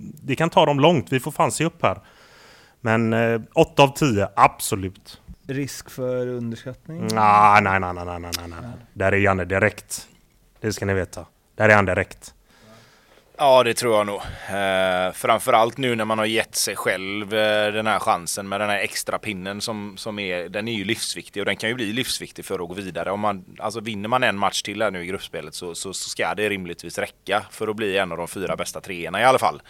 Det 0.00 0.36
kan 0.36 0.50
ta 0.50 0.66
dem 0.66 0.80
långt, 0.80 1.12
vi 1.12 1.20
får 1.20 1.30
fan 1.30 1.52
se 1.52 1.64
upp 1.64 1.82
här. 1.82 1.98
Men 2.80 3.12
eh, 3.12 3.40
8 3.54 3.82
av 3.82 3.88
10, 3.88 4.28
absolut. 4.36 5.20
Risk 5.46 5.90
för 5.90 6.26
underskattning? 6.26 7.08
Ah, 7.16 7.60
nej, 7.60 7.80
nej, 7.80 7.94
nej, 7.94 8.04
nej, 8.04 8.20
nej, 8.20 8.30
nej, 8.38 8.48
nej. 8.48 8.70
Där 8.92 9.12
är 9.12 9.16
Janne 9.16 9.44
direkt. 9.44 10.08
Det 10.60 10.72
ska 10.72 10.86
ni 10.86 10.94
veta. 10.94 11.26
Där 11.56 11.68
är 11.68 11.76
han 11.76 11.84
direkt. 11.84 12.34
Ja, 13.42 13.62
det 13.62 13.74
tror 13.74 13.96
jag 13.96 14.06
nog. 14.06 14.20
Eh, 14.48 15.12
framförallt 15.12 15.76
nu 15.78 15.96
när 15.96 16.04
man 16.04 16.18
har 16.18 16.26
gett 16.26 16.56
sig 16.56 16.76
själv 16.76 17.34
eh, 17.34 17.72
den 17.72 17.86
här 17.86 17.98
chansen 17.98 18.48
med 18.48 18.60
den 18.60 18.70
här 18.70 18.78
extra 18.78 19.18
pinnen 19.18 19.60
som, 19.60 19.96
som 19.96 20.18
är, 20.18 20.48
den 20.48 20.68
är 20.68 20.72
ju 20.72 20.84
livsviktig 20.84 21.40
och 21.40 21.46
den 21.46 21.56
kan 21.56 21.68
ju 21.68 21.74
bli 21.74 21.92
livsviktig 21.92 22.44
för 22.44 22.58
att 22.62 22.68
gå 22.68 22.74
vidare. 22.74 23.10
Om 23.10 23.20
man, 23.20 23.44
alltså 23.58 23.80
vinner 23.80 24.08
man 24.08 24.22
en 24.22 24.38
match 24.38 24.62
till 24.62 24.82
här 24.82 24.90
nu 24.90 25.02
i 25.02 25.06
gruppspelet 25.06 25.54
så, 25.54 25.74
så, 25.74 25.92
så 25.92 26.08
ska 26.08 26.34
det 26.34 26.48
rimligtvis 26.48 26.98
räcka 26.98 27.46
för 27.50 27.68
att 27.68 27.76
bli 27.76 27.98
en 27.98 28.12
av 28.12 28.18
de 28.18 28.28
fyra 28.28 28.56
bästa 28.56 28.80
treorna 28.80 29.20
i 29.20 29.24
alla 29.24 29.38
fall. 29.38 29.62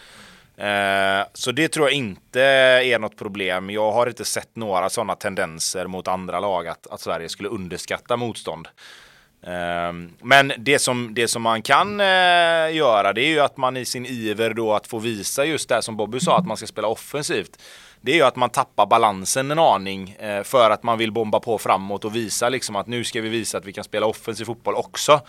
Eh, 0.57 1.25
så 1.33 1.51
det 1.51 1.67
tror 1.67 1.85
jag 1.85 1.93
inte 1.93 2.41
är 2.41 2.99
något 2.99 3.17
problem. 3.17 3.69
Jag 3.69 3.91
har 3.91 4.07
inte 4.07 4.25
sett 4.25 4.55
några 4.55 4.89
sådana 4.89 5.15
tendenser 5.15 5.87
mot 5.87 6.07
andra 6.07 6.39
lag 6.39 6.67
att, 6.67 6.87
att 6.87 7.01
Sverige 7.01 7.29
skulle 7.29 7.49
underskatta 7.49 8.17
motstånd. 8.17 8.67
Ehm, 9.43 10.09
men 10.21 10.53
det 10.57 10.79
som, 10.79 11.13
det 11.13 11.27
som 11.27 11.41
man 11.41 11.61
kan 11.61 11.99
eh, 11.99 12.75
göra 12.75 13.13
det 13.13 13.21
är 13.21 13.29
ju 13.29 13.39
att 13.39 13.57
man 13.57 13.77
i 13.77 13.85
sin 13.85 14.05
iver 14.05 14.53
då 14.53 14.73
att 14.73 14.87
få 14.87 14.99
visa 14.99 15.45
just 15.45 15.69
det 15.69 15.81
som 15.81 15.97
Bobby 15.97 16.19
sa 16.19 16.37
att 16.37 16.47
man 16.47 16.57
ska 16.57 16.67
spela 16.67 16.87
offensivt. 16.87 17.61
Det 18.01 18.11
är 18.11 18.15
ju 18.15 18.23
att 18.23 18.35
man 18.35 18.49
tappar 18.49 18.85
balansen 18.85 19.51
en 19.51 19.59
aning 19.59 20.09
eh, 20.19 20.43
för 20.43 20.69
att 20.69 20.83
man 20.83 20.97
vill 20.97 21.11
bomba 21.11 21.39
på 21.39 21.57
framåt 21.57 22.05
och 22.05 22.15
visa 22.15 22.49
liksom 22.49 22.75
att 22.75 22.87
nu 22.87 23.03
ska 23.03 23.21
vi 23.21 23.29
visa 23.29 23.57
att 23.57 23.65
vi 23.65 23.73
kan 23.73 23.83
spela 23.83 24.05
offensiv 24.05 24.45
fotboll 24.45 24.75
också. 24.75 25.21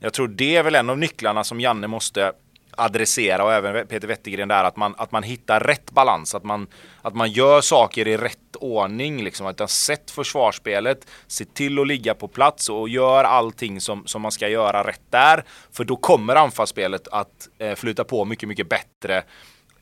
Jag 0.00 0.12
tror 0.12 0.28
det 0.28 0.56
är 0.56 0.62
väl 0.62 0.74
en 0.74 0.90
av 0.90 0.98
nycklarna 0.98 1.44
som 1.44 1.60
Janne 1.60 1.86
måste 1.86 2.32
adressera 2.76 3.44
och 3.44 3.52
även 3.52 3.86
Peter 3.86 4.08
Wettergren 4.08 4.48
där 4.48 4.64
att 4.64 4.76
man, 4.76 4.94
att 4.98 5.12
man 5.12 5.22
hittar 5.22 5.60
rätt 5.60 5.90
balans, 5.90 6.34
att 6.34 6.44
man, 6.44 6.66
att 7.02 7.14
man 7.14 7.30
gör 7.30 7.60
saker 7.60 8.08
i 8.08 8.16
rätt 8.16 8.49
ordning 8.60 9.22
liksom, 9.22 9.46
att 9.46 9.58
sätt 9.58 9.70
sett 9.70 10.10
försvarsspelet, 10.10 11.06
se 11.26 11.44
till 11.44 11.78
att 11.78 11.86
ligga 11.86 12.14
på 12.14 12.28
plats 12.28 12.68
och 12.68 12.88
gör 12.88 13.24
allting 13.24 13.80
som, 13.80 14.06
som 14.06 14.22
man 14.22 14.32
ska 14.32 14.48
göra 14.48 14.86
rätt 14.86 15.10
där. 15.10 15.44
För 15.72 15.84
då 15.84 15.96
kommer 15.96 16.36
anfallsspelet 16.36 17.08
att 17.08 17.48
eh, 17.58 17.74
flyta 17.74 18.04
på 18.04 18.24
mycket, 18.24 18.48
mycket 18.48 18.68
bättre 18.68 19.22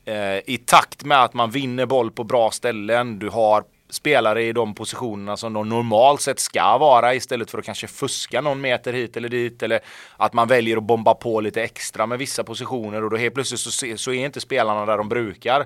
eh, 0.05 0.37
i 0.45 0.61
takt 0.65 1.03
med 1.03 1.23
att 1.23 1.33
man 1.33 1.51
vinner 1.51 1.85
boll 1.85 2.11
på 2.11 2.23
bra 2.23 2.51
ställen. 2.51 3.19
Du 3.19 3.29
har 3.29 3.63
spelare 3.89 4.43
i 4.43 4.53
de 4.53 4.75
positionerna 4.75 5.37
som 5.37 5.53
de 5.53 5.69
normalt 5.69 6.21
sett 6.21 6.39
ska 6.39 6.77
vara 6.77 7.15
istället 7.15 7.51
för 7.51 7.57
att 7.57 7.65
kanske 7.65 7.87
fuska 7.87 8.41
någon 8.41 8.61
meter 8.61 8.93
hit 8.93 9.17
eller 9.17 9.29
dit 9.29 9.63
eller 9.63 9.79
att 10.17 10.33
man 10.33 10.47
väljer 10.47 10.77
att 10.77 10.83
bomba 10.83 11.13
på 11.13 11.41
lite 11.41 11.63
extra 11.63 12.05
med 12.05 12.19
vissa 12.19 12.43
positioner 12.43 13.03
och 13.03 13.09
då 13.09 13.17
helt 13.17 13.33
plötsligt 13.33 13.59
så, 13.59 13.97
så 13.97 14.11
är 14.11 14.25
inte 14.25 14.41
spelarna 14.41 14.85
där 14.85 14.97
de 14.97 15.09
brukar. 15.09 15.65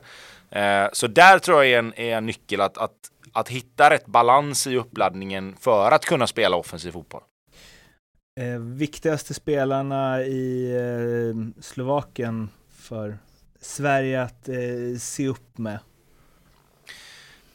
Eh, 0.55 0.89
så 0.93 1.07
där 1.07 1.39
tror 1.39 1.63
jag 1.63 1.73
är 1.73 1.79
en, 1.79 1.93
är 1.93 2.17
en 2.17 2.25
nyckel 2.25 2.61
att, 2.61 2.77
att, 2.77 2.95
att 3.31 3.49
hitta 3.49 3.89
rätt 3.89 4.05
balans 4.05 4.67
i 4.67 4.77
uppladdningen 4.77 5.55
för 5.59 5.91
att 5.91 6.05
kunna 6.05 6.27
spela 6.27 6.55
offensiv 6.55 6.91
fotboll. 6.91 7.21
Eh, 8.39 8.59
viktigaste 8.59 9.33
spelarna 9.33 10.21
i 10.21 10.75
eh, 10.75 11.61
Slovakien 11.61 12.49
för 12.69 13.17
Sverige 13.59 14.21
att 14.21 14.49
eh, 14.49 14.97
se 14.99 15.27
upp 15.27 15.57
med? 15.57 15.79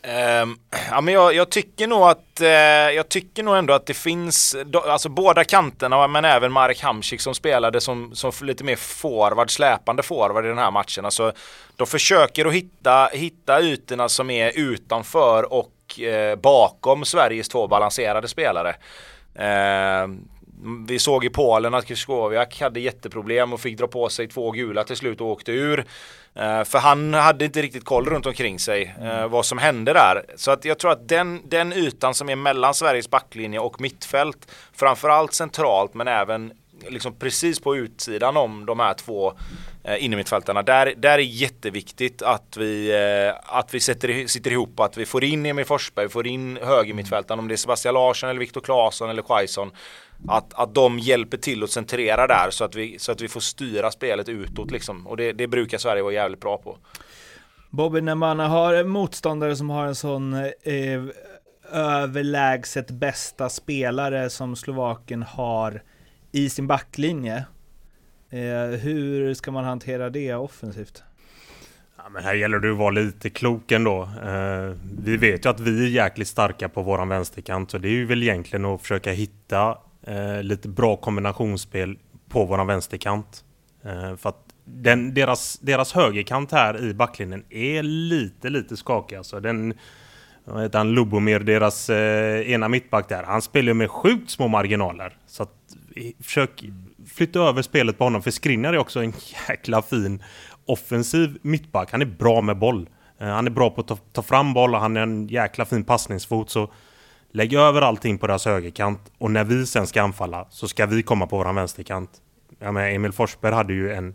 Ehm, 0.08 0.56
ja, 0.90 1.00
men 1.00 1.14
jag, 1.14 1.34
jag 1.34 1.50
tycker 1.50 1.86
nog 1.86 2.02
att 2.02 2.40
uh, 2.40 2.48
jag 2.94 3.08
tycker 3.08 3.42
nog 3.42 3.56
ändå 3.56 3.74
att 3.74 3.86
det 3.86 3.94
finns, 3.94 4.56
do, 4.66 4.78
alltså 4.78 5.08
båda 5.08 5.44
kanterna 5.44 6.08
men 6.08 6.24
även 6.24 6.52
Marek 6.52 6.82
Hamsik 6.82 7.20
som 7.20 7.34
spelade 7.34 7.80
som, 7.80 8.14
som 8.14 8.32
lite 8.40 8.64
mer 8.64 8.76
forward, 8.76 9.50
släpande 9.50 10.02
forward 10.02 10.44
i 10.44 10.48
den 10.48 10.58
här 10.58 10.70
matchen. 10.70 11.04
Alltså, 11.04 11.32
de 11.76 11.86
försöker 11.86 12.46
att 12.46 12.52
hitta, 12.52 13.06
hitta 13.12 13.62
ytorna 13.62 14.08
som 14.08 14.30
är 14.30 14.52
utanför 14.54 15.52
och 15.52 15.72
uh, 16.00 16.36
bakom 16.36 17.04
Sveriges 17.04 17.48
två 17.48 17.66
balanserade 17.68 18.28
spelare. 18.28 18.74
Uh, 19.38 20.14
vi 20.88 20.98
såg 20.98 21.24
i 21.24 21.28
Polen 21.28 21.74
att 21.74 21.86
Kryskowiak 21.86 22.60
hade 22.60 22.80
jätteproblem 22.80 23.52
och 23.52 23.60
fick 23.60 23.78
dra 23.78 23.86
på 23.86 24.08
sig 24.08 24.28
två 24.28 24.50
gula 24.50 24.84
till 24.84 24.96
slut 24.96 25.20
och 25.20 25.26
åkte 25.26 25.52
ur. 25.52 25.84
Eh, 26.34 26.64
för 26.64 26.78
han 26.78 27.14
hade 27.14 27.44
inte 27.44 27.62
riktigt 27.62 27.84
koll 27.84 28.06
runt 28.06 28.26
omkring 28.26 28.58
sig 28.58 28.94
eh, 29.02 29.28
vad 29.28 29.46
som 29.46 29.58
hände 29.58 29.92
där. 29.92 30.24
Så 30.36 30.50
att 30.50 30.64
jag 30.64 30.78
tror 30.78 30.90
att 30.90 31.08
den, 31.08 31.40
den 31.44 31.72
ytan 31.72 32.14
som 32.14 32.28
är 32.28 32.36
mellan 32.36 32.74
Sveriges 32.74 33.10
backlinje 33.10 33.58
och 33.58 33.80
mittfält, 33.80 34.48
framförallt 34.72 35.34
centralt 35.34 35.94
men 35.94 36.08
även 36.08 36.52
liksom 36.88 37.14
precis 37.14 37.60
på 37.60 37.76
utsidan 37.76 38.36
om 38.36 38.66
de 38.66 38.80
här 38.80 38.94
två 38.94 39.32
eh, 39.84 40.04
innermittfältarna. 40.04 40.62
Där, 40.62 40.94
där 40.96 41.10
är 41.10 41.18
jätteviktigt 41.18 42.22
att 42.22 42.56
vi, 42.56 42.90
eh, 42.90 43.56
att 43.56 43.74
vi 43.74 43.80
sätter, 43.80 44.26
sitter 44.26 44.50
ihop, 44.52 44.80
att 44.80 44.96
vi 44.96 45.06
får 45.06 45.24
in 45.24 45.46
Emil 45.46 45.64
Forsberg, 45.64 46.08
får 46.08 46.26
in 46.26 46.58
högermittfältaren, 46.62 47.40
om 47.40 47.48
det 47.48 47.54
är 47.54 47.56
Sebastian 47.56 47.94
Larsson 47.94 48.30
eller 48.30 48.40
Viktor 48.40 48.60
Claesson 48.60 49.10
eller 49.10 49.22
Quaison. 49.22 49.70
Att, 50.26 50.54
att 50.54 50.74
de 50.74 50.98
hjälper 50.98 51.36
till 51.36 51.62
att 51.62 51.70
centrera 51.70 52.26
där 52.26 52.50
så 52.50 52.64
att 52.64 52.74
vi, 52.74 52.98
så 52.98 53.12
att 53.12 53.20
vi 53.20 53.28
får 53.28 53.40
styra 53.40 53.90
spelet 53.90 54.28
utåt 54.28 54.70
liksom. 54.70 55.06
Och 55.06 55.16
det, 55.16 55.32
det 55.32 55.46
brukar 55.46 55.78
Sverige 55.78 56.02
vara 56.02 56.12
jävligt 56.12 56.40
bra 56.40 56.58
på. 56.58 56.78
Bobby, 57.70 58.00
när 58.00 58.14
man 58.14 58.38
har 58.38 58.84
motståndare 58.84 59.56
som 59.56 59.70
har 59.70 59.86
en 59.86 59.94
sån 59.94 60.34
eh, 60.34 61.02
överlägset 61.72 62.90
bästa 62.90 63.48
spelare 63.48 64.30
som 64.30 64.56
Slovaken 64.56 65.22
har 65.22 65.82
i 66.32 66.50
sin 66.50 66.66
backlinje. 66.66 67.44
Eh, 68.30 68.78
hur 68.80 69.34
ska 69.34 69.50
man 69.50 69.64
hantera 69.64 70.10
det 70.10 70.34
offensivt? 70.34 71.02
Ja, 71.96 72.08
men 72.08 72.24
här 72.24 72.34
gäller 72.34 72.58
det 72.58 72.70
att 72.70 72.78
vara 72.78 72.90
lite 72.90 73.30
klok 73.30 73.72
ändå. 73.72 74.02
Eh, 74.02 74.76
vi 75.02 75.16
vet 75.16 75.44
ju 75.44 75.50
att 75.50 75.60
vi 75.60 75.84
är 75.84 75.88
jäkligt 75.88 76.28
starka 76.28 76.68
på 76.68 76.82
våran 76.82 77.08
vänsterkant. 77.08 77.70
Så 77.70 77.78
det 77.78 77.88
är 77.88 77.92
ju 77.92 78.06
väl 78.06 78.22
egentligen 78.22 78.64
att 78.64 78.80
försöka 78.80 79.12
hitta 79.12 79.78
eh, 80.08 80.42
lite 80.42 80.68
bra 80.68 80.96
kombinationsspel 80.96 81.98
på 82.28 82.44
våran 82.44 82.66
vänsterkant. 82.66 83.44
Eh, 83.84 84.16
för 84.16 84.28
att 84.28 84.44
den, 84.64 85.14
deras, 85.14 85.58
deras 85.58 85.92
högerkant 85.92 86.52
här 86.52 86.84
i 86.84 86.94
backlinjen 86.94 87.44
är 87.50 87.82
lite, 87.82 88.50
lite 88.50 88.76
skakig. 88.76 89.16
Alltså 89.16 89.40
den, 89.40 89.74
vad 90.44 90.62
heter 90.62 90.78
han, 90.78 90.90
Lubomir, 90.90 91.38
deras 91.38 91.90
eh, 91.90 92.50
ena 92.50 92.68
mittback 92.68 93.08
där. 93.08 93.22
Han 93.22 93.42
spelar 93.42 93.66
ju 93.66 93.74
med 93.74 93.90
sjukt 93.90 94.30
små 94.30 94.48
marginaler. 94.48 95.16
Så 95.26 95.42
att, 95.42 95.54
försök 96.20 96.64
flytta 97.06 97.40
över 97.40 97.62
spelet 97.62 97.98
på 97.98 98.04
honom. 98.04 98.22
För 98.22 98.30
Skriniar 98.30 98.72
är 98.72 98.78
också 98.78 99.00
en 99.00 99.12
jäkla 99.48 99.82
fin 99.82 100.22
offensiv 100.66 101.38
mittback. 101.42 101.92
Han 101.92 102.02
är 102.02 102.06
bra 102.06 102.40
med 102.40 102.58
boll. 102.58 102.88
Eh, 103.20 103.28
han 103.28 103.46
är 103.46 103.50
bra 103.50 103.70
på 103.70 103.80
att 103.80 103.88
ta, 103.88 103.96
ta 103.96 104.22
fram 104.22 104.54
boll 104.54 104.74
och 104.74 104.80
han 104.80 104.96
är 104.96 105.00
en 105.00 105.26
jäkla 105.26 105.64
fin 105.64 105.84
passningsfot. 105.84 106.50
Så 106.50 106.70
lägg 107.32 107.54
över 107.54 107.82
allting 107.82 108.18
på 108.18 108.26
deras 108.26 108.44
högerkant. 108.44 109.00
Och 109.18 109.30
när 109.30 109.44
vi 109.44 109.66
sen 109.66 109.86
ska 109.86 110.02
anfalla 110.02 110.46
så 110.50 110.68
ska 110.68 110.86
vi 110.86 111.02
komma 111.02 111.26
på 111.26 111.36
våran 111.36 111.54
vänsterkant. 111.54 112.10
Ja, 112.58 112.72
men 112.72 112.94
Emil 112.94 113.12
Forsberg 113.12 113.54
hade 113.54 113.72
ju 113.72 113.92
en 113.92 114.14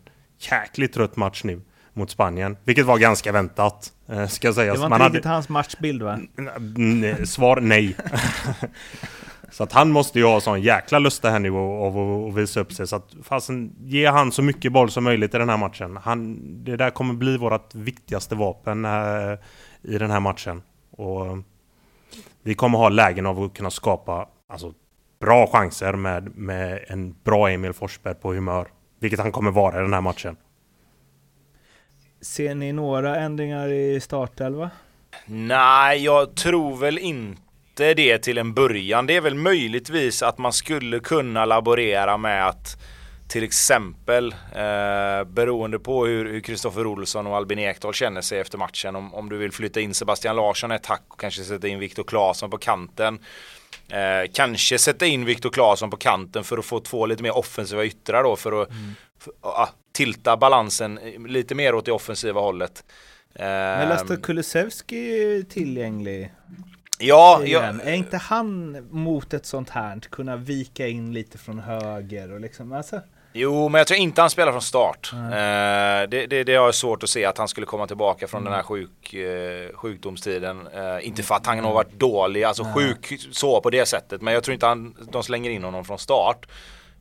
jäkligt 0.52 0.93
trött 0.93 1.15
match 1.15 1.43
nu 1.43 1.62
mot 1.93 2.10
Spanien. 2.10 2.58
Vilket 2.63 2.86
var 2.86 2.97
ganska 2.97 3.32
väntat. 3.32 3.93
Eh, 4.10 4.28
ska 4.28 4.54
sägas. 4.54 4.76
Det 4.76 4.80
var 4.80 4.86
inte 4.86 4.99
Man 4.99 5.12
riktigt 5.12 5.26
hans 5.26 5.49
matchbild 5.49 6.02
va? 6.02 6.19
Svar 7.26 7.62
nej. 7.62 7.95
så 9.52 9.63
att 9.63 9.71
han 9.71 9.91
måste 9.91 10.19
ju 10.19 10.26
ha 10.26 10.41
sån 10.41 10.62
jäkla 10.62 10.99
lust 10.99 11.23
här 11.23 11.39
nu 11.39 11.52
och, 11.52 11.88
och, 11.88 12.26
och 12.26 12.38
visa 12.38 12.60
upp 12.60 12.73
sig. 12.73 12.88
Så 12.88 12.95
att 12.95 13.15
fasen, 13.23 13.76
ge 13.80 14.06
han 14.06 14.32
så 14.32 14.41
mycket 14.41 14.71
boll 14.71 14.91
som 14.91 15.04
möjligt 15.04 15.36
i 15.36 15.38
den 15.38 15.49
här 15.49 15.58
matchen. 15.58 15.99
Han, 16.04 16.39
det 16.63 16.76
där 16.76 16.89
kommer 16.89 17.13
bli 17.13 17.38
vårt 17.38 17.76
viktigaste 17.76 18.36
vapen 18.36 18.86
äh, 18.86 18.91
i 19.82 19.97
den 19.97 20.12
här 20.12 20.19
matchen. 20.19 20.62
Och 20.91 21.38
vi 22.44 22.56
kommer 22.56 22.78
ha 22.78 22.90
lägen 22.90 23.26
av 23.26 23.44
att 23.44 23.54
kunna 23.54 23.70
skapa 23.70 24.28
alltså, 24.50 24.74
bra 25.20 25.48
chanser 25.48 25.94
med, 25.94 26.38
med 26.38 26.86
en 26.88 27.16
bra 27.24 27.50
Emil 27.50 27.74
Forsberg 27.74 28.16
på 28.16 28.34
humör. 28.34 28.68
Vilket 29.00 29.20
han 29.20 29.32
kommer 29.32 29.52
vara 29.52 29.80
i 29.80 29.82
den 29.82 29.94
här 29.94 30.02
matchen. 30.02 30.36
Ser 32.22 32.56
ni 32.56 32.74
några 32.74 33.16
ändringar 33.16 33.68
i 33.68 34.00
startelva? 34.00 34.70
Nej, 35.26 36.04
jag 36.04 36.36
tror 36.36 36.78
väl 36.78 36.98
inte 36.98 37.94
det 37.94 38.18
till 38.18 38.38
en 38.38 38.54
början. 38.54 39.08
Det 39.08 39.16
är 39.16 39.22
väl 39.22 39.36
möjligtvis 39.36 40.24
att 40.24 40.38
man 40.38 40.54
skulle 40.54 41.00
kunna 41.00 41.46
laborera 41.46 42.18
med 42.18 42.48
att 42.48 42.82
till 43.28 43.44
exempel 43.44 44.36
eh, 44.56 45.24
beroende 45.24 45.80
på 45.80 46.06
hur 46.06 46.40
Kristoffer 46.40 46.88
Olsson 46.88 47.28
och 47.28 47.36
Albin 47.36 47.60
Ekdal 47.60 47.94
känner 47.94 48.22
sig 48.22 48.40
efter 48.40 48.58
matchen. 48.58 48.96
Om, 48.96 49.14
om 49.14 49.30
du 49.30 49.38
vill 49.38 49.52
flytta 49.52 49.82
in 49.82 49.94
Sebastian 49.94 50.36
Larsson 50.36 50.72
ett 50.72 50.84
tack 50.84 51.04
och 51.08 51.20
kanske 51.20 51.44
sätta 51.44 51.68
in 51.68 51.80
Viktor 51.80 52.04
Claesson 52.04 52.50
på 52.50 52.58
kanten. 52.58 53.20
Eh, 53.90 54.32
kanske 54.34 54.78
sätta 54.78 55.06
in 55.06 55.26
Viktor 55.26 55.50
Claesson 55.50 55.90
på 55.90 55.98
kanten 55.98 56.44
för 56.44 56.58
att 56.58 56.66
få 56.66 56.80
två 56.80 57.06
lite 57.06 57.24
mer 57.24 57.38
offensiva 57.38 57.86
yttrar 57.86 58.24
då 58.24 58.36
för 58.36 58.62
att 58.62 58.70
mm. 58.70 58.92
för, 59.20 59.34
ah, 59.42 59.70
tilta 59.92 60.38
balansen 60.38 61.00
lite 61.28 61.56
mer 61.56 61.76
åt 61.76 61.86
det 61.86 61.92
offensiva 61.92 62.42
hållet. 62.42 62.84
Eh, 63.36 63.46
Men 63.46 63.90
läste 63.90 64.18
Kulusevski 64.18 65.46
tillgänglig? 65.50 66.34
Ja, 67.08 67.42
ja, 67.46 67.62
Är 67.62 67.94
inte 67.94 68.18
han 68.18 68.78
mot 68.92 69.34
ett 69.34 69.46
sånt 69.46 69.70
här 69.70 70.00
kunna 70.00 70.36
vika 70.36 70.88
in 70.88 71.13
lite 71.13 71.38
från 71.38 71.60
höger 71.60 72.34
och 72.34 72.39
liksom 72.39 72.74
alltså? 72.74 73.02
Jo, 73.36 73.70
men 73.70 73.80
jag 73.80 73.88
tror 73.88 74.00
inte 74.00 74.22
han 74.22 74.30
spelar 74.30 74.52
från 74.52 74.62
start. 74.62 75.12
Eh, 75.13 76.10
det, 76.10 76.28
det, 76.28 76.44
det 76.44 76.56
har 76.56 76.66
jag 76.66 76.76
svårt 76.76 77.04
att 77.04 77.10
se 77.10 77.26
att 77.26 77.38
han 77.38 77.48
skulle 77.48 77.66
komma 77.66 77.88
tillbaka 77.88 78.28
från 78.28 78.42
mm. 78.42 78.52
den 78.52 78.56
här 78.56 78.63
sjuk, 78.63 79.13
eh, 79.13 79.76
sjukdomstiden. 79.76 80.68
Eh, 80.68 81.08
inte 81.08 81.24
för 81.24 81.36
att 81.36 81.46
han 81.46 81.60
har 81.60 81.74
varit 81.74 82.00
dålig, 82.00 82.44
alltså 82.44 82.63
Nej. 82.63 82.74
sjuk 82.74 83.20
så 83.32 83.62
på 83.62 83.70
det 83.70 83.86
sättet. 83.86 84.22
Men 84.22 84.34
jag 84.34 84.44
tror 84.44 84.54
inte 84.54 84.66
han, 84.66 84.96
de 85.12 85.24
slänger 85.24 85.50
in 85.52 85.63
honom 85.63 85.86
från 85.86 86.00
start. 86.00 86.46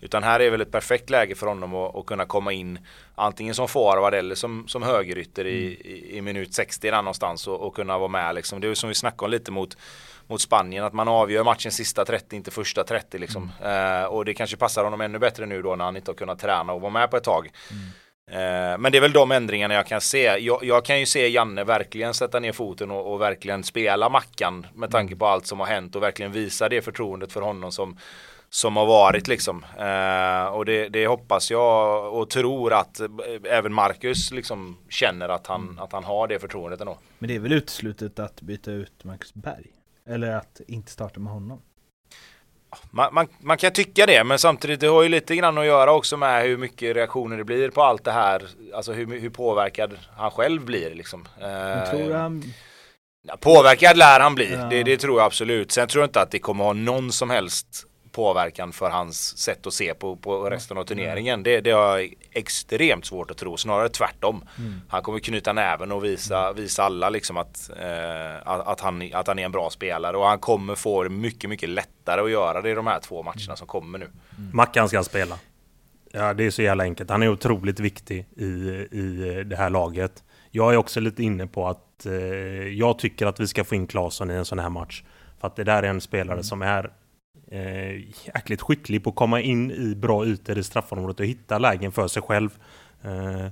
Utan 0.03 0.23
här 0.23 0.41
är 0.41 0.51
väl 0.51 0.61
ett 0.61 0.73
perfekt 0.73 1.11
läge 1.11 1.35
för 1.35 1.47
honom 1.47 1.75
att, 1.75 1.97
att 1.97 2.07
kunna 2.07 2.25
komma 2.25 2.53
in 2.53 2.79
antingen 3.15 3.55
som 3.55 3.69
forward 3.69 4.15
eller 4.15 4.35
som, 4.35 4.69
som 4.69 4.83
högerytter 4.83 5.47
i, 5.47 5.67
mm. 5.67 5.79
i, 5.85 6.17
i, 6.17 6.23
minut 6.23 6.55
60 6.55 6.91
där 6.91 7.03
någonstans 7.03 7.49
och, 7.49 7.61
och 7.61 7.75
kunna 7.75 7.99
vara 7.99 8.09
med. 8.09 8.35
Liksom. 8.35 8.61
Det 8.61 8.69
är 8.69 8.75
som 8.75 8.89
vi 8.89 8.95
snackade 8.95 9.25
om 9.25 9.31
lite 9.31 9.51
mot 9.51 9.77
mot 10.27 10.41
Spanien. 10.41 10.85
Att 10.85 10.93
man 10.93 11.09
avgör 11.09 11.45
matchen 11.45 11.73
sista 11.73 12.05
30, 12.05 12.37
inte 12.37 12.51
första 12.51 12.85
30 12.85 13.19
liksom. 13.19 13.53
Mm. 13.63 14.03
Eh, 14.03 14.05
och 14.05 14.25
det 14.25 14.35
kanske 14.35 14.57
passar 14.57 14.85
honom 14.85 15.01
ännu 15.01 15.19
bättre 15.19 15.47
nu 15.47 15.63
då 15.63 15.77
när 15.77 15.85
han 15.85 15.97
inte 15.97 16.11
har 16.11 16.17
kunnat 16.17 16.39
träna 16.39 16.73
och 16.73 16.81
vara 16.81 16.93
med 16.93 17.11
på 17.11 17.17
ett 17.17 17.25
tag. 17.25 17.51
Mm. 17.71 17.83
Eh, 18.31 18.79
men 18.79 18.93
det 18.93 18.99
är 18.99 19.03
väl 19.03 19.13
de 19.13 19.33
ändringarna 19.33 19.75
jag 19.75 19.87
kan 19.87 20.01
se. 20.01 20.39
Jag, 20.39 20.65
jag 20.65 20.85
kan 20.85 21.01
ju 21.01 21.07
se 21.07 21.29
Janne 21.29 21.65
verkligen 21.65 22.15
sätta 22.15 22.41
ner 22.41 22.53
foten 22.53 22.91
och, 22.91 23.13
och, 23.13 23.21
verkligen 23.21 23.65
spela 23.65 24.09
Mackan 24.09 24.67
med 24.75 24.91
tanke 24.91 25.17
på 25.17 25.27
allt 25.27 25.47
som 25.47 25.61
har 25.61 25.67
hänt 25.67 25.97
och 25.97 26.03
verkligen 26.03 26.33
visa 26.33 26.69
det 26.69 26.83
förtroendet 26.83 27.33
för 27.33 27.41
honom 27.41 27.73
som 27.73 27.99
som 28.55 28.77
har 28.77 28.87
varit 28.87 29.29
liksom. 29.29 29.65
Eh, 29.79 30.45
och 30.45 30.65
det, 30.65 30.89
det, 30.89 31.07
hoppas 31.07 31.51
jag 31.51 32.13
och 32.15 32.31
tror 32.31 32.73
att 32.73 33.01
även 33.45 33.73
Marcus 33.73 34.31
liksom 34.31 34.79
känner 34.89 35.29
att 35.29 35.47
han, 35.47 35.63
mm. 35.63 35.79
att 35.79 35.93
han 35.93 36.05
har 36.05 36.29
det 36.29 36.39
förtroendet 36.39 36.81
ändå. 36.81 36.99
Men 37.19 37.29
det 37.29 37.35
är 37.35 37.39
väl 37.39 37.53
uteslutet 37.53 38.19
att 38.19 38.41
byta 38.41 38.71
ut 38.71 39.05
Marcus 39.05 39.35
Berg? 39.35 39.67
Eller 40.09 40.33
att 40.37 40.61
inte 40.69 40.93
starta 40.93 41.21
med 41.21 41.33
honom? 41.33 41.63
Man, 42.91 43.15
man, 43.15 43.27
man, 43.41 43.57
kan 43.57 43.73
tycka 43.73 44.07
det, 44.07 44.25
men 44.25 44.39
samtidigt 44.39 44.81
det 44.81 44.87
har 44.87 45.03
ju 45.03 45.09
lite 45.09 45.37
grann 45.37 45.59
att 45.59 45.67
göra 45.67 45.93
också 45.93 46.17
med 46.17 46.43
hur 46.43 46.57
mycket 46.57 46.97
reaktioner 46.97 47.37
det 47.37 47.45
blir 47.45 47.71
på 47.71 47.83
allt 47.83 48.05
det 48.05 48.13
här. 48.13 48.43
Alltså 48.75 48.93
hur, 48.93 49.21
hur 49.21 49.31
påverkad 49.31 49.99
han 50.17 50.31
själv 50.31 50.65
blir 50.65 50.95
liksom. 50.95 51.29
Jag 51.41 51.91
tror 51.91 52.15
han... 52.15 52.43
Påverkad 53.41 53.97
lär 53.97 54.21
han 54.21 54.35
bli, 54.35 54.53
ja. 54.53 54.65
det, 54.65 54.83
det, 54.83 54.97
tror 54.97 55.19
jag 55.19 55.27
absolut. 55.27 55.73
Sen 55.73 55.89
tror 55.89 56.03
jag 56.03 56.09
inte 56.09 56.21
att 56.21 56.31
det 56.31 56.39
kommer 56.39 56.65
ha 56.65 56.73
någon 56.73 57.13
som 57.13 57.31
helst 57.31 57.87
påverkan 58.13 58.73
för 58.73 58.91
hans 58.91 59.39
sätt 59.39 59.67
att 59.67 59.75
se 59.75 59.95
på, 59.95 60.17
på 60.17 60.51
resten 60.51 60.79
av 60.79 60.85
turneringen. 60.85 61.43
Det, 61.43 61.61
det 61.61 61.71
har 61.71 61.99
jag 61.99 62.15
extremt 62.31 63.05
svårt 63.05 63.31
att 63.31 63.37
tro, 63.37 63.57
snarare 63.57 63.89
tvärtom. 63.89 64.45
Mm. 64.59 64.81
Han 64.89 65.03
kommer 65.03 65.19
knyta 65.19 65.53
näven 65.53 65.93
och 65.93 66.05
visa, 66.05 66.53
visa 66.53 66.83
alla 66.83 67.11
liksom 67.11 67.37
att, 67.37 67.71
eh, 67.81 68.49
att, 68.49 68.81
han, 68.81 69.15
att 69.15 69.27
han 69.27 69.39
är 69.39 69.45
en 69.45 69.53
bra 69.53 69.71
spelare 69.71 70.17
och 70.17 70.27
han 70.27 70.39
kommer 70.39 70.75
få 70.75 71.09
mycket, 71.09 71.51
mycket 71.51 71.69
lättare 71.69 72.21
att 72.21 72.31
göra 72.31 72.63
det 72.63 72.71
i 72.71 72.75
de 72.75 72.87
här 72.87 73.01
två 73.01 73.23
matcherna 73.23 73.57
som 73.57 73.67
kommer 73.67 73.99
nu. 73.99 74.05
Mm. 74.39 74.51
Mackan 74.53 74.89
ska 74.89 75.03
spela. 75.03 75.39
Ja, 76.13 76.35
det 76.35 76.45
är 76.45 76.51
så 76.51 76.63
jävla 76.63 76.85
enkelt. 76.85 77.11
Han 77.11 77.23
är 77.23 77.29
otroligt 77.29 77.81
viktig 77.81 78.27
i, 78.37 78.47
i 78.91 79.45
det 79.47 79.57
här 79.57 79.71
laget. 79.71 80.23
Jag 80.51 80.73
är 80.73 80.77
också 80.77 81.01
lite 81.01 81.23
inne 81.23 81.47
på 81.47 81.69
att 81.69 82.07
eh, 82.07 82.13
jag 82.69 82.99
tycker 82.99 83.27
att 83.27 83.41
vi 83.41 83.47
ska 83.47 83.65
få 83.65 83.75
in 83.75 83.87
Claesson 83.87 84.31
i 84.31 84.35
en 84.35 84.45
sån 84.45 84.59
här 84.59 84.69
match. 84.69 85.03
För 85.41 85.47
att 85.47 85.57
det 85.57 85.65
där 85.65 85.83
är 85.83 85.89
en 85.89 86.01
spelare 86.01 86.33
mm. 86.33 86.45
som 86.45 86.63
är 86.63 86.91
eh, 87.53 88.01
jäkligt 88.35 88.63
skicklig 88.63 89.05
på 89.05 89.11
att 89.11 89.17
komma 89.17 89.41
in 89.41 89.71
i 89.71 89.95
bra 89.95 90.27
ytor 90.27 90.59
i 90.59 90.63
straffområdet 90.63 91.21
och 91.21 91.27
hitta 91.27 91.59
lägen 91.59 91.93
för 91.93 92.09
sig 92.09 92.23
själv. 92.23 92.51
Eh, 93.03 93.47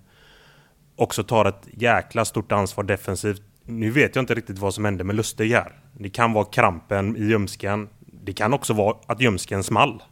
också 0.96 1.24
tar 1.24 1.44
ett 1.44 1.68
jäkla 1.72 2.24
stort 2.24 2.52
ansvar 2.52 2.84
defensivt. 2.84 3.42
Nu 3.64 3.90
vet 3.90 4.16
jag 4.16 4.22
inte 4.22 4.34
riktigt 4.34 4.58
vad 4.58 4.74
som 4.74 4.84
hände 4.84 5.04
med 5.04 5.16
Lustig 5.16 5.50
här. 5.50 5.72
Det 5.92 6.10
kan 6.10 6.32
vara 6.32 6.44
krampen 6.44 7.16
i 7.16 7.24
ljumsken. 7.24 7.88
Det 8.00 8.32
kan 8.32 8.52
också 8.52 8.72
vara 8.72 8.96
att 9.06 9.20
ljumsken 9.20 9.64
small. 9.64 10.02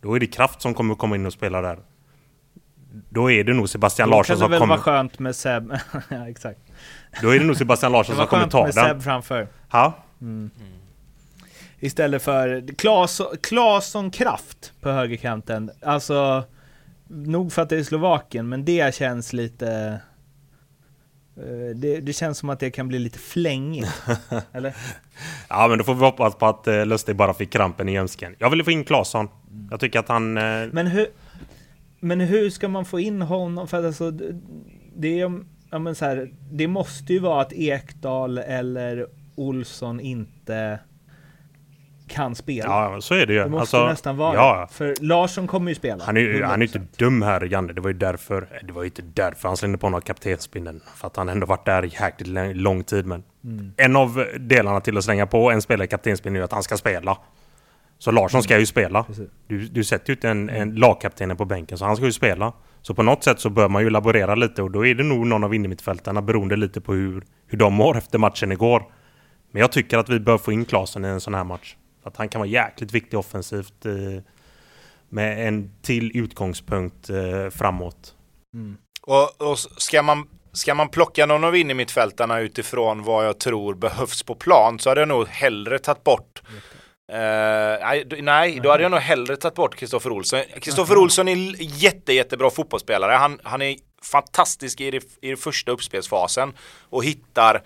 Då 0.00 0.14
är 0.14 0.20
det 0.20 0.26
Kraft 0.26 0.62
som 0.62 0.74
kommer 0.74 0.94
komma 0.94 1.16
in 1.16 1.26
och 1.26 1.32
spela 1.32 1.60
där. 1.60 1.78
Då 3.08 3.30
är 3.30 3.44
det 3.44 3.54
nog 3.54 3.68
Sebastian 3.68 4.10
Larsson 4.10 4.36
som 4.36 4.44
kommer... 4.44 4.56
Det 4.56 4.60
kan 4.60 4.68
väl 4.68 4.78
vara 4.78 4.96
skönt 4.96 5.18
med 5.18 5.36
Seb. 5.36 5.72
ja, 6.08 6.28
exakt. 6.28 6.60
Då 7.22 7.34
är 7.34 7.38
det 7.38 7.44
nog 7.44 7.56
Sebastian 7.56 7.92
Larsson 7.92 8.16
som 8.16 8.26
kommer 8.26 8.46
ta 8.46 8.66
den. 8.66 8.70
Det 8.70 8.80
var 8.80 8.82
skönt 8.82 8.94
med 8.94 9.02
Seb 9.02 9.02
framför. 9.02 9.48
Ja. 9.70 9.92
Mm. 10.20 10.50
Istället 11.84 12.22
för 12.22 12.64
Klas, 12.78 13.20
Klasson 13.42 14.10
Kraft 14.10 14.72
på 14.80 14.90
högerkanten. 14.90 15.70
Alltså, 15.82 16.44
nog 17.08 17.52
för 17.52 17.62
att 17.62 17.68
det 17.68 17.76
är 17.76 17.82
Slovakien, 17.82 18.48
men 18.48 18.64
det 18.64 18.94
känns 18.94 19.32
lite... 19.32 20.00
eh, 21.36 21.76
Det, 21.76 22.00
det 22.00 22.12
känns 22.12 22.38
som 22.38 22.50
att 22.50 22.60
det 22.60 22.70
kan 22.70 22.88
bli 22.88 22.98
lite 22.98 23.18
flängigt. 23.18 24.02
eller? 24.52 24.76
Ja, 25.48 25.68
men 25.68 25.78
då 25.78 25.84
får 25.84 25.94
vi 25.94 26.00
hoppas 26.00 26.34
på 26.34 26.46
att 26.46 26.66
eh, 26.66 26.86
Lustig 26.86 27.16
bara 27.16 27.34
fick 27.34 27.50
krampen 27.52 27.88
i 27.88 27.92
ljumsken. 27.92 28.34
Jag 28.38 28.50
ville 28.50 28.64
få 28.64 28.70
in 28.70 28.84
Claesson. 28.84 29.28
Jag 29.70 29.80
tycker 29.80 29.98
att 29.98 30.08
han... 30.08 30.38
Eh, 30.38 30.66
Men 30.72 30.86
hur, 30.86 31.06
men 32.00 32.20
hur 32.20 32.50
ska 32.50 32.68
man 32.68 32.84
få 32.84 33.00
in 33.00 33.22
honom? 33.22 33.68
För 33.68 33.78
att 33.78 33.84
alltså, 33.84 34.10
det- 34.10 34.40
det, 34.96 35.20
är, 35.20 35.40
ja, 35.70 35.78
men 35.78 35.94
så 35.94 36.04
här, 36.04 36.30
det 36.52 36.68
måste 36.68 37.12
ju 37.12 37.18
vara 37.18 37.40
att 37.42 37.52
Ekdal 37.52 38.38
eller 38.38 39.06
Olsson 39.34 40.00
inte 40.00 40.78
kan 42.14 42.34
spela. 42.34 42.64
ja, 42.92 43.00
så 43.00 43.14
är 43.14 43.26
det 43.26 43.32
ju. 43.32 43.38
det 43.38 43.48
måste 43.48 43.60
Alltså, 43.60 43.86
nästan 43.86 44.16
vara 44.16 44.34
ja, 44.34 44.68
För 44.72 44.94
Larsson 45.00 45.46
kommer 45.46 45.70
ju 45.70 45.74
spela. 45.74 46.04
Han 46.04 46.16
är 46.16 46.20
ju 46.20 46.42
han 46.44 46.62
är 46.62 46.66
ju 46.66 46.72
100%. 46.72 46.76
inte 46.82 47.04
dum 47.04 47.22
här, 47.22 47.40
Janne. 47.52 47.72
Det 47.72 47.80
var 47.80 47.90
ju 47.90 47.96
därför... 47.96 48.48
Det 48.66 48.72
var 48.72 48.82
ju 48.82 48.86
inte 48.86 49.02
därför 49.02 49.48
han 49.48 49.56
slängde 49.56 49.78
på 49.78 49.88
några 49.88 50.02
kaptensbindeln. 50.02 50.80
För 50.96 51.06
att 51.06 51.16
han 51.16 51.28
ändå 51.28 51.46
varit 51.46 51.64
där 51.66 51.82
jäkligt 51.82 52.56
lång- 52.56 52.84
tid. 52.84 53.06
Men 53.06 53.22
Mm. 53.44 53.72
en 53.76 53.96
av 53.96 54.26
delarna 54.40 54.80
till 54.80 54.98
att 54.98 55.04
slänga 55.04 55.26
på 55.26 55.50
en 55.50 55.62
spelare 55.62 55.86
kaptensbindeln 55.86 56.40
är 56.40 56.44
att 56.44 56.52
han 56.52 56.62
ska 56.62 56.76
spela. 56.76 57.18
Så 57.98 58.10
Larsson 58.10 58.42
ska 58.42 58.58
ju 58.58 58.66
spela. 58.66 59.04
Du, 59.48 59.58
du 59.60 59.84
sätter 59.84 60.10
ju 60.10 60.14
inte 60.14 60.28
en, 60.28 60.50
en 60.50 60.74
lagkaptenen 60.74 61.36
på 61.36 61.44
bänken, 61.44 61.78
så 61.78 61.84
han 61.84 61.96
ska 61.96 62.04
ju 62.04 62.12
spela. 62.12 62.52
Så 62.82 62.94
på 62.94 63.02
något 63.02 63.24
sätt 63.24 63.40
så 63.40 63.50
bör 63.50 63.68
man 63.68 63.82
ju 63.82 63.90
laborera 63.90 64.34
lite 64.34 64.62
och 64.62 64.70
då 64.70 64.86
är 64.86 64.94
det 64.94 65.02
nog 65.04 65.26
någon 65.26 65.44
av 65.44 65.54
innermittfältarna 65.54 66.22
beroende 66.22 66.56
lite 66.56 66.80
på 66.80 66.92
hur, 66.92 67.24
hur 67.46 67.58
de 67.58 67.74
mår 67.74 67.96
efter 67.96 68.18
matchen 68.18 68.52
igår. 68.52 68.82
Men 69.52 69.60
jag 69.60 69.72
tycker 69.72 69.98
att 69.98 70.08
vi 70.08 70.20
bör 70.20 70.38
få 70.38 70.52
in 70.52 70.64
Klasen 70.64 71.04
i 71.04 71.08
en 71.08 71.20
sån 71.20 71.34
här 71.34 71.44
match. 71.44 71.76
Att 72.04 72.16
han 72.16 72.28
kan 72.28 72.38
vara 72.38 72.48
jäkligt 72.48 72.92
viktig 72.92 73.18
offensivt 73.18 73.86
eh, 73.86 73.92
med 75.08 75.48
en 75.48 75.70
till 75.82 76.16
utgångspunkt 76.16 77.10
eh, 77.10 77.50
framåt. 77.50 78.14
Mm. 78.54 78.76
Och, 79.02 79.50
och 79.50 79.58
ska, 79.58 80.02
man, 80.02 80.28
ska 80.52 80.74
man 80.74 80.88
plocka 80.88 81.26
någon 81.26 81.44
av 81.44 81.56
innermittfältarna 81.56 82.40
utifrån 82.40 83.02
vad 83.02 83.26
jag 83.26 83.38
tror 83.38 83.74
behövs 83.74 84.22
på 84.22 84.34
plan 84.34 84.78
så 84.78 84.88
hade 84.88 85.00
jag 85.00 85.08
nog 85.08 85.28
hellre 85.28 85.78
tagit 85.78 86.04
bort 86.04 86.42
Eh, 87.12 87.18
nej, 87.80 88.06
nej, 88.22 88.60
då 88.62 88.70
hade 88.70 88.82
jag 88.82 88.90
nog 88.90 89.00
hellre 89.00 89.36
tagit 89.36 89.54
bort 89.54 89.74
Kristoffer 89.74 90.12
Olsson. 90.12 90.40
Kristoffer 90.60 90.96
Olsson 90.96 91.28
är 91.28 91.56
jätte, 91.58 92.12
jättebra 92.12 92.50
fotbollsspelare. 92.50 93.12
Han, 93.12 93.40
han 93.42 93.62
är 93.62 93.76
fantastisk 94.02 94.80
i, 94.80 94.90
det, 94.90 95.04
i 95.20 95.28
den 95.28 95.36
första 95.36 95.70
uppspelsfasen 95.70 96.52
och 96.90 97.04
hittar 97.04 97.62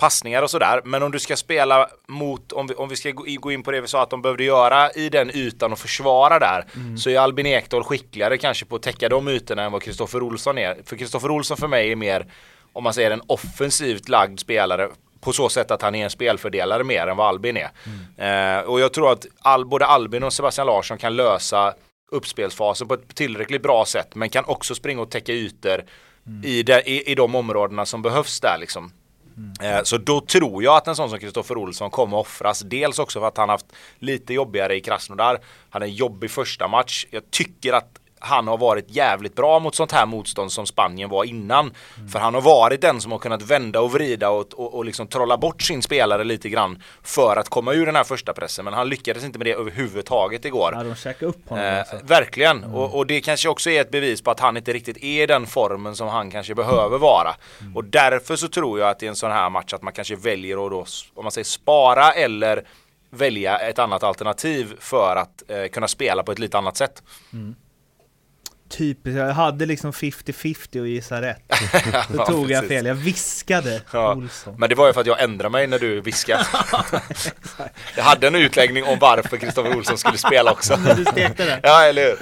passningar 0.00 0.42
och 0.42 0.50
sådär. 0.50 0.80
Men 0.84 1.02
om 1.02 1.12
du 1.12 1.18
ska 1.18 1.36
spela 1.36 1.88
mot, 2.08 2.52
om 2.52 2.66
vi, 2.66 2.74
om 2.74 2.88
vi 2.88 2.96
ska 2.96 3.10
gå 3.10 3.52
in 3.52 3.62
på 3.62 3.70
det 3.70 3.80
vi 3.80 3.88
sa 3.88 4.02
att 4.02 4.10
de 4.10 4.22
behövde 4.22 4.44
göra 4.44 4.90
i 4.90 5.08
den 5.08 5.30
ytan 5.36 5.72
och 5.72 5.78
försvara 5.78 6.38
där, 6.38 6.64
så 6.96 7.10
är 7.10 7.18
Albin 7.18 7.46
Ekdal 7.46 7.84
skickligare 7.84 8.38
kanske 8.38 8.64
på 8.64 8.76
att 8.76 8.82
täcka 8.82 9.08
de 9.08 9.28
ytorna 9.28 9.62
än 9.62 9.72
vad 9.72 9.82
Kristoffer 9.82 10.22
Olsson 10.22 10.58
är. 10.58 10.76
För 10.84 10.96
Kristoffer 10.96 11.30
Olsson 11.30 11.56
för 11.56 11.68
mig 11.68 11.92
är 11.92 11.96
mer, 11.96 12.26
om 12.72 12.84
man 12.84 12.94
säger 12.94 13.10
en 13.10 13.22
offensivt 13.26 14.08
lagd 14.08 14.40
spelare 14.40 14.88
på 15.20 15.32
så 15.32 15.48
sätt 15.48 15.70
att 15.70 15.82
han 15.82 15.94
är 15.94 16.04
en 16.04 16.10
spelfördelare 16.10 16.84
mer 16.84 17.06
än 17.06 17.16
vad 17.16 17.28
Albin 17.28 17.56
är. 17.56 17.70
Eh, 18.16 18.60
och 18.60 18.80
jag 18.80 18.92
tror 18.92 19.12
att 19.12 19.26
all, 19.38 19.66
både 19.66 19.86
Albin 19.86 20.22
och 20.22 20.32
Sebastian 20.32 20.66
Larsson 20.66 20.98
kan 20.98 21.16
lösa 21.16 21.74
uppspelsfasen 22.12 22.88
på 22.88 22.94
ett 22.94 23.14
tillräckligt 23.14 23.62
bra 23.62 23.84
sätt 23.84 24.14
men 24.14 24.28
kan 24.28 24.44
också 24.44 24.74
springa 24.74 25.02
och 25.02 25.10
täcka 25.10 25.32
ytor 25.32 25.84
i, 26.44 26.62
de, 26.62 26.72
i, 26.72 27.10
i 27.10 27.14
de 27.14 27.34
områdena 27.34 27.86
som 27.86 28.02
behövs 28.02 28.40
där 28.40 28.56
liksom. 28.60 28.92
Eh, 29.60 29.82
så 29.82 29.98
då 29.98 30.20
tror 30.20 30.62
jag 30.62 30.76
att 30.76 30.88
en 30.88 30.96
sån 30.96 31.10
som 31.10 31.18
Kristoffer 31.18 31.56
Olsson 31.56 31.90
kommer 31.90 32.16
offras. 32.16 32.60
Dels 32.60 32.98
också 32.98 33.20
för 33.20 33.28
att 33.28 33.36
han 33.36 33.48
haft 33.48 33.66
lite 33.98 34.34
jobbigare 34.34 34.76
i 34.76 34.80
Krasnodar. 34.80 35.34
Han 35.34 35.40
hade 35.70 35.86
en 35.86 35.94
jobbig 35.94 36.30
första 36.30 36.68
match. 36.68 37.06
Jag 37.10 37.30
tycker 37.30 37.72
att 37.72 37.99
han 38.20 38.48
har 38.48 38.58
varit 38.58 38.90
jävligt 38.90 39.34
bra 39.34 39.58
mot 39.58 39.74
sånt 39.74 39.92
här 39.92 40.06
motstånd 40.06 40.52
som 40.52 40.66
Spanien 40.66 41.10
var 41.10 41.24
innan. 41.24 41.74
För 42.12 42.18
han 42.18 42.34
har 42.34 42.40
varit 42.40 42.80
den 42.80 43.00
som 43.00 43.12
har 43.12 43.18
kunnat 43.18 43.42
vända 43.42 43.80
och 43.80 43.92
vrida 43.92 44.30
och, 44.30 44.54
och, 44.54 44.74
och 44.74 44.84
liksom 44.84 45.06
trolla 45.06 45.36
bort 45.36 45.62
sin 45.62 45.82
spelare 45.82 46.24
lite 46.24 46.48
grann 46.48 46.82
för 47.02 47.36
att 47.36 47.48
komma 47.48 47.72
ur 47.72 47.86
den 47.86 47.96
här 47.96 48.04
första 48.04 48.32
pressen. 48.32 48.64
Men 48.64 48.74
han 48.74 48.88
lyckades 48.88 49.24
inte 49.24 49.38
med 49.38 49.46
det 49.46 49.54
överhuvudtaget 49.54 50.44
igår. 50.44 50.72
Ja, 50.76 50.82
de 50.82 50.94
käkade 50.94 51.26
upp 51.26 51.48
honom 51.48 51.64
Eh, 51.64 51.78
alltså. 51.78 51.96
verkligen, 52.02 52.64
och, 52.64 52.94
och 52.94 53.06
det 53.06 53.20
kanske 53.20 53.48
också 53.48 53.70
är 53.70 53.80
ett 53.80 53.90
bevis 53.90 54.22
på 54.22 54.30
att 54.30 54.40
han 54.40 54.56
inte 54.56 54.72
riktigt 54.72 55.04
är 55.04 55.26
den 55.26 55.46
formen 55.46 55.96
som 55.96 56.08
han 56.08 56.30
kanske 56.30 56.54
behöver 56.54 56.98
vara. 56.98 57.34
Och 57.74 57.84
därför 57.84 58.36
så 58.36 58.48
tror 58.48 58.78
jag 58.80 58.88
att 58.88 59.02
i 59.02 59.06
en 59.06 59.16
sån 59.16 59.30
här 59.30 59.50
match 59.50 59.72
att 59.72 59.82
man 59.82 59.92
kanske 59.92 60.16
väljer 60.16 60.66
att 60.66 60.70
då, 60.70 60.84
om 61.14 61.24
man 61.24 61.32
säger 61.32 61.44
spara 61.44 62.12
eller 62.12 62.64
välja 63.10 63.58
ett 63.58 63.78
annat 63.78 64.02
alternativ 64.02 64.76
för 64.80 65.16
att 65.16 65.50
eh, 65.50 65.66
kunna 65.66 65.88
spela 65.88 66.22
på 66.22 66.32
ett 66.32 66.38
lite 66.38 66.58
annat 66.58 66.76
sätt. 66.76 67.02
Typiskt, 68.70 69.18
jag 69.18 69.32
hade 69.34 69.66
liksom 69.66 69.90
50-50 69.92 70.80
och 70.80 70.88
gissa 70.88 71.22
rätt. 71.22 71.42
Då 72.08 72.14
Ja, 72.18 72.26
tog 72.26 72.50
jag 72.50 72.60
precis. 72.60 72.68
fel, 72.68 72.86
jag 72.86 72.94
viskade 72.94 73.82
Ja. 73.92 74.14
Olsson. 74.14 74.54
Men 74.58 74.68
det 74.68 74.74
var 74.74 74.86
ju 74.86 74.92
för 74.92 75.00
att 75.00 75.06
jag 75.06 75.22
ändrade 75.22 75.50
mig 75.52 75.66
när 75.66 75.78
du 75.78 76.00
viskade. 76.00 76.46
jag 77.96 78.04
hade 78.04 78.26
en 78.26 78.34
utläggning 78.34 78.84
om 78.84 78.98
varför 78.98 79.36
Kristoffer 79.36 79.76
Olsson 79.76 79.98
skulle 79.98 80.18
spela 80.18 80.52
också. 80.52 80.78
Men 80.86 80.96
du 80.96 81.04
stekte 81.04 81.44
det. 81.44 81.60
ja, 81.62 81.82
eller 81.84 82.02
hur? 82.02 82.16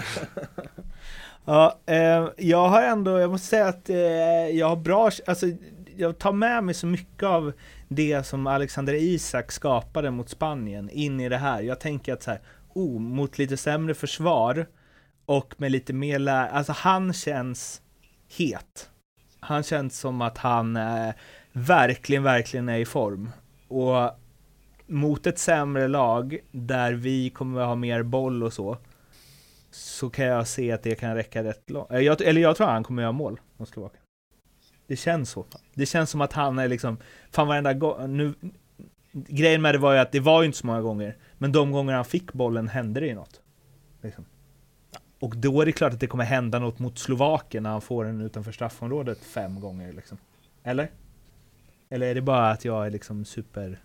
Ja, 1.45 1.79
eh, 1.87 2.29
jag 2.37 2.69
har 2.69 2.83
ändå, 2.83 3.19
jag 3.19 3.31
måste 3.31 3.47
säga 3.47 3.67
att 3.67 3.91
eh, 3.91 3.97
jag 4.59 4.69
har 4.69 4.77
bra, 4.77 5.11
alltså 5.27 5.47
jag 5.97 6.19
tar 6.19 6.33
med 6.33 6.65
mig 6.65 6.75
så 6.75 6.87
mycket 6.87 7.23
av 7.23 7.53
det 7.89 8.27
som 8.27 8.47
Alexander 8.47 8.95
Isak 8.95 9.53
skapade 9.53 10.11
mot 10.11 10.29
Spanien 10.31 10.91
in 10.91 11.21
i 11.21 11.29
det 11.29 11.37
här. 11.39 11.61
Jag 11.63 11.81
tänker 11.81 12.13
att 12.13 12.23
så 12.23 12.31
här, 12.31 12.41
oh, 12.75 13.01
mot 13.01 13.39
lite 13.39 13.57
sämre 13.57 13.95
försvar 13.95 14.67
och 15.29 15.55
med 15.57 15.73
lite 15.73 15.93
mer 15.93 16.19
lä- 16.19 16.49
alltså 16.51 16.73
han 16.73 17.13
känns 17.13 17.83
het. 18.29 18.91
Han 19.41 19.63
känns 19.63 19.99
som 19.99 20.21
att 20.23 20.39
han 20.39 20.77
eh, 20.77 21.11
verkligen, 21.53 22.23
verkligen 22.23 22.69
är 22.69 22.79
i 22.79 22.85
form. 22.85 23.31
Och 23.69 24.11
mot 24.87 25.27
ett 25.27 25.39
sämre 25.39 25.89
lag 25.89 26.39
där 26.51 26.93
vi 26.93 27.31
kommer 27.31 27.61
att 27.61 27.67
ha 27.67 27.75
mer 27.75 28.03
boll 28.03 28.43
och 28.43 28.53
så, 28.53 28.79
så 29.71 30.11
kan 30.11 30.25
jag 30.25 30.49
se 30.49 30.73
att 30.73 30.83
det 30.83 30.95
kan 30.95 31.15
räcka 31.15 31.45
rätt 31.45 31.71
långt. 31.71 31.91
Eh, 31.91 31.99
jag, 31.99 32.23
eller 32.23 32.41
jag 32.41 32.57
tror 32.57 32.67
han 32.67 32.85
kommer 32.85 33.03
göra 33.03 33.13
mål 33.13 33.41
mot 33.57 33.69
Slovakien. 33.69 34.03
Det 34.87 34.97
känns 34.97 35.31
så. 35.31 35.45
Det 35.75 35.87
känns 35.87 36.11
som 36.11 36.21
att 36.21 36.33
han 36.33 36.59
är 36.59 36.69
liksom, 36.69 36.97
fan 37.31 37.49
varenda 37.49 37.73
gång, 37.73 38.17
nu, 38.17 38.35
grejen 39.13 39.63
med 39.63 39.75
det 39.75 39.79
var 39.79 39.93
ju 39.93 39.99
att 39.99 40.13
det 40.13 40.21
var 40.21 40.43
ju 40.43 40.47
inte 40.47 40.59
så 40.59 40.67
många 40.67 40.81
gånger, 40.83 41.17
men 41.39 41.53
de 41.53 41.73
gånger 41.73 41.95
han 41.95 42.05
fick 42.05 42.33
bollen 42.33 42.69
hände 42.69 43.01
det 43.01 43.07
ju 43.07 43.15
något. 43.15 43.41
Liksom. 44.03 44.25
Och 45.21 45.37
då 45.37 45.61
är 45.61 45.67
det 45.67 45.73
klart 45.73 45.93
att 45.93 46.01
det 46.01 46.07
kommer 46.07 46.25
hända 46.25 46.59
något 46.59 46.79
mot 46.79 46.99
Slovakien 46.99 47.63
när 47.63 47.71
han 47.71 47.81
får 47.81 48.05
den 48.05 48.21
utanför 48.21 48.53
straffområdet 48.53 49.19
fem 49.25 49.61
gånger 49.61 49.93
liksom. 49.93 50.19
Eller? 50.65 50.91
Eller 51.91 52.07
är 52.07 52.15
det 52.15 52.23
bara 52.23 52.51
att 52.51 52.65
jag 52.65 52.87
är 52.87 52.91
liksom 52.91 53.25
super 53.25 53.79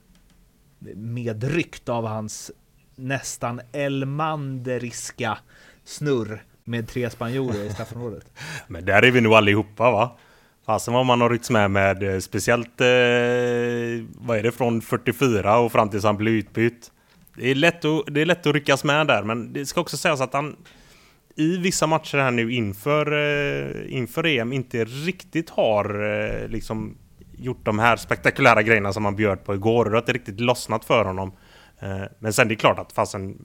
medryckt 0.96 1.90
av 1.90 2.06
hans 2.08 2.52
nästan 2.96 3.62
Elmanderiska 3.72 5.38
snurr 5.84 6.44
med 6.64 6.88
tre 6.88 7.10
spanjorer 7.10 7.64
i 7.64 7.70
straffområdet. 7.70 8.26
Men 8.68 8.86
där 8.86 9.02
är 9.02 9.12
vi 9.12 9.22
nog 9.22 9.34
allihopa 9.34 9.92
va? 9.92 10.18
Fasen 10.66 10.94
vad 10.94 11.06
man 11.06 11.22
har 11.22 11.30
ryckts 11.30 11.50
med 11.50 11.72
med 11.72 12.04
eh, 12.04 12.20
speciellt 12.20 12.82
eh, 12.82 12.88
vad 14.16 14.38
är 14.38 14.44
det 14.44 14.52
från 14.52 14.82
44 14.82 15.58
och 15.58 15.72
fram 15.72 15.90
tills 15.90 16.04
han 16.04 16.18
blir 16.18 16.32
utbytt. 16.32 16.92
Det 17.36 17.52
är, 17.52 17.56
lätt 17.56 17.86
att, 17.86 18.04
det 18.08 18.22
är 18.22 18.26
lätt 18.26 18.48
att 18.48 18.54
ryckas 18.54 18.84
med 18.84 19.08
där 19.08 19.24
men 19.24 19.54
det 19.54 19.66
ska 19.66 19.82
också 19.82 19.98
sägas 19.98 20.22
att 20.22 20.34
han 20.34 20.56
i 21.36 21.58
vissa 21.58 21.88
matcher 21.88 22.18
här 22.18 22.32
nu 22.32 22.54
inför, 22.54 23.12
eh, 23.12 23.94
inför 23.94 24.26
EM 24.26 24.54
inte 24.54 24.86
riktigt 24.86 25.50
har 25.50 26.04
eh, 26.04 26.48
liksom 26.48 26.98
gjort 27.38 27.66
de 27.66 27.80
här 27.80 27.96
spektakulära 27.96 28.62
grejerna 28.62 28.94
som 28.94 29.06
han 29.06 29.16
bjöd 29.16 29.44
på 29.44 29.54
igår. 29.54 29.86
Det 29.86 29.92
har 29.92 30.02
inte 30.02 30.14
riktigt 30.14 30.40
lossnat 30.40 30.86
för 30.86 31.06
honom. 31.06 31.32
Eh, 31.80 32.02
men 32.20 32.34
sen 32.34 32.48
det 32.48 32.54
är 32.54 32.56
klart 32.56 32.80
att 32.80 32.92
fasen 32.92 33.38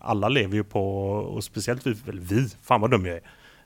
alla 0.00 0.28
lever 0.28 0.54
ju 0.54 0.64
på, 0.64 1.08
och 1.10 1.44
speciellt 1.44 1.86
vi, 1.86 1.96
eller 2.08 2.22
vi, 2.22 2.48
fan 2.62 2.80
vad 2.80 2.90
dum 2.90 3.06
jag 3.06 3.16
är. 3.16 3.22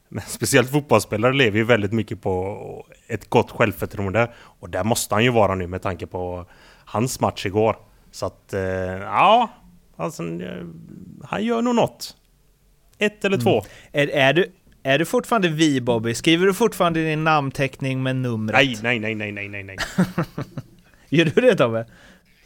Men 0.09 0.23
speciellt 0.27 0.71
fotbollsspelare 0.71 1.33
lever 1.33 1.59
ju 1.59 1.64
väldigt 1.64 1.93
mycket 1.93 2.23
på 2.23 2.87
ett 3.07 3.31
gott 3.31 3.51
självförtroende. 3.51 4.33
Och 4.37 4.71
där 4.71 4.85
måste 4.85 5.14
han 5.14 5.25
ju 5.25 5.31
vara 5.31 5.55
nu 5.55 5.67
med 5.67 5.83
tanke 5.83 6.07
på 6.07 6.47
hans 6.85 7.21
match 7.21 7.47
igår. 7.47 7.77
Så 8.11 8.27
att, 8.27 8.55
ja, 9.01 9.51
alltså, 9.97 10.23
han 11.23 11.45
gör 11.45 11.62
nog 11.62 11.75
något. 11.75 12.17
Ett 12.99 13.25
eller 13.25 13.39
två. 13.39 13.63
Är, 13.93 14.09
är, 14.09 14.33
du, 14.33 14.47
är 14.83 14.99
du 14.99 15.05
fortfarande 15.05 15.49
vi 15.49 15.81
Bobby? 15.81 16.15
Skriver 16.15 16.47
du 16.47 16.55
fortfarande 16.55 17.05
din 17.05 17.25
namnteckning 17.25 18.03
med 18.03 18.17
numret? 18.17 18.55
Nej, 18.83 18.99
nej, 18.99 19.15
nej, 19.15 19.33
nej, 19.33 19.49
nej, 19.49 19.63
nej. 19.65 19.77
Gör 21.09 21.25
du 21.25 21.41
det 21.41 21.57
Tobbe? 21.57 21.87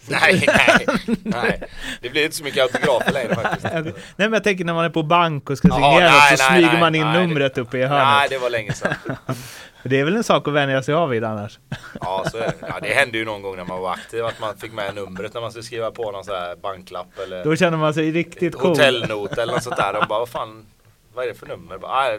Nej, 0.08 0.44
nej, 0.46 0.86
nej. 1.22 1.62
Det 2.00 2.10
blir 2.10 2.24
inte 2.24 2.36
så 2.36 2.44
mycket 2.44 2.62
autografer 2.62 3.12
längre 3.12 3.34
faktiskt. 3.34 3.64
Nej 3.72 3.92
men 4.16 4.32
jag 4.32 4.44
tänker 4.44 4.64
när 4.64 4.74
man 4.74 4.84
är 4.84 4.90
på 4.90 5.02
bank 5.02 5.50
och 5.50 5.58
ska 5.58 5.68
signera 5.68 6.10
nej, 6.10 6.36
så 6.36 6.44
nej, 6.44 6.52
smyger 6.52 6.72
nej, 6.72 6.80
man 6.80 6.94
in 6.94 7.06
nej, 7.06 7.26
numret 7.26 7.58
uppe 7.58 7.76
i 7.76 7.80
Nej, 7.80 7.88
hörnet. 7.88 8.30
det 8.30 8.38
var 8.38 8.50
länge 8.50 8.72
sedan. 8.72 8.94
Det 9.84 10.00
är 10.00 10.04
väl 10.04 10.16
en 10.16 10.24
sak 10.24 10.48
att 10.48 10.54
vänja 10.54 10.82
sig 10.82 10.94
av 10.94 11.08
vid 11.08 11.24
annars. 11.24 11.58
Ja, 12.00 12.24
så 12.30 12.38
är 12.38 12.40
det. 12.40 12.54
Ja, 12.60 12.78
det 12.82 12.94
hände 12.94 13.18
ju 13.18 13.24
någon 13.24 13.42
gång 13.42 13.56
när 13.56 13.64
man 13.64 13.80
var 13.80 13.92
aktiv 13.92 14.24
att 14.24 14.40
man 14.40 14.56
fick 14.56 14.72
med 14.72 14.94
numret 14.94 15.34
när 15.34 15.40
man 15.40 15.50
skulle 15.50 15.62
skriva 15.62 15.90
på 15.90 16.10
någon 16.10 16.24
sån 16.24 16.34
här 16.34 16.56
banklapp 16.56 17.18
eller 17.18 17.44
Då 17.44 17.56
känner 17.56 17.78
man 17.78 17.94
sig 17.94 18.10
riktigt 18.10 18.54
cool. 18.54 18.70
hotellnot 18.70 19.38
eller 19.38 19.52
något 19.52 19.62
sånt 19.62 19.76
där. 19.76 19.92
De 19.92 20.06
bara, 20.08 20.18
vad 20.18 20.28
fan, 20.28 20.66
vad 21.14 21.24
är 21.24 21.28
det 21.28 21.34
för 21.34 21.46
nummer? 21.46 21.78
Bara, 21.78 22.18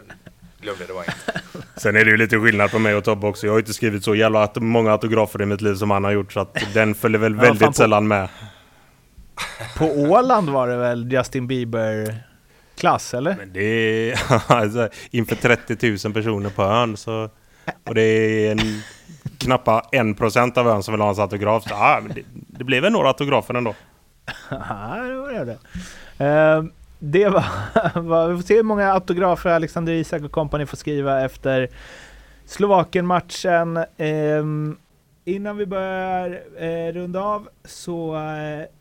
nej, 0.66 0.74
glöm 0.76 0.86
det, 0.88 0.92
var 0.92 1.02
inget. 1.02 1.70
Sen 1.80 1.96
är 1.96 2.04
det 2.04 2.10
ju 2.10 2.16
lite 2.16 2.38
skillnad 2.38 2.70
på 2.70 2.78
mig 2.78 2.94
och 2.94 3.04
Tobbe 3.04 3.26
också. 3.26 3.46
Jag 3.46 3.52
har 3.52 3.58
ju 3.58 3.62
inte 3.62 3.74
skrivit 3.74 4.04
så 4.04 4.14
jävla 4.14 4.42
att 4.42 4.56
många 4.56 4.92
autografer 4.92 5.42
i 5.42 5.46
mitt 5.46 5.60
liv 5.60 5.74
som 5.74 5.90
han 5.90 6.04
har 6.04 6.10
gjort 6.10 6.32
så 6.32 6.40
att 6.40 6.58
den 6.74 6.94
följer 6.94 7.20
väl 7.20 7.34
Ja, 7.34 7.40
väldigt 7.40 7.66
på- 7.66 7.72
sällan 7.72 8.08
med. 8.08 8.28
På 9.78 9.84
Åland 9.84 10.50
var 10.50 10.68
det 10.68 10.76
väl 10.76 11.12
Justin 11.12 11.46
Bieber-klass, 11.46 13.14
eller? 13.14 13.36
Men 13.38 13.52
det 13.52 13.60
är 14.12 14.18
alltså, 14.52 14.88
inför 15.10 15.36
30 15.36 16.06
000 16.08 16.14
personer 16.14 16.50
på 16.50 16.62
ön 16.62 16.96
så... 16.96 17.30
Och 17.88 17.94
det 17.94 18.02
är 18.02 18.50
en, 18.52 18.82
en 19.92 20.14
procent 20.14 20.58
av 20.58 20.68
ön 20.68 20.82
som 20.82 20.92
vill 20.92 21.00
ha 21.00 21.06
hans 21.08 21.18
autograf. 21.18 21.62
Så, 21.62 21.68
ja, 21.70 22.00
men 22.02 22.14
det, 22.14 22.22
det 22.58 22.64
blev 22.64 22.82
väl 22.82 22.92
några 22.92 23.08
autografer 23.08 23.54
ändå. 23.54 23.74
Ja, 24.50 24.96
det 25.08 25.14
var 25.14 25.44
det. 25.44 25.58
Ehm, 26.24 26.72
det 27.04 27.28
var, 27.28 27.44
var... 28.00 28.28
Vi 28.28 28.36
får 28.36 28.42
se 28.42 28.56
hur 28.56 28.62
många 28.62 28.92
autografer 28.92 29.50
Alexander 29.50 29.92
Isak 29.92 30.22
och 30.22 30.32
kompani 30.32 30.66
får 30.66 30.76
skriva 30.76 31.24
efter 31.24 31.68
Slovakien-matchen. 32.44 33.76
Eh, 33.76 34.44
innan 35.24 35.56
vi 35.56 35.66
börjar 35.66 36.42
eh, 36.58 36.92
runda 36.92 37.20
av 37.20 37.48
så 37.64 38.16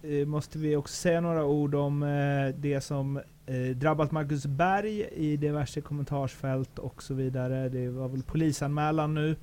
eh, 0.02 0.26
måste 0.28 0.58
vi 0.58 0.76
också 0.76 0.94
säga 0.94 1.22
några 1.22 1.46
ord 1.46 1.76
om 1.76 2.04
eh, 2.04 2.56
det 2.56 2.82
som 2.82 3.18
eh, 3.46 3.76
drabbat 3.76 4.12
Marcus 4.12 4.46
Berg 4.46 5.02
i 5.02 5.38
diverse 5.38 5.82
kommentarsfält 5.82 6.80
och 6.80 7.04
så 7.04 7.14
vidare. 7.14 7.70
Det 7.70 7.90
var 7.90 8.08
väl 8.08 8.24
polisanmälan 8.24 9.14
nu 9.14 9.36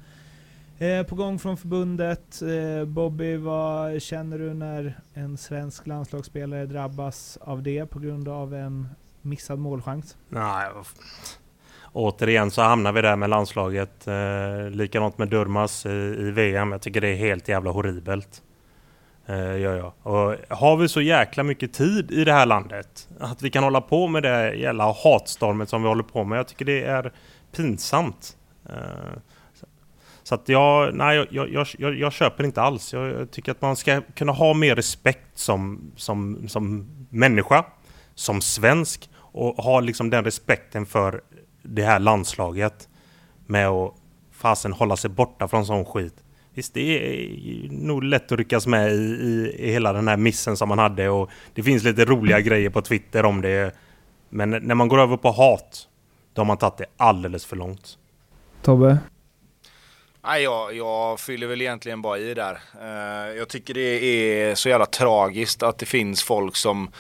eh, 0.80 1.02
på 1.02 1.14
gång 1.14 1.38
från 1.38 1.56
förbundet. 1.56 2.42
Eh, 2.42 2.84
Bobby, 2.84 3.36
vad 3.36 4.02
känner 4.02 4.38
du 4.38 4.54
när 4.54 5.00
en 5.14 5.36
svensk 5.36 5.86
landslagsspelare 5.86 6.66
drabbas 6.66 7.38
av 7.40 7.62
det 7.62 7.86
på 7.86 7.98
grund 7.98 8.28
av 8.28 8.54
en 8.54 8.88
missad 9.22 9.58
målchans? 9.58 10.16
Nej, 10.28 10.66
Återigen 11.92 12.50
så 12.50 12.62
hamnar 12.62 12.92
vi 12.92 13.02
där 13.02 13.16
med 13.16 13.30
landslaget. 13.30 14.06
Eh, 14.06 14.70
likadant 14.70 15.18
med 15.18 15.28
Durmas 15.28 15.86
i, 15.86 15.88
i 16.18 16.30
VM. 16.30 16.72
Jag 16.72 16.82
tycker 16.82 17.00
det 17.00 17.08
är 17.08 17.16
helt 17.16 17.48
jävla 17.48 17.70
horribelt. 17.70 18.42
Eh, 19.26 19.36
ja, 19.36 19.76
ja. 19.76 20.10
Och 20.10 20.56
har 20.56 20.76
vi 20.76 20.88
så 20.88 21.00
jäkla 21.00 21.42
mycket 21.42 21.72
tid 21.72 22.10
i 22.10 22.24
det 22.24 22.32
här 22.32 22.46
landet 22.46 23.08
att 23.20 23.42
vi 23.42 23.50
kan 23.50 23.64
hålla 23.64 23.80
på 23.80 24.08
med 24.08 24.22
det 24.22 24.54
jävla 24.54 24.92
hatstormet 24.92 25.68
som 25.68 25.82
vi 25.82 25.88
håller 25.88 26.02
på 26.02 26.24
med. 26.24 26.38
Jag 26.38 26.48
tycker 26.48 26.64
det 26.64 26.82
är 26.82 27.12
pinsamt. 27.56 28.36
Eh, 28.68 29.18
så- 30.30 30.34
att 30.34 30.48
jag, 30.48 30.94
nej, 30.94 31.16
jag, 31.16 31.26
jag, 31.30 31.48
jag, 31.50 31.66
jag, 31.78 31.94
jag 31.94 32.12
köper 32.12 32.44
inte 32.44 32.62
alls. 32.62 32.92
Jag, 32.92 33.08
jag 33.10 33.30
tycker 33.30 33.52
att 33.52 33.62
man 33.62 33.76
ska 33.76 34.00
kunna 34.14 34.32
ha 34.32 34.54
mer 34.54 34.76
respekt 34.76 35.38
som, 35.38 35.92
som, 35.96 36.48
som 36.48 36.86
människa, 37.10 37.64
som 38.14 38.40
svensk 38.40 39.10
och 39.16 39.54
ha 39.64 39.80
liksom 39.80 40.10
den 40.10 40.24
respekten 40.24 40.86
för 40.86 41.20
det 41.62 41.82
här 41.82 41.98
landslaget 41.98 42.88
med 43.46 43.68
att 43.68 43.94
fasen 44.32 44.72
hålla 44.72 44.96
sig 44.96 45.10
borta 45.10 45.48
från 45.48 45.66
sån 45.66 45.84
skit. 45.84 46.14
Visst, 46.54 46.74
det 46.74 46.80
är 46.80 47.68
nog 47.70 48.04
lätt 48.04 48.32
att 48.32 48.38
ryckas 48.38 48.66
med 48.66 48.92
i, 48.92 48.96
i, 48.96 49.54
i 49.58 49.72
hela 49.72 49.92
den 49.92 50.08
här 50.08 50.16
missen 50.16 50.56
som 50.56 50.68
man 50.68 50.78
hade 50.78 51.08
och 51.08 51.30
det 51.54 51.62
finns 51.62 51.82
lite 51.84 52.04
roliga 52.04 52.40
grejer 52.40 52.70
på 52.70 52.82
Twitter 52.82 53.24
om 53.24 53.40
det. 53.40 53.74
Men 54.28 54.50
när 54.50 54.74
man 54.74 54.88
går 54.88 54.98
över 55.00 55.16
på 55.16 55.30
hat, 55.30 55.88
då 56.34 56.40
har 56.40 56.46
man 56.46 56.56
tagit 56.56 56.76
det 56.78 56.86
alldeles 56.96 57.46
för 57.46 57.56
långt. 57.56 57.98
Tobbe? 58.62 58.98
Nej, 60.24 60.42
jag, 60.42 60.76
jag 60.76 61.20
fyller 61.20 61.46
väl 61.46 61.60
egentligen 61.60 62.02
bara 62.02 62.18
i 62.18 62.34
där. 62.34 62.60
Eh, 62.80 63.36
jag 63.36 63.48
tycker 63.48 63.74
det 63.74 64.04
är 64.04 64.54
så 64.54 64.68
jävla 64.68 64.86
tragiskt 64.86 65.62
att 65.62 65.78
det 65.78 65.86
finns 65.86 66.22
folk 66.22 66.56
som 66.56 66.90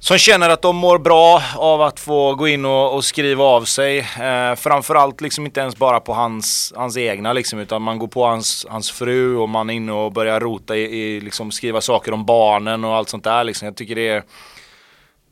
som 0.00 0.18
känner 0.18 0.48
att 0.48 0.62
de 0.62 0.76
mår 0.76 0.98
bra 0.98 1.42
av 1.56 1.82
att 1.82 2.00
få 2.00 2.34
gå 2.34 2.48
in 2.48 2.64
och, 2.64 2.94
och 2.94 3.04
skriva 3.04 3.44
av 3.44 3.64
sig. 3.64 3.98
Eh, 3.98 4.54
framförallt 4.54 5.20
liksom 5.20 5.46
inte 5.46 5.60
ens 5.60 5.76
bara 5.76 6.00
på 6.00 6.12
hans, 6.12 6.72
hans 6.76 6.96
egna 6.96 7.32
liksom, 7.32 7.58
utan 7.58 7.82
man 7.82 7.98
går 7.98 8.08
på 8.08 8.24
hans, 8.24 8.66
hans 8.68 8.90
fru 8.90 9.36
och 9.36 9.48
man 9.48 9.70
är 9.70 9.74
inne 9.74 9.92
och 9.92 10.12
börjar 10.12 10.40
rota 10.40 10.76
i, 10.76 10.80
i 10.80 11.20
liksom 11.20 11.50
skriva 11.50 11.80
saker 11.80 12.12
om 12.12 12.26
barnen 12.26 12.84
och 12.84 12.96
allt 12.96 13.08
sånt 13.08 13.24
där 13.24 13.44
liksom. 13.44 13.66
Jag 13.66 13.76
tycker 13.76 13.94
det 13.94 14.08
är 14.08 14.22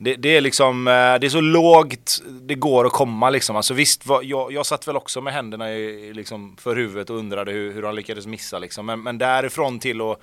det, 0.01 0.15
det 0.15 0.37
är 0.37 0.41
liksom, 0.41 0.87
eh, 0.87 0.91
det 0.91 1.27
är 1.27 1.29
så 1.29 1.41
lågt 1.41 2.21
det 2.41 2.55
går 2.55 2.85
att 2.85 2.91
komma 2.91 3.29
liksom. 3.29 3.55
Alltså 3.55 3.73
visst, 3.73 4.05
var, 4.05 4.23
jag, 4.23 4.51
jag 4.51 4.65
satt 4.65 4.87
väl 4.87 4.97
också 4.97 5.21
med 5.21 5.33
händerna 5.33 5.71
i 5.71 6.13
liksom 6.13 6.55
för 6.57 6.75
huvudet 6.75 7.09
och 7.09 7.17
undrade 7.17 7.51
hur, 7.51 7.73
hur 7.73 7.83
han 7.83 7.95
lyckades 7.95 8.25
missa 8.25 8.59
liksom. 8.59 8.85
Men, 8.85 9.03
men 9.03 9.17
därifrån 9.17 9.79
till 9.79 10.01
att 10.01 10.19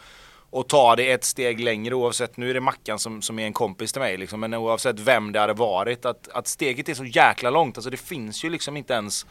och 0.51 0.69
ta 0.69 0.97
det 0.97 1.11
ett 1.11 1.25
steg 1.25 1.61
längre 1.61 1.95
oavsett, 1.95 2.37
nu 2.37 2.51
är 2.51 2.55
det 2.55 2.61
Mackan 2.61 2.99
som, 2.99 3.23
som 3.23 3.39
är 3.39 3.47
en 3.47 3.53
kompis 3.53 3.93
till 3.93 4.01
mig 4.01 4.17
liksom, 4.17 4.41
men 4.41 4.55
oavsett 4.55 5.01
vem 5.01 5.33
det 5.33 5.41
hade 5.41 5.53
varit, 5.53 6.05
att, 6.05 6.29
att 6.29 6.47
steget 6.47 6.89
är 6.89 6.95
så 6.95 7.05
jäkla 7.05 7.51
långt. 7.51 7.79
Alltså 7.79 7.91
det 7.91 7.97
finns 7.97 8.45
ju 8.45 8.51
liksom 8.51 8.77
inte 8.77 8.95
ens 8.95 9.27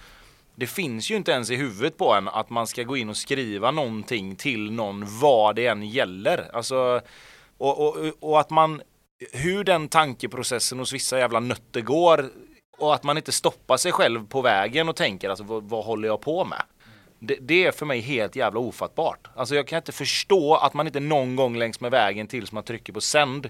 det 0.56 0.68
finns 0.68 1.12
ju 1.12 1.16
inte 1.16 1.32
ens 1.32 1.50
i 1.50 1.56
huvudet 1.56 1.98
på 1.98 2.14
en 2.14 2.28
att 2.28 2.50
man 2.50 2.68
ska 2.68 2.84
gå 2.84 2.98
in 2.98 3.10
och 3.10 3.18
skriva 3.18 3.72
någonting 3.72 4.36
till 4.36 4.72
någon 4.72 5.06
vad 5.20 5.56
det 5.56 5.68
än 5.68 5.90
gäller. 5.90 6.50
Alltså, 6.54 7.02
och, 7.58 7.88
och, 7.88 7.96
och 8.20 8.40
att 8.40 8.50
man, 8.50 8.82
hur 9.32 9.64
den 9.64 9.88
tankeprocessen 9.88 10.80
hos 10.80 10.94
vissa 10.94 11.20
jävla 11.20 11.40
nötter 11.40 11.82
går 11.82 12.30
och 12.78 12.96
att 12.96 13.04
man 13.04 13.18
inte 13.18 13.32
stoppar 13.32 13.78
sig 13.78 13.92
själv 13.92 14.28
på 14.28 14.42
vägen 14.42 14.90
och 14.90 14.96
tänker 14.96 15.30
alltså 15.30 15.44
vad, 15.44 15.64
vad 15.64 15.86
håller 15.86 16.08
jag 16.08 16.22
på 16.22 16.46
med? 16.46 16.64
Det, 17.20 17.38
det 17.42 17.66
är 17.66 17.72
för 17.72 17.86
mig 17.86 18.00
helt 18.00 18.36
jävla 18.36 18.60
ofattbart. 18.60 19.28
Alltså 19.36 19.56
jag 19.56 19.68
kan 19.68 19.78
inte 19.78 19.92
förstå 19.92 20.56
att 20.56 20.74
man 20.74 20.88
inte 20.88 21.00
någon 21.00 21.36
gång 21.36 21.58
längs 21.58 21.80
med 21.80 21.92
vägen 21.92 22.28
tills 22.28 22.52
man 22.52 22.64
trycker 22.64 22.94
på 22.94 23.02
sänd 23.02 23.50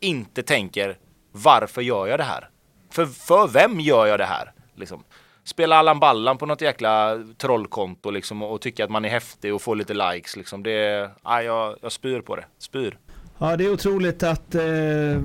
inte 0.00 0.42
tänker 0.42 0.98
varför 1.32 1.82
gör 1.82 2.06
jag 2.06 2.18
det 2.18 2.24
här? 2.24 2.50
För, 2.90 3.06
för 3.06 3.48
vem 3.48 3.80
gör 3.80 4.06
jag 4.06 4.18
det 4.18 4.24
här? 4.24 4.52
Liksom. 4.74 5.04
Spela 5.44 5.76
Allan 5.76 6.00
Ballan 6.00 6.38
på 6.38 6.46
något 6.46 6.60
jäkla 6.60 7.24
trollkonto 7.38 8.10
liksom, 8.10 8.42
och 8.42 8.60
tycka 8.60 8.84
att 8.84 8.90
man 8.90 9.04
är 9.04 9.08
häftig 9.08 9.54
och 9.54 9.62
får 9.62 9.76
lite 9.76 9.94
likes. 9.94 10.36
Liksom. 10.36 10.62
Det, 10.62 11.10
ja, 11.24 11.42
jag, 11.42 11.76
jag 11.82 11.92
spyr 11.92 12.20
på 12.20 12.36
det. 12.36 12.44
Spyr. 12.58 12.98
Ja, 13.38 13.56
det 13.56 13.64
är 13.64 13.72
otroligt 13.72 14.22
att 14.22 14.54
eh, 14.54 15.22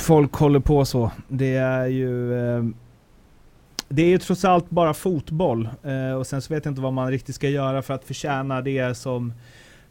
folk 0.00 0.32
håller 0.32 0.60
på 0.60 0.84
så. 0.84 1.10
Det 1.28 1.54
är 1.56 1.86
ju... 1.86 2.34
Eh, 2.34 2.64
det 3.88 4.02
är 4.02 4.06
ju 4.06 4.18
trots 4.18 4.44
allt 4.44 4.70
bara 4.70 4.94
fotboll. 4.94 5.68
Eh, 5.82 6.12
och 6.12 6.26
sen 6.26 6.42
så 6.42 6.54
vet 6.54 6.64
jag 6.64 6.72
inte 6.72 6.80
vad 6.80 6.92
man 6.92 7.10
riktigt 7.10 7.34
ska 7.34 7.48
göra 7.48 7.82
för 7.82 7.94
att 7.94 8.04
förtjäna 8.04 8.60
det 8.60 8.94
som, 8.94 9.32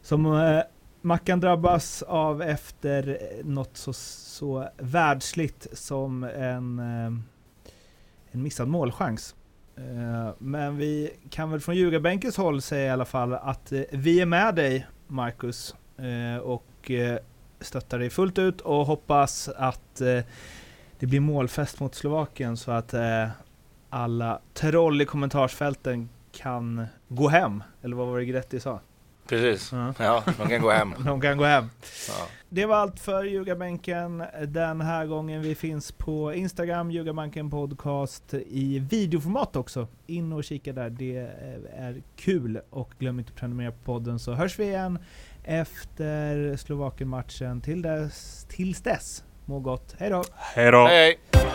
som 0.02 0.26
eh, 0.26 0.60
Mackan 1.00 1.40
drabbas 1.40 2.02
av 2.02 2.42
efter 2.42 3.08
eh, 3.08 3.46
något 3.46 3.76
så, 3.76 3.92
så 3.92 4.68
världsligt 4.78 5.66
som 5.72 6.24
en, 6.24 6.78
eh, 6.78 7.12
en 8.30 8.42
missad 8.42 8.68
målchans. 8.68 9.34
Eh, 9.76 10.34
men 10.38 10.76
vi 10.76 11.10
kan 11.30 11.50
väl 11.50 11.60
från 11.60 11.76
Ljugarbänkens 11.76 12.36
håll 12.36 12.62
säga 12.62 12.86
i 12.86 12.90
alla 12.90 13.04
fall 13.04 13.34
att 13.34 13.72
eh, 13.72 13.82
vi 13.90 14.20
är 14.20 14.26
med 14.26 14.54
dig, 14.54 14.86
Marcus. 15.06 15.74
och 16.42 16.71
och 16.82 16.90
eh, 16.90 17.18
stöttar 17.60 17.98
dig 17.98 18.10
fullt 18.10 18.38
ut 18.38 18.60
och 18.60 18.86
hoppas 18.86 19.48
att 19.48 20.00
eh, 20.00 20.20
det 20.98 21.06
blir 21.06 21.20
målfest 21.20 21.80
mot 21.80 21.94
Slovakien 21.94 22.56
så 22.56 22.70
att 22.70 22.94
eh, 22.94 23.28
alla 23.90 24.40
troll 24.54 25.00
i 25.00 25.04
kommentarsfälten 25.04 26.08
kan 26.32 26.86
gå 27.08 27.28
hem. 27.28 27.62
Eller 27.82 27.96
vad 27.96 28.06
var 28.06 28.18
det 28.18 28.24
Gretti 28.24 28.60
sa? 28.60 28.80
Precis. 29.28 29.72
Ja. 29.72 29.94
Ja, 29.98 30.22
de 30.38 30.48
kan 30.48 30.60
gå 30.60 30.70
hem. 30.70 30.94
De 31.04 31.20
kan 31.20 31.36
gå 31.36 31.44
hem. 31.44 31.70
Ja. 32.08 32.26
Det 32.48 32.66
var 32.66 32.76
allt 32.76 33.00
för 33.00 33.24
Ljugarbänken 33.24 34.24
den 34.48 34.80
här 34.80 35.06
gången. 35.06 35.42
Vi 35.42 35.54
finns 35.54 35.92
på 35.92 36.34
Instagram, 36.34 36.90
Ljugarbänken 36.90 37.50
podcast 37.50 38.34
i 38.34 38.78
videoformat 38.78 39.56
också. 39.56 39.88
In 40.06 40.32
och 40.32 40.44
kika 40.44 40.72
där, 40.72 40.90
det 40.90 41.16
är 41.76 42.02
kul. 42.16 42.60
Och 42.70 42.92
glöm 42.98 43.18
inte 43.18 43.30
att 43.30 43.36
prenumerera 43.36 43.72
på 43.72 43.78
podden 43.84 44.18
så 44.18 44.32
hörs 44.32 44.58
vi 44.58 44.64
igen 44.64 44.98
efter 45.44 46.56
Slovakien-matchen. 46.56 47.60
Till 47.60 47.82
dess, 47.82 48.46
tills 48.48 48.82
dess, 48.82 49.24
må 49.44 49.60
gott. 49.60 49.94
Hej 49.98 50.10
då! 50.10 50.24
Hej 50.54 50.70
då! 50.70 50.86
Hej, 50.86 51.18
hej. 51.32 51.52